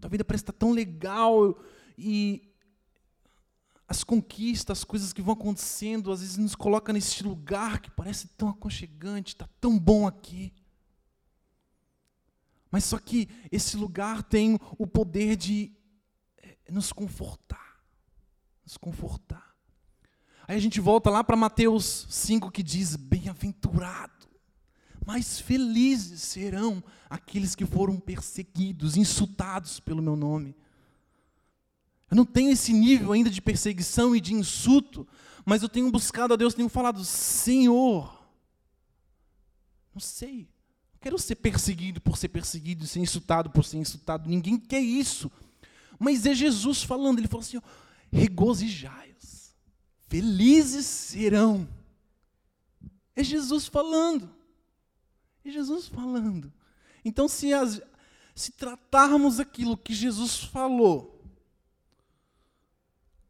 Tua 0.00 0.10
vida 0.10 0.24
parece 0.24 0.42
estar 0.42 0.52
tão 0.52 0.72
legal. 0.72 1.56
E 1.96 2.52
as 3.86 4.02
conquistas, 4.02 4.78
as 4.78 4.84
coisas 4.84 5.12
que 5.12 5.22
vão 5.22 5.34
acontecendo, 5.34 6.10
às 6.10 6.20
vezes 6.20 6.36
nos 6.36 6.56
coloca 6.56 6.92
nesse 6.92 7.22
lugar 7.22 7.80
que 7.80 7.92
parece 7.92 8.26
tão 8.28 8.48
aconchegante, 8.48 9.34
está 9.34 9.48
tão 9.60 9.78
bom 9.78 10.04
aqui. 10.04 10.52
Mas 12.70 12.84
só 12.84 12.98
que 12.98 13.28
esse 13.50 13.76
lugar 13.76 14.22
tem 14.22 14.58
o 14.78 14.86
poder 14.86 15.36
de 15.36 15.72
eh, 16.38 16.56
nos 16.70 16.92
confortar. 16.92 17.82
Nos 18.64 18.76
confortar. 18.76 19.54
Aí 20.46 20.56
a 20.56 20.60
gente 20.60 20.80
volta 20.80 21.10
lá 21.10 21.22
para 21.22 21.36
Mateus 21.36 22.06
5 22.10 22.50
que 22.50 22.62
diz: 22.62 22.96
Bem-aventurado, 22.96 24.28
mais 25.06 25.40
felizes 25.40 26.22
serão 26.22 26.82
aqueles 27.08 27.54
que 27.54 27.64
foram 27.64 27.98
perseguidos, 27.98 28.96
insultados 28.96 29.80
pelo 29.80 30.02
meu 30.02 30.16
nome. 30.16 30.56
Eu 32.10 32.16
não 32.16 32.24
tenho 32.24 32.50
esse 32.50 32.72
nível 32.72 33.12
ainda 33.12 33.30
de 33.30 33.40
perseguição 33.40 34.14
e 34.14 34.20
de 34.20 34.34
insulto, 34.34 35.06
mas 35.44 35.62
eu 35.62 35.68
tenho 35.68 35.90
buscado 35.90 36.34
a 36.34 36.36
Deus, 36.36 36.54
tenho 36.54 36.68
falado: 36.68 37.04
Senhor, 37.04 38.28
não 39.94 40.00
sei, 40.00 40.49
quero 41.00 41.18
ser 41.18 41.36
perseguido 41.36 42.00
por 42.00 42.16
ser 42.16 42.28
perseguido, 42.28 42.86
ser 42.86 43.00
insultado 43.00 43.50
por 43.50 43.64
ser 43.64 43.78
insultado. 43.78 44.28
Ninguém 44.28 44.58
quer 44.58 44.80
isso. 44.80 45.30
Mas 45.98 46.26
é 46.26 46.34
Jesus 46.34 46.82
falando, 46.82 47.18
ele 47.18 47.28
falou 47.28 47.40
assim: 47.40 47.60
regozijai-os, 48.12 49.54
felizes 50.08 50.86
serão. 50.86 51.68
É 53.16 53.22
Jesus 53.24 53.66
falando. 53.66 54.30
É 55.44 55.50
Jesus 55.50 55.88
falando. 55.88 56.52
Então, 57.04 57.28
se, 57.28 57.52
as, 57.52 57.80
se 58.34 58.52
tratarmos 58.52 59.40
aquilo 59.40 59.76
que 59.76 59.94
Jesus 59.94 60.44
falou 60.44 61.22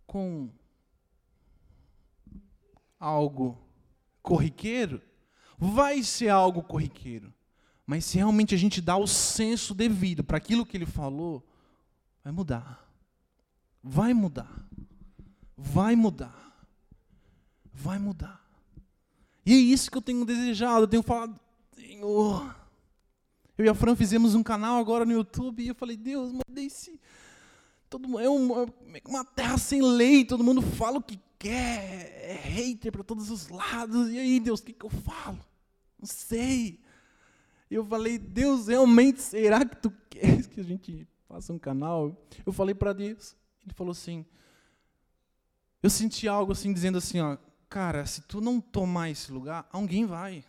com 0.07 0.51
algo 2.99 3.57
corriqueiro, 4.23 5.01
vai 5.57 6.03
ser 6.03 6.29
algo 6.29 6.63
corriqueiro. 6.63 7.33
Mas 7.91 8.05
se 8.05 8.19
realmente 8.19 8.55
a 8.55 8.57
gente 8.57 8.81
dá 8.81 8.97
o 8.97 9.05
senso 9.05 9.75
devido 9.75 10.23
para 10.23 10.37
aquilo 10.37 10.65
que 10.65 10.77
ele 10.77 10.87
falou, 10.87 11.45
vai 12.23 12.33
mudar. 12.33 12.89
Vai 13.83 14.15
mudar. 14.15 14.65
Vai 15.57 15.97
mudar. 15.97 16.65
Vai 17.73 17.99
mudar. 17.99 18.49
E 19.45 19.53
é 19.53 19.57
isso 19.57 19.91
que 19.91 19.99
eu 19.99 20.03
tenho 20.03 20.25
desejado. 20.25 20.85
Eu 20.85 20.87
tenho 20.87 21.03
falado, 21.03 21.35
Senhor. 21.75 22.55
Eu 23.59 23.65
e 23.65 23.69
a 23.69 23.75
Fran 23.75 23.97
fizemos 23.97 24.37
um 24.37 24.43
canal 24.45 24.79
agora 24.79 25.05
no 25.05 25.11
YouTube 25.11 25.61
e 25.61 25.67
eu 25.67 25.75
falei, 25.75 25.97
Deus, 25.97 26.31
mas 26.31 26.65
esse. 26.65 27.01
Todo, 27.89 28.21
é 28.21 28.29
uma, 28.29 28.73
uma 29.05 29.25
terra 29.25 29.59
sem 29.59 29.83
lei, 29.83 30.25
todo 30.25 30.45
mundo 30.45 30.63
fala 30.63 30.99
o 30.99 31.03
que 31.03 31.19
quer, 31.41 32.23
é 32.23 32.35
hater 32.35 32.93
para 32.93 33.03
todos 33.03 33.31
os 33.31 33.49
lados. 33.49 34.13
E 34.13 34.19
aí, 34.21 34.39
Deus, 34.39 34.61
o 34.61 34.63
que, 34.63 34.75
que 34.75 34.87
eu 34.87 34.91
falo? 34.91 35.41
Não 35.99 36.07
sei. 36.07 36.79
Eu 37.71 37.85
falei, 37.87 38.19
Deus, 38.19 38.67
realmente 38.67 39.23
será 39.23 39.65
que 39.65 39.77
tu 39.77 39.91
queres 40.11 40.47
que 40.47 40.61
a 40.61 40.65
gente 40.65 41.07
faça 41.29 41.53
um 41.53 41.59
canal? 41.59 42.21
Eu 42.45 42.53
falei 42.53 42.75
para 42.75 42.93
Deus. 42.93 43.37
Ele 43.63 43.73
falou 43.75 43.93
assim, 43.93 44.27
eu 45.83 45.89
senti 45.89 46.27
algo 46.27 46.53
assim, 46.53 46.73
dizendo 46.73 46.99
assim, 46.99 47.21
ó, 47.21 47.39
cara, 47.69 48.05
se 48.05 48.23
tu 48.23 48.41
não 48.41 48.61
tomar 48.61 49.11
esse 49.11 49.31
lugar, 49.31 49.69
alguém 49.73 50.05
vai. 50.05 50.45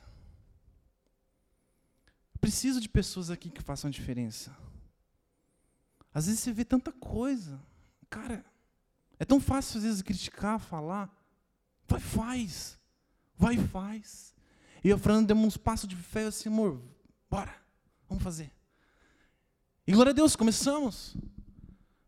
Preciso 2.39 2.81
de 2.81 2.89
pessoas 2.89 3.29
aqui 3.29 3.51
que 3.51 3.61
façam 3.61 3.87
a 3.87 3.91
diferença. 3.91 4.57
Às 6.13 6.25
vezes 6.25 6.41
você 6.41 6.51
vê 6.51 6.65
tanta 6.65 6.91
coisa. 6.91 7.61
Cara, 8.09 8.43
é 9.19 9.23
tão 9.23 9.39
fácil 9.39 9.77
às 9.77 9.83
vezes 9.83 10.01
criticar, 10.01 10.59
falar. 10.59 11.09
Vai, 11.87 11.99
faz. 11.99 12.79
Vai, 13.37 13.57
faz. 13.57 14.33
E 14.83 14.91
a 14.91 14.97
Fernanda 14.97 15.33
deu 15.33 15.37
uns 15.37 15.55
passos 15.55 15.87
de 15.87 15.95
fé 15.95 16.25
assim, 16.25 16.49
amor, 16.49 16.81
bora, 17.31 17.55
vamos 18.09 18.21
fazer. 18.21 18.51
E 19.87 19.93
glória 19.93 20.09
a 20.09 20.13
Deus, 20.13 20.35
começamos. 20.35 21.15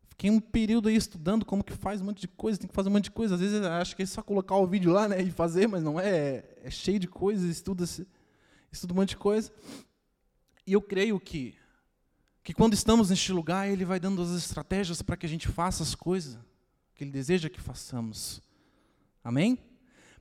Fiquei 0.10 0.30
um 0.30 0.42
período 0.42 0.90
aí 0.90 0.98
estudando 0.98 1.46
como 1.46 1.64
que 1.64 1.72
faz 1.72 2.02
um 2.02 2.06
monte 2.06 2.20
de 2.20 2.28
coisa, 2.28 2.60
tem 2.60 2.68
que 2.68 2.76
fazer 2.76 2.90
um 2.90 2.92
monte 2.92 3.06
de 3.06 3.12
coisa. 3.12 3.36
Às 3.36 3.40
vezes 3.40 3.62
acho 3.62 3.96
que 3.96 4.04
é 4.04 4.06
só 4.06 4.22
colocar 4.22 4.58
o 4.58 4.68
vídeo 4.68 4.92
lá 4.92 5.08
né, 5.08 5.22
e 5.22 5.32
fazer, 5.32 5.66
mas 5.66 5.82
não 5.82 5.98
é. 5.98 6.44
É 6.62 6.70
cheio 6.70 7.00
de 7.00 7.08
coisas, 7.08 7.50
estuda, 7.50 7.86
estuda 8.70 8.94
um 8.94 8.98
monte 8.98 9.10
de 9.10 9.18
coisa. 9.18 9.50
E 10.68 10.74
eu 10.74 10.82
creio 10.82 11.18
que, 11.22 11.56
que 12.44 12.54
quando 12.54 12.74
estamos 12.74 13.10
neste 13.10 13.32
lugar, 13.32 13.70
Ele 13.70 13.86
vai 13.86 14.02
dando 14.02 14.22
as 14.22 14.32
estratégias 14.32 15.02
para 15.02 15.16
que 15.16 15.26
a 15.26 15.30
gente 15.30 15.48
faça 15.48 15.84
as 15.84 15.96
coisas 15.96 16.38
que 16.94 17.06
Ele 17.06 17.12
deseja 17.12 17.50
que 17.50 17.62
façamos. 17.62 18.42
Amém? 19.24 19.58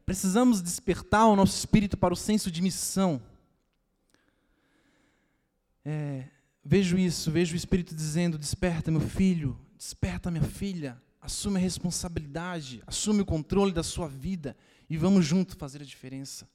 Precisamos 0.07 0.63
despertar 0.63 1.27
o 1.27 1.35
nosso 1.35 1.59
espírito 1.59 1.97
para 1.97 2.15
o 2.15 2.17
senso 2.17 2.53
de 2.53 2.63
missão. 2.63 3.21
É, 5.85 6.28
vejo 6.64 6.99
isso, 6.99 7.30
vejo 7.30 7.55
o 7.55 7.57
Espírito 7.57 7.95
dizendo: 7.95 8.39
Desperta, 8.39 8.91
meu 8.91 9.01
filho, 9.01 9.59
desperta, 9.76 10.30
minha 10.30 10.45
filha, 10.45 11.01
assume 11.20 11.57
a 11.57 11.61
responsabilidade, 11.61 12.83
assume 12.87 13.22
o 13.22 13.26
controle 13.26 13.72
da 13.72 13.83
sua 13.83 14.09
vida 14.09 14.57
e 14.89 14.97
vamos 14.97 15.24
juntos 15.24 15.55
fazer 15.55 15.83
a 15.83 15.85
diferença. 15.85 16.49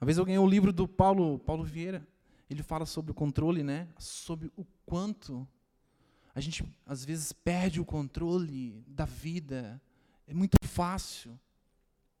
Uma 0.00 0.06
vez 0.06 0.18
eu 0.18 0.24
ganhei 0.26 0.38
o 0.38 0.42
um 0.42 0.48
livro 0.48 0.70
do 0.70 0.86
Paulo, 0.86 1.38
Paulo 1.38 1.64
Vieira. 1.64 2.06
Ele 2.50 2.62
fala 2.62 2.84
sobre 2.84 3.10
o 3.10 3.14
controle, 3.14 3.62
né? 3.62 3.88
Sobre 3.98 4.52
o 4.54 4.66
quanto 4.84 5.48
a 6.34 6.40
gente 6.40 6.62
às 6.84 7.04
vezes 7.04 7.32
perde 7.32 7.80
o 7.80 7.86
controle 7.86 8.84
da 8.86 9.06
vida. 9.06 9.80
É 10.26 10.34
muito 10.34 10.58
fácil. 10.62 11.40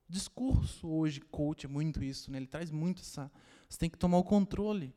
discurso 0.08 0.88
hoje 0.88 1.20
coach 1.20 1.66
é 1.66 1.68
muito 1.68 2.02
isso, 2.02 2.30
né? 2.30 2.38
Ele 2.38 2.46
traz 2.46 2.70
muito 2.70 3.02
essa, 3.02 3.30
você 3.68 3.78
tem 3.78 3.90
que 3.90 3.98
tomar 3.98 4.16
o 4.16 4.24
controle. 4.24 4.94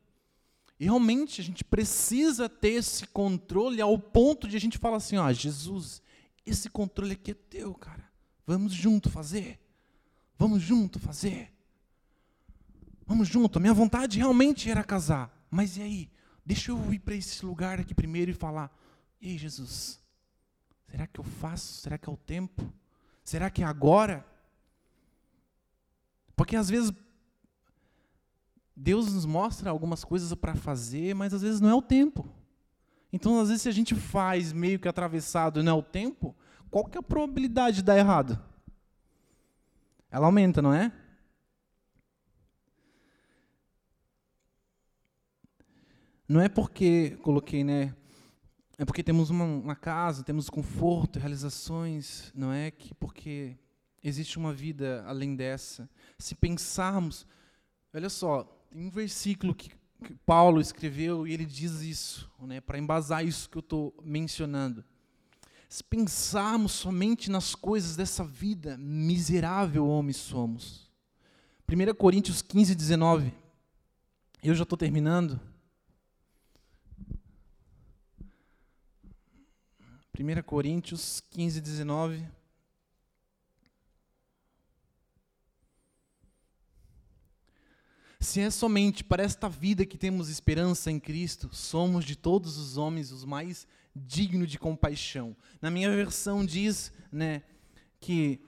E 0.79 0.85
realmente 0.85 1.41
a 1.41 1.43
gente 1.43 1.63
precisa 1.63 2.47
ter 2.47 2.73
esse 2.73 3.07
controle 3.07 3.81
ao 3.81 3.97
ponto 3.97 4.47
de 4.47 4.55
a 4.55 4.59
gente 4.59 4.77
falar 4.77 4.97
assim, 4.97 5.17
ó, 5.17 5.25
ah, 5.25 5.33
Jesus, 5.33 6.01
esse 6.45 6.69
controle 6.69 7.13
aqui 7.13 7.31
é 7.31 7.33
teu, 7.33 7.73
cara. 7.73 8.07
Vamos 8.45 8.73
junto 8.73 9.09
fazer. 9.09 9.59
Vamos 10.37 10.61
junto 10.61 10.99
fazer. 10.99 11.51
Vamos 13.05 13.27
junto. 13.27 13.57
A 13.57 13.59
minha 13.59 13.73
vontade 13.73 14.19
realmente 14.19 14.69
era 14.69 14.83
casar. 14.83 15.45
Mas 15.49 15.77
e 15.77 15.81
aí? 15.81 16.09
Deixa 16.45 16.71
eu 16.71 16.93
ir 16.93 16.99
para 16.99 17.15
esse 17.15 17.45
lugar 17.45 17.79
aqui 17.79 17.93
primeiro 17.93 18.31
e 18.31 18.33
falar: 18.33 18.71
E 19.19 19.29
aí, 19.29 19.37
Jesus? 19.37 19.99
Será 20.89 21.07
que 21.07 21.19
eu 21.19 21.23
faço? 21.23 21.81
Será 21.81 21.97
que 21.97 22.07
é 22.07 22.11
o 22.11 22.17
tempo? 22.17 22.71
Será 23.23 23.49
que 23.49 23.63
é 23.63 23.65
agora? 23.65 24.25
Porque 26.35 26.55
às 26.55 26.69
vezes 26.69 26.93
Deus 28.79 29.11
nos 29.11 29.25
mostra 29.25 29.71
algumas 29.71 30.03
coisas 30.03 30.31
para 30.35 30.53
fazer, 30.53 31.15
mas 31.15 31.33
às 31.33 31.41
vezes 31.41 31.59
não 31.59 31.67
é 31.67 31.73
o 31.73 31.81
tempo. 31.81 32.29
Então, 33.11 33.39
às 33.39 33.47
vezes, 33.47 33.63
se 33.63 33.69
a 33.69 33.71
gente 33.71 33.95
faz 33.95 34.53
meio 34.53 34.77
que 34.77 34.87
atravessado 34.87 35.59
e 35.59 35.63
não 35.63 35.71
é 35.71 35.75
o 35.75 35.81
tempo, 35.81 36.35
qual 36.69 36.85
que 36.85 36.95
é 36.95 36.99
a 36.99 37.03
probabilidade 37.03 37.77
de 37.77 37.81
dar 37.81 37.97
errado? 37.97 38.39
Ela 40.11 40.27
aumenta, 40.27 40.61
não 40.61 40.71
é? 40.71 40.91
Não 46.27 46.39
é 46.39 46.47
porque, 46.47 47.17
coloquei, 47.23 47.63
né? 47.63 47.95
É 48.77 48.85
porque 48.85 49.01
temos 49.01 49.31
uma, 49.31 49.45
uma 49.45 49.75
casa, 49.75 50.23
temos 50.23 50.51
conforto, 50.51 51.17
realizações, 51.17 52.31
não 52.35 52.53
é 52.53 52.69
que 52.69 52.93
porque 52.93 53.57
existe 54.03 54.37
uma 54.37 54.53
vida 54.53 55.03
além 55.07 55.35
dessa. 55.35 55.89
Se 56.19 56.35
pensarmos, 56.35 57.25
olha 57.91 58.09
só, 58.09 58.56
tem 58.69 58.85
um 58.85 58.89
versículo 58.89 59.55
que, 59.55 59.69
que 59.69 60.13
Paulo 60.25 60.61
escreveu 60.61 61.27
e 61.27 61.33
ele 61.33 61.45
diz 61.45 61.81
isso, 61.81 62.29
né, 62.41 62.61
para 62.61 62.77
embasar 62.77 63.25
isso 63.25 63.49
que 63.49 63.57
eu 63.57 63.61
estou 63.61 63.95
mencionando. 64.03 64.83
Se 65.69 65.83
pensarmos 65.83 66.71
somente 66.71 67.29
nas 67.29 67.53
coisas 67.53 67.95
dessa 67.95 68.23
vida, 68.23 68.77
miserável 68.77 69.87
homem 69.87 70.13
somos. 70.13 70.89
1 71.69 71.93
Coríntios 71.95 72.41
15, 72.41 72.73
19. 72.73 73.33
Eu 74.41 74.55
já 74.55 74.63
estou 74.63 74.77
terminando. 74.77 75.39
1 80.17 80.41
Coríntios 80.43 81.21
15, 81.29 81.59
19. 81.59 82.36
Se 88.19 88.41
é 88.41 88.49
somente 88.49 89.03
para 89.03 89.23
esta 89.23 89.47
vida 89.47 89.85
que 89.85 89.97
temos 89.97 90.29
esperança 90.29 90.89
em 90.89 90.99
Cristo, 90.99 91.49
somos 91.53 92.03
de 92.03 92.15
todos 92.15 92.57
os 92.57 92.77
homens 92.77 93.11
os 93.11 93.23
mais 93.23 93.67
dignos 93.95 94.49
de 94.49 94.57
compaixão. 94.57 95.35
Na 95.61 95.69
minha 95.69 95.89
versão 95.89 96.45
diz, 96.45 96.91
né, 97.11 97.43
que 97.99 98.41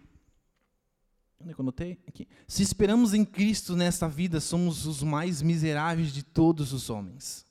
onde 1.40 1.52
é 1.52 1.56
eu 1.58 1.64
notei? 1.64 2.00
Aqui. 2.08 2.28
Se 2.48 2.62
esperamos 2.64 3.14
em 3.14 3.24
Cristo 3.24 3.76
nesta 3.76 4.10
vida, 4.10 4.40
somos 4.42 4.86
os 4.86 5.02
mais 5.02 5.42
miseráveis 5.42 6.12
de 6.12 6.24
todos 6.24 6.74
os 6.74 6.90
homens. 6.90 7.46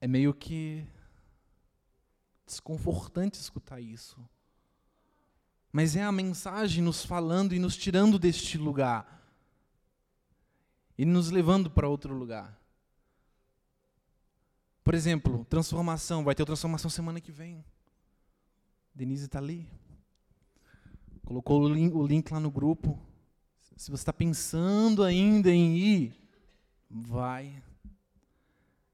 É 0.00 0.06
meio 0.06 0.34
que 0.34 0.86
desconfortante 2.44 3.40
escutar 3.40 3.80
isso. 3.80 4.22
Mas 5.74 5.96
é 5.96 6.04
a 6.04 6.12
mensagem 6.12 6.84
nos 6.84 7.04
falando 7.04 7.52
e 7.52 7.58
nos 7.58 7.76
tirando 7.76 8.16
deste 8.16 8.56
lugar 8.56 9.20
e 10.96 11.04
nos 11.04 11.32
levando 11.32 11.68
para 11.68 11.88
outro 11.88 12.14
lugar. 12.14 12.56
Por 14.84 14.94
exemplo, 14.94 15.44
transformação. 15.46 16.22
Vai 16.22 16.32
ter 16.32 16.44
transformação 16.44 16.88
semana 16.88 17.20
que 17.20 17.32
vem. 17.32 17.64
Denise 18.94 19.24
está 19.24 19.40
ali. 19.40 19.68
Colocou 21.24 21.62
o 21.62 21.68
link, 21.68 21.92
o 21.92 22.06
link 22.06 22.30
lá 22.30 22.38
no 22.38 22.52
grupo. 22.52 22.96
Se 23.76 23.90
você 23.90 24.02
está 24.02 24.12
pensando 24.12 25.02
ainda 25.02 25.50
em 25.50 25.76
ir, 25.76 26.14
vai. 26.88 27.60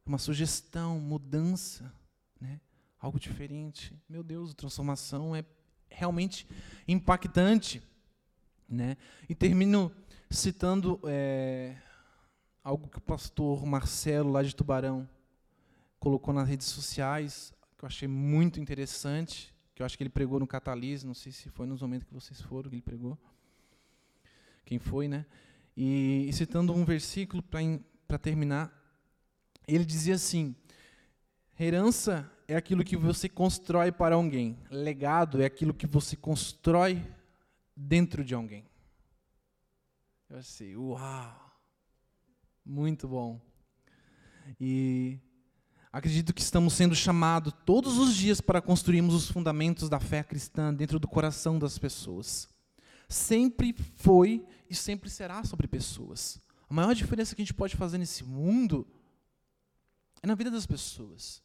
É 0.07 0.09
uma 0.09 0.17
sugestão, 0.17 0.99
mudança. 0.99 1.93
Né? 2.41 2.59
algo 2.99 3.21
diferente. 3.21 3.95
Meu 4.09 4.23
Deus, 4.23 4.55
transformação 4.55 5.37
é 5.37 5.45
realmente 5.91 6.47
impactante. 6.87 7.83
Né? 8.69 8.97
E 9.29 9.35
termino 9.35 9.93
citando 10.31 11.01
é, 11.05 11.77
algo 12.63 12.89
que 12.89 12.99
o 12.99 13.01
pastor 13.01 13.67
Marcelo, 13.67 14.31
lá 14.31 14.43
de 14.43 14.55
Tubarão, 14.55 15.09
colocou 15.99 16.33
nas 16.33 16.49
redes 16.49 16.69
sociais, 16.69 17.53
que 17.77 17.85
eu 17.85 17.87
achei 17.87 18.09
muito 18.09 18.61
interessante, 18.61 19.55
que 19.75 19.83
eu 19.83 19.87
acho 19.87 19.97
que 19.97 20.03
ele 20.03 20.11
pregou 20.11 20.39
no 20.39 20.47
Catalise, 20.47 21.07
não 21.07 21.15
sei 21.15 21.33
se 21.33 21.49
foi 21.49 21.67
nos 21.67 21.83
momentos 21.83 22.07
que 22.07 22.15
vocês 22.15 22.41
foram 22.41 22.71
que 22.71 22.77
ele 22.77 22.83
pregou. 22.83 23.19
Quem 24.65 24.79
foi, 24.79 25.09
né? 25.09 25.27
E, 25.77 26.27
e 26.29 26.33
citando 26.33 26.73
um 26.73 26.85
versículo 26.85 27.43
para 27.43 28.19
terminar, 28.19 28.73
ele 29.67 29.85
dizia 29.85 30.15
assim: 30.15 30.55
Herança 31.59 32.31
é 32.51 32.57
aquilo 32.57 32.83
que 32.83 32.97
você 32.97 33.29
constrói 33.29 33.93
para 33.93 34.17
alguém. 34.17 34.59
Legado 34.69 35.41
é 35.41 35.45
aquilo 35.45 35.73
que 35.73 35.87
você 35.87 36.17
constrói 36.17 37.01
dentro 37.77 38.25
de 38.25 38.35
alguém. 38.35 38.67
Eu 40.29 40.39
achei, 40.39 40.77
uau! 40.77 41.53
Muito 42.67 43.07
bom. 43.07 43.41
E 44.61 45.21
acredito 45.93 46.35
que 46.35 46.41
estamos 46.41 46.73
sendo 46.75 46.95
chamados 46.95 47.55
todos 47.65 47.99
os 47.99 48.17
dias 48.17 48.41
para 48.41 48.61
construirmos 48.61 49.15
os 49.15 49.31
fundamentos 49.31 49.89
da 49.89 50.01
fé 50.01 50.25
cristã 50.25 50.75
dentro 50.75 50.99
do 50.99 51.07
coração 51.07 51.57
das 51.57 51.79
pessoas. 51.79 52.49
Sempre 53.09 53.73
foi 53.95 54.45
e 54.69 54.75
sempre 54.75 55.09
será 55.09 55.45
sobre 55.45 55.69
pessoas. 55.69 56.41
A 56.69 56.75
maior 56.75 56.97
diferença 56.97 57.33
que 57.33 57.43
a 57.43 57.45
gente 57.45 57.55
pode 57.55 57.77
fazer 57.77 57.99
nesse 57.99 58.25
mundo 58.25 58.85
é 60.21 60.27
na 60.27 60.35
vida 60.35 60.51
das 60.51 60.67
pessoas. 60.67 61.41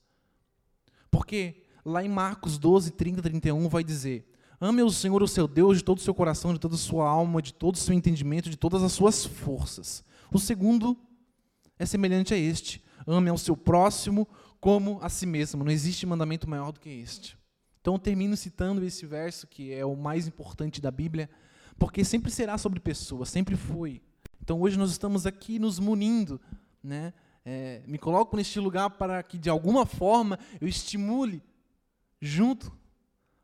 Porque 1.15 1.63
lá 1.85 2.03
em 2.03 2.09
Marcos 2.09 2.57
12, 2.57 2.91
30, 2.91 3.21
31 3.21 3.69
vai 3.69 3.85
dizer: 3.85 4.29
Ame 4.59 4.83
o 4.83 4.91
Senhor, 4.91 5.23
o 5.23 5.27
seu 5.29 5.47
Deus, 5.47 5.77
de 5.77 5.83
todo 5.83 5.97
o 5.97 6.01
seu 6.01 6.13
coração, 6.13 6.53
de 6.53 6.59
toda 6.59 6.75
a 6.75 6.77
sua 6.77 7.07
alma, 7.07 7.41
de 7.41 7.53
todo 7.53 7.75
o 7.75 7.77
seu 7.77 7.95
entendimento, 7.95 8.49
de 8.49 8.57
todas 8.57 8.83
as 8.83 8.91
suas 8.91 9.23
forças. 9.23 10.03
O 10.29 10.37
segundo 10.37 10.97
é 11.79 11.85
semelhante 11.85 12.33
a 12.33 12.37
este: 12.37 12.83
ame 13.07 13.29
ao 13.29 13.37
seu 13.37 13.55
próximo 13.55 14.27
como 14.59 14.99
a 15.01 15.07
si 15.07 15.25
mesmo. 15.25 15.63
Não 15.63 15.71
existe 15.71 16.05
mandamento 16.05 16.49
maior 16.49 16.73
do 16.73 16.81
que 16.81 16.89
este. 16.89 17.37
Então 17.79 17.93
eu 17.93 17.99
termino 17.99 18.35
citando 18.35 18.83
esse 18.83 19.05
verso, 19.05 19.47
que 19.47 19.71
é 19.71 19.85
o 19.85 19.95
mais 19.95 20.27
importante 20.27 20.81
da 20.81 20.91
Bíblia, 20.91 21.29
porque 21.79 22.03
sempre 22.03 22.29
será 22.29 22.57
sobre 22.57 22.81
pessoas, 22.81 23.29
sempre 23.29 23.55
foi. 23.55 24.01
Então 24.41 24.59
hoje 24.59 24.77
nós 24.77 24.91
estamos 24.91 25.25
aqui 25.25 25.59
nos 25.59 25.79
munindo, 25.79 26.41
né? 26.83 27.13
É, 27.45 27.83
me 27.85 27.99
coloco 27.99 28.35
neste 28.35 28.59
lugar 28.59 28.89
para 28.89 29.21
que 29.21 29.37
de 29.37 29.49
alguma 29.49 29.85
forma 29.85 30.39
eu 30.59 30.67
estimule 30.67 31.43
junto, 32.19 32.75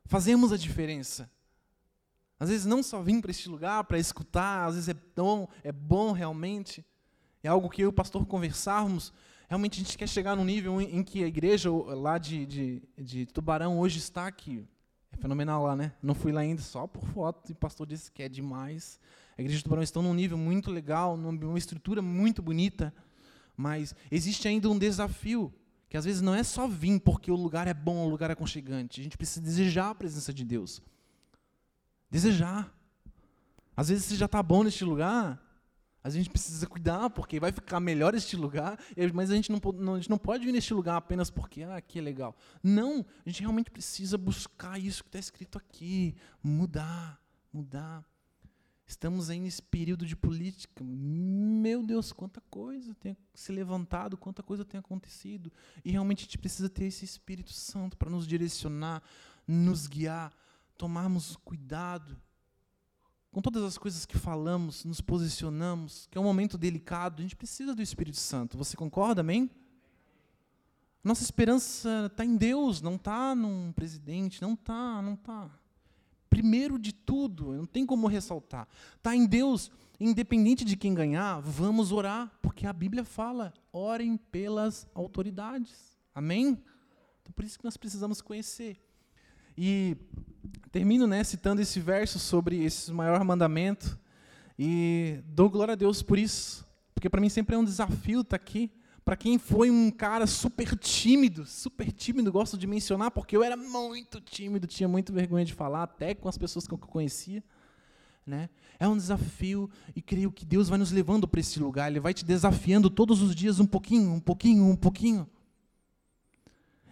fazemos 0.06 0.52
a 0.52 0.58
diferença. 0.58 1.30
Às 2.40 2.50
vezes 2.50 2.66
não 2.66 2.82
só 2.82 3.04
vim 3.04 3.22
para 3.22 3.30
este 3.30 3.48
lugar 3.48 3.84
para 3.84 4.00
escutar, 4.00 4.66
às 4.66 4.74
vezes 4.74 4.90
é 4.90 4.96
bom, 5.16 5.48
é 5.64 5.72
bom 5.72 6.12
realmente, 6.12 6.84
é 7.44 7.48
algo 7.48 7.70
que 7.70 7.84
eu 7.84 7.86
e 7.86 7.90
o 7.90 7.94
pastor 7.94 8.26
conversarmos. 8.26 9.14
Realmente 9.48 9.80
a 9.80 9.84
gente 9.84 9.98
quer 9.98 10.10
chegar 10.10 10.36
num 10.36 10.46
nível 10.46 10.82
em, 10.82 11.04
que 11.04 11.24
a 11.24 11.28
igreja 11.28 11.70
lá 11.72 12.18
de, 12.18 12.46
de, 12.48 12.84
de 12.98 13.26
Tubarão 13.28 13.78
hoje 13.80 14.00
está 14.00 14.26
aqui. 14.26 14.68
É 15.12 15.18
fenomenal 15.18 15.64
lá, 15.64 15.76
né? 15.76 15.94
Não 16.02 16.16
fui 16.16 16.32
lá 16.32 16.42
ainda 16.42 16.62
só 16.62 16.88
por 16.88 17.06
foto 17.06 17.50
e 17.50 17.52
o 17.52 17.56
pastor 17.56 17.86
disse 17.86 18.12
que 18.12 18.24
é 18.24 18.30
demais. 18.30 19.00
A 19.38 19.42
igreja 19.42 19.58
de 19.58 19.64
Tubarão 19.64 19.84
está 19.84 20.02
num 20.02 20.14
nível 20.14 20.38
muito 20.38 20.72
legal, 20.72 21.16
numa 21.16 21.58
estrutura 21.58 22.02
muito 22.02 22.42
bonita, 22.42 22.92
mas 23.56 23.94
existe 24.10 24.48
ainda 24.48 24.70
um 24.70 24.78
desafio 24.78 25.54
que 25.90 25.98
às 25.98 26.06
vezes 26.06 26.22
não 26.22 26.34
é 26.34 26.42
só 26.42 26.68
vir 26.68 27.00
porque 27.02 27.30
o 27.30 27.36
lugar 27.36 27.68
é 27.68 27.74
bom, 27.74 28.06
o 28.06 28.10
lugar 28.10 28.30
é 28.30 28.34
aconchegante. 28.34 29.02
A 29.02 29.04
gente 29.04 29.18
precisa 29.18 29.42
desejar 29.42 29.90
a 29.90 29.96
presença 29.96 30.34
de 30.34 30.46
Deus. 30.46 30.82
Desejar. 32.10 32.74
Às 33.76 33.90
vezes 33.90 34.06
você 34.06 34.16
já 34.16 34.26
está 34.26 34.42
bom 34.42 34.64
neste 34.64 34.86
lugar, 34.86 35.42
a 36.04 36.10
gente 36.10 36.30
precisa 36.30 36.66
cuidar 36.66 37.10
porque 37.12 37.40
vai 37.40 37.52
ficar 37.52 37.80
melhor 37.80 38.16
este 38.16 38.36
lugar, 38.36 38.80
mas 39.14 39.30
a 39.30 39.36
gente 39.36 39.52
não, 39.52 39.60
não, 39.74 39.94
a 39.94 39.98
gente 39.98 40.10
não 40.10 40.18
pode 40.18 40.46
vir 40.46 40.52
neste 40.52 40.74
lugar 40.74 40.96
apenas 40.96 41.30
porque 41.30 41.62
ah, 41.62 41.76
aqui 41.76 42.00
é 42.00 42.02
legal. 42.02 42.36
Não, 42.64 43.06
a 43.26 43.30
gente 43.30 43.42
realmente 43.42 43.70
precisa 43.70 44.18
buscar 44.18 44.80
isso 44.80 45.04
que 45.04 45.10
está 45.10 45.20
escrito 45.20 45.58
aqui, 45.58 46.16
mudar, 46.42 47.22
mudar. 47.54 48.04
Estamos 48.92 49.30
aí 49.30 49.40
nesse 49.40 49.62
período 49.62 50.06
de 50.06 50.18
política. 50.18 50.84
Meu 50.84 51.82
Deus, 51.82 52.12
quanta 52.12 52.42
coisa 52.50 52.94
tem 52.94 53.16
se 53.34 53.50
levantado, 53.50 54.18
quanta 54.18 54.44
coisa 54.44 54.66
tem 54.66 54.78
acontecido. 54.78 55.50
E 55.86 55.92
realmente 55.92 56.20
a 56.20 56.24
gente 56.24 56.38
precisa 56.38 56.70
ter 56.70 56.84
esse 56.84 57.06
Espírito 57.06 57.54
Santo 57.54 57.96
para 57.96 58.10
nos 58.10 58.28
direcionar, 58.28 59.02
nos 59.48 59.88
guiar, 59.88 60.34
tomarmos 60.78 61.38
cuidado 61.38 62.20
com 63.32 63.42
todas 63.42 63.64
as 63.64 63.78
coisas 63.78 64.06
que 64.06 64.18
falamos, 64.18 64.84
nos 64.84 65.00
posicionamos, 65.00 66.06
que 66.12 66.18
é 66.18 66.22
um 66.22 66.26
momento 66.26 66.58
delicado. 66.58 67.20
A 67.20 67.22
gente 67.22 67.38
precisa 67.38 67.74
do 67.74 67.82
Espírito 67.82 68.18
Santo. 68.18 68.58
Você 68.58 68.76
concorda, 68.76 69.22
amém? 69.22 69.50
Nossa 71.02 71.24
esperança 71.24 72.08
está 72.12 72.26
em 72.26 72.36
Deus, 72.36 72.82
não 72.82 72.96
está 72.96 73.34
num 73.34 73.72
presidente, 73.72 74.42
não 74.42 74.54
está, 74.54 75.02
não 75.02 75.14
está 75.14 75.50
primeiro 76.32 76.80
de 76.80 76.94
tudo, 76.94 77.52
não 77.52 77.66
tem 77.66 77.86
como 77.86 78.08
ressaltar. 78.08 78.66
Está 78.96 79.14
em 79.14 79.28
Deus, 79.28 79.70
independente 80.00 80.64
de 80.64 80.78
quem 80.78 80.94
ganhar, 80.94 81.42
vamos 81.42 81.92
orar, 81.92 82.32
porque 82.42 82.66
a 82.66 82.72
Bíblia 82.72 83.04
fala: 83.04 83.54
orem 83.72 84.16
pelas 84.16 84.88
autoridades. 84.96 86.00
Amém? 86.16 86.58
Então, 87.22 87.34
por 87.36 87.44
isso 87.44 87.60
que 87.60 87.66
nós 87.66 87.76
precisamos 87.76 88.22
conhecer. 88.22 88.82
E 89.58 89.98
termino 90.72 91.06
né, 91.06 91.22
citando 91.24 91.62
esse 91.62 91.82
verso 91.82 92.18
sobre 92.18 92.64
esse 92.64 92.92
maior 92.92 93.24
mandamento. 93.26 94.00
E 94.58 95.22
dou 95.26 95.50
glória 95.50 95.74
a 95.74 95.76
Deus 95.76 96.02
por 96.02 96.18
isso, 96.18 96.66
porque 96.94 97.10
para 97.10 97.20
mim 97.20 97.30
sempre 97.30 97.56
é 97.56 97.60
um 97.60 97.66
desafio 97.66 98.22
estar 98.22 98.38
tá 98.38 98.42
aqui 98.42 98.72
para 99.04 99.16
quem 99.16 99.38
foi 99.38 99.72
um 99.72 99.90
cara 99.90 100.28
super 100.28 100.78
tímido, 100.78 101.46
super 101.46 101.92
tímido, 101.92 102.32
gosto 102.32 102.58
de 102.58 102.68
mencionar, 102.68 103.12
porque 103.12 103.36
eu 103.36 103.44
era 103.44 103.58
muito 103.58 104.22
tímido, 104.22 104.68
tinha 104.68 104.88
muito 104.88 105.12
vergonha 105.12 105.44
de 105.44 105.54
falar, 105.54 105.84
até 105.84 106.14
com 106.14 106.30
as 106.30 106.38
pessoas 106.38 106.68
que 106.68 106.74
eu 106.74 106.78
conhecia. 106.78 107.44
Né? 108.26 108.50
É 108.80 108.88
um 108.88 108.96
desafio 108.96 109.70
e 109.96 110.02
creio 110.02 110.32
que 110.32 110.46
Deus 110.46 110.70
vai 110.70 110.78
nos 110.78 110.92
levando 110.92 111.28
para 111.28 111.40
esse 111.40 111.60
lugar, 111.60 111.90
Ele 111.90 112.00
vai 112.00 112.14
te 112.14 112.24
desafiando 112.24 112.90
todos 112.90 113.22
os 113.22 113.34
dias 113.34 113.60
um 113.60 113.66
pouquinho, 113.66 114.12
um 114.14 114.20
pouquinho, 114.20 114.66
um 114.66 114.76
pouquinho. 114.76 115.28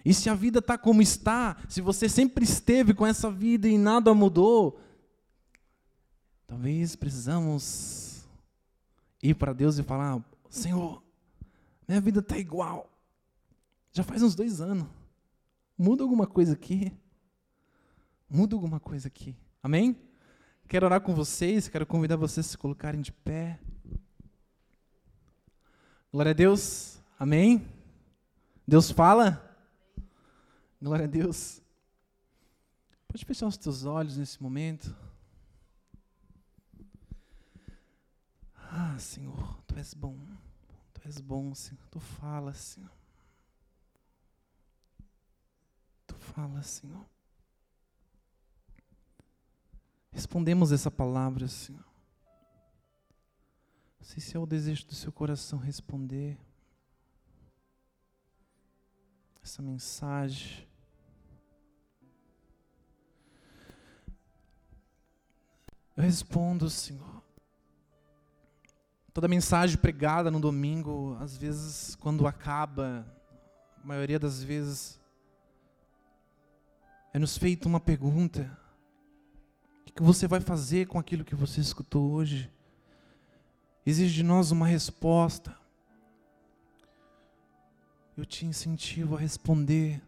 E 0.04 0.14
se 0.14 0.30
a 0.30 0.34
vida 0.34 0.60
está 0.60 0.78
como 0.78 1.02
está, 1.02 1.58
se 1.68 1.82
você 1.82 2.10
sempre 2.10 2.44
esteve 2.44 2.94
com 2.94 3.06
essa 3.06 3.30
vida 3.30 3.68
e 3.68 3.78
nada 3.78 4.14
mudou, 4.14 4.80
talvez 6.48 6.96
precisamos 6.96 8.28
ir 9.22 9.36
para 9.36 9.54
Deus 9.54 9.78
e 9.78 9.84
falar: 9.84 10.24
Senhor, 10.50 11.04
minha 11.90 12.02
vida 12.02 12.20
está 12.20 12.38
igual. 12.38 12.88
Já 13.92 14.04
faz 14.04 14.22
uns 14.22 14.36
dois 14.36 14.62
anos. 14.62 14.88
Muda 15.76 16.04
alguma 16.04 16.28
coisa 16.28 16.54
aqui. 16.54 16.96
Muda 18.30 18.56
alguma 18.56 18.80
coisa 18.80 19.08
aqui. 19.08 19.36
Amém? 19.64 20.00
Quero 20.68 20.86
orar 20.86 21.02
com 21.02 21.16
vocês, 21.16 21.68
quero 21.68 21.88
convidar 21.88 22.16
vocês 22.16 22.46
a 22.46 22.50
se 22.50 22.58
colocarem 22.58 23.02
de 23.02 23.12
pé. 23.12 23.60
Glória 26.12 26.30
a 26.30 26.34
Deus. 26.34 27.02
Amém? 27.18 27.68
Deus 28.68 28.92
fala? 28.92 29.44
Glória 30.80 31.06
a 31.06 31.08
Deus. 31.08 31.60
Pode 33.08 33.26
fechar 33.26 33.48
os 33.48 33.58
teus 33.58 33.84
olhos 33.84 34.16
nesse 34.16 34.42
momento. 34.44 34.96
Ah, 38.56 38.96
Senhor, 39.00 39.60
Tu 39.66 39.76
és 39.76 39.96
bom. 39.96 40.16
Tu 41.00 41.08
és 41.08 41.20
bom, 41.22 41.56
Senhor. 41.56 41.86
Tu 41.90 42.00
fala, 42.00 42.54
Senhor. 42.54 42.92
Tu 46.06 46.16
fala, 46.16 46.62
Senhor. 46.62 47.06
Respondemos 50.12 50.72
essa 50.72 50.92
palavra, 50.92 51.48
Senhor. 51.48 51.86
Não 54.00 54.06
sei 54.06 54.20
se 54.20 54.36
é 54.36 54.40
o 54.40 54.46
desejo 54.46 54.88
do 54.88 54.96
seu 54.96 55.12
coração 55.12 55.58
responder 55.58 56.38
essa 59.42 59.62
mensagem. 59.62 60.68
Eu 65.96 66.04
respondo, 66.04 66.70
Senhor. 66.70 67.19
Toda 69.20 69.28
mensagem 69.28 69.78
pregada 69.78 70.32
no 70.32 70.40
domingo, 70.40 71.18
às 71.20 71.36
vezes, 71.36 71.94
quando 71.96 72.26
acaba, 72.26 73.06
a 73.84 73.86
maioria 73.86 74.18
das 74.18 74.42
vezes, 74.42 74.98
é 77.14 77.20
nos 77.20 77.38
feita 77.38 77.68
uma 77.68 77.82
pergunta: 77.82 78.50
o 79.82 79.92
que 79.92 80.02
você 80.02 80.26
vai 80.26 80.40
fazer 80.40 80.88
com 80.88 80.98
aquilo 80.98 81.26
que 81.26 81.36
você 81.36 81.60
escutou 81.60 82.12
hoje? 82.12 82.50
Exige 83.86 84.14
de 84.16 84.24
nós 84.24 84.52
uma 84.52 84.66
resposta. 84.66 85.54
Eu 88.16 88.26
te 88.26 88.46
incentivo 88.46 89.18
a 89.18 89.20
responder 89.20 90.02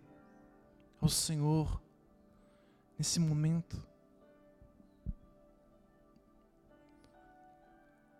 ao 1.02 1.10
Senhor 1.10 1.82
nesse 2.98 3.20
momento. 3.20 3.86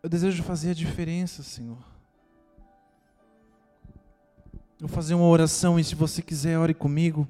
Eu 0.04 0.10
desejo 0.10 0.42
fazer 0.42 0.72
a 0.72 0.74
diferença, 0.74 1.44
Senhor. 1.44 1.78
Eu 4.80 4.88
vou 4.88 4.90
fazer 4.90 5.14
uma 5.14 5.28
oração 5.28 5.80
e 5.80 5.84
se 5.84 5.94
você 5.94 6.24
quiser, 6.24 6.58
ore 6.58 6.74
comigo, 6.74 7.28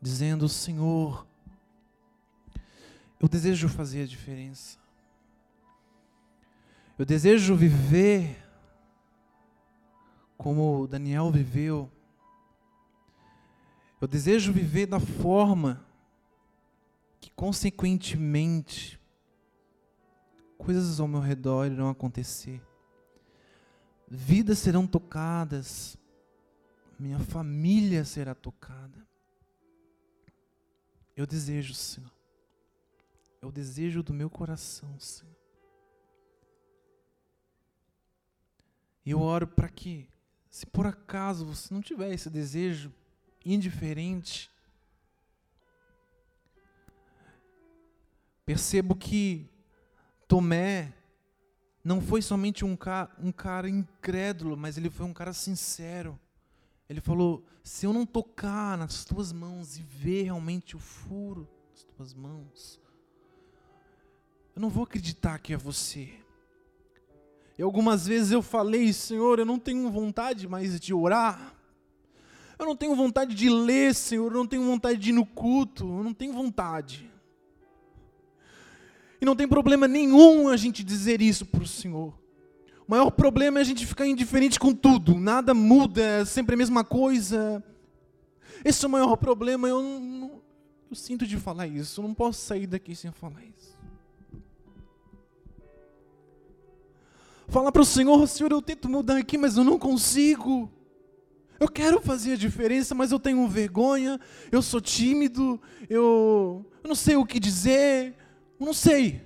dizendo: 0.00 0.48
Senhor, 0.48 1.26
eu 3.20 3.28
desejo 3.28 3.68
fazer 3.68 4.04
a 4.04 4.06
diferença. 4.06 4.78
Eu 6.98 7.04
desejo 7.04 7.54
viver 7.54 8.42
como 10.38 10.86
Daniel 10.86 11.30
viveu. 11.30 11.90
Eu 14.00 14.08
desejo 14.08 14.50
viver 14.50 14.86
da 14.86 15.00
forma 15.00 15.84
que, 17.20 17.30
consequentemente, 17.30 18.98
coisas 20.58 21.00
ao 21.00 21.08
meu 21.08 21.20
redor 21.20 21.66
irão 21.66 21.88
acontecer, 21.88 22.62
vidas 24.08 24.58
serão 24.58 24.86
tocadas, 24.86 25.96
minha 26.98 27.18
família 27.18 28.04
será 28.04 28.34
tocada. 28.34 29.06
Eu 31.16 31.26
desejo, 31.26 31.74
Senhor, 31.74 32.10
é 33.40 33.46
o 33.46 33.52
desejo 33.52 34.02
do 34.02 34.12
meu 34.12 34.28
coração, 34.30 34.98
Senhor. 34.98 35.34
E 39.04 39.10
eu 39.10 39.20
oro 39.20 39.46
para 39.46 39.68
que, 39.68 40.08
se 40.48 40.64
por 40.66 40.86
acaso 40.86 41.44
você 41.44 41.72
não 41.72 41.82
tiver 41.82 42.12
esse 42.12 42.30
desejo 42.30 42.92
indiferente, 43.44 44.50
percebo 48.46 48.96
que 48.96 49.48
Tomé 50.26 50.92
não 51.82 52.00
foi 52.00 52.22
somente 52.22 52.64
um, 52.64 52.74
ca 52.74 53.10
um 53.18 53.30
cara 53.30 53.68
incrédulo, 53.68 54.56
mas 54.56 54.78
ele 54.78 54.88
foi 54.88 55.04
um 55.04 55.12
cara 55.12 55.32
sincero. 55.32 56.18
Ele 56.88 57.00
falou: 57.00 57.44
se 57.62 57.86
eu 57.86 57.92
não 57.92 58.06
tocar 58.06 58.78
nas 58.78 59.04
tuas 59.04 59.32
mãos 59.32 59.76
e 59.76 59.82
ver 59.82 60.24
realmente 60.24 60.76
o 60.76 60.78
furo 60.78 61.48
das 61.70 61.84
tuas 61.84 62.14
mãos, 62.14 62.80
eu 64.54 64.62
não 64.62 64.70
vou 64.70 64.84
acreditar 64.84 65.38
que 65.38 65.52
é 65.52 65.56
você. 65.56 66.12
E 67.56 67.62
algumas 67.62 68.06
vezes 68.06 68.32
eu 68.32 68.42
falei, 68.42 68.92
Senhor, 68.92 69.38
eu 69.38 69.44
não 69.44 69.58
tenho 69.58 69.88
vontade 69.90 70.48
mais 70.48 70.80
de 70.80 70.92
orar. 70.92 71.54
Eu 72.58 72.66
não 72.66 72.76
tenho 72.76 72.94
vontade 72.94 73.34
de 73.34 73.48
ler, 73.48 73.94
Senhor, 73.94 74.32
eu 74.32 74.38
não 74.38 74.46
tenho 74.46 74.64
vontade 74.64 74.98
de 74.98 75.10
ir 75.10 75.12
no 75.12 75.26
culto, 75.26 75.84
eu 75.84 76.02
não 76.02 76.14
tenho 76.14 76.32
vontade. 76.32 77.10
E 79.24 79.26
não 79.26 79.34
tem 79.34 79.48
problema 79.48 79.88
nenhum 79.88 80.48
a 80.50 80.56
gente 80.58 80.84
dizer 80.84 81.22
isso 81.22 81.46
para 81.46 81.62
o 81.62 81.66
Senhor. 81.66 82.12
O 82.86 82.90
maior 82.90 83.10
problema 83.10 83.58
é 83.58 83.62
a 83.62 83.64
gente 83.64 83.86
ficar 83.86 84.06
indiferente 84.06 84.60
com 84.60 84.74
tudo, 84.74 85.14
nada 85.14 85.54
muda, 85.54 86.02
é 86.02 86.24
sempre 86.26 86.54
a 86.54 86.58
mesma 86.58 86.84
coisa. 86.84 87.64
Esse 88.62 88.84
é 88.84 88.88
o 88.88 88.90
maior 88.90 89.16
problema, 89.16 89.66
eu, 89.66 89.82
não, 89.82 90.42
eu 90.90 90.94
sinto 90.94 91.26
de 91.26 91.38
falar 91.38 91.66
isso, 91.66 92.02
eu 92.02 92.06
não 92.06 92.12
posso 92.12 92.44
sair 92.44 92.66
daqui 92.66 92.94
sem 92.94 93.10
falar 93.12 93.42
isso. 93.44 93.74
Falar 97.48 97.72
para 97.72 97.80
o 97.80 97.86
Senhor, 97.86 98.28
Senhor, 98.28 98.52
eu 98.52 98.60
tento 98.60 98.90
mudar 98.90 99.16
aqui, 99.16 99.38
mas 99.38 99.56
eu 99.56 99.64
não 99.64 99.78
consigo. 99.78 100.70
Eu 101.58 101.68
quero 101.70 101.98
fazer 101.98 102.34
a 102.34 102.36
diferença, 102.36 102.94
mas 102.94 103.10
eu 103.10 103.18
tenho 103.18 103.48
vergonha, 103.48 104.20
eu 104.52 104.60
sou 104.60 104.82
tímido, 104.82 105.58
eu, 105.88 106.62
eu 106.82 106.88
não 106.88 106.94
sei 106.94 107.16
o 107.16 107.24
que 107.24 107.40
dizer, 107.40 108.14
não 108.58 108.72
sei. 108.72 109.22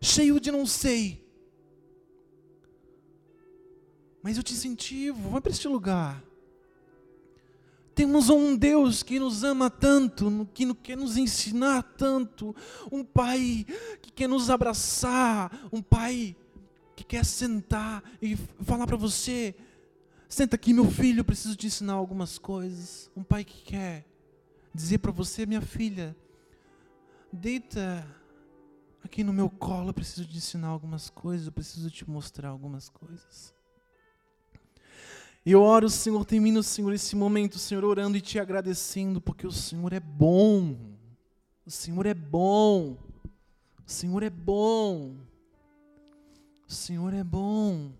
Cheio 0.00 0.38
de 0.38 0.50
não 0.50 0.66
sei. 0.66 1.26
Mas 4.22 4.36
eu 4.36 4.42
te 4.42 4.52
incentivo, 4.52 5.30
vai 5.30 5.40
para 5.40 5.52
este 5.52 5.68
lugar. 5.68 6.22
Temos 7.94 8.28
um 8.28 8.56
Deus 8.56 9.02
que 9.02 9.18
nos 9.18 9.42
ama 9.42 9.68
tanto, 9.68 10.48
que 10.54 10.72
quer 10.74 10.96
nos 10.96 11.16
ensinar 11.16 11.82
tanto, 11.82 12.54
um 12.92 13.02
Pai 13.02 13.66
que 14.00 14.12
quer 14.12 14.28
nos 14.28 14.50
abraçar, 14.50 15.68
um 15.72 15.82
Pai 15.82 16.36
que 16.94 17.02
quer 17.04 17.24
sentar 17.24 18.02
e 18.22 18.36
falar 18.62 18.86
para 18.86 18.96
você: 18.96 19.54
senta 20.28 20.54
aqui, 20.54 20.72
meu 20.72 20.88
filho, 20.88 21.24
preciso 21.24 21.56
te 21.56 21.66
ensinar 21.66 21.94
algumas 21.94 22.38
coisas. 22.38 23.10
Um 23.16 23.24
Pai 23.24 23.44
que 23.44 23.62
quer 23.62 24.06
dizer 24.72 24.98
para 24.98 25.10
você, 25.10 25.44
minha 25.44 25.60
filha, 25.60 26.16
deita 27.32 28.06
aqui 29.08 29.24
no 29.24 29.32
meu 29.32 29.48
colo, 29.48 29.88
eu 29.88 29.94
preciso 29.94 30.28
te 30.28 30.36
ensinar 30.36 30.68
algumas 30.68 31.08
coisas, 31.08 31.46
eu 31.46 31.52
preciso 31.52 31.90
te 31.90 32.08
mostrar 32.08 32.50
algumas 32.50 32.90
coisas. 32.90 33.54
E 35.46 35.50
eu 35.50 35.62
oro, 35.62 35.88
Senhor, 35.88 36.22
termino, 36.26 36.62
Senhor, 36.62 36.92
esse 36.92 37.16
momento, 37.16 37.58
Senhor, 37.58 37.86
orando 37.86 38.18
e 38.18 38.20
te 38.20 38.38
agradecendo, 38.38 39.18
porque 39.18 39.46
o 39.46 39.50
Senhor 39.50 39.94
é 39.94 39.98
bom. 39.98 40.76
O 41.64 41.70
Senhor 41.70 42.04
é 42.04 42.12
bom. 42.12 42.98
O 43.86 43.90
Senhor 43.90 44.22
é 44.22 44.28
bom. 44.28 45.16
O 46.68 46.72
Senhor 46.72 47.14
é 47.14 47.24
bom. 47.24 47.90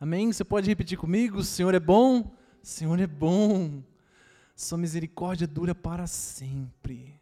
Amém? 0.00 0.32
Você 0.32 0.44
pode 0.44 0.66
repetir 0.66 0.96
comigo? 0.96 1.38
O 1.38 1.44
Senhor 1.44 1.74
é 1.74 1.80
bom? 1.80 2.20
O 2.20 2.66
Senhor 2.66 2.98
é 2.98 3.06
bom. 3.06 3.82
Sua 4.56 4.78
misericórdia 4.78 5.46
dura 5.46 5.74
para 5.74 6.06
sempre. 6.06 7.17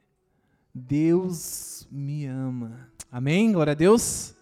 Deus 0.79 1.89
me 1.91 2.27
ama. 2.27 2.87
Amém? 3.11 3.51
Glória 3.51 3.71
a 3.71 3.75
Deus. 3.75 4.35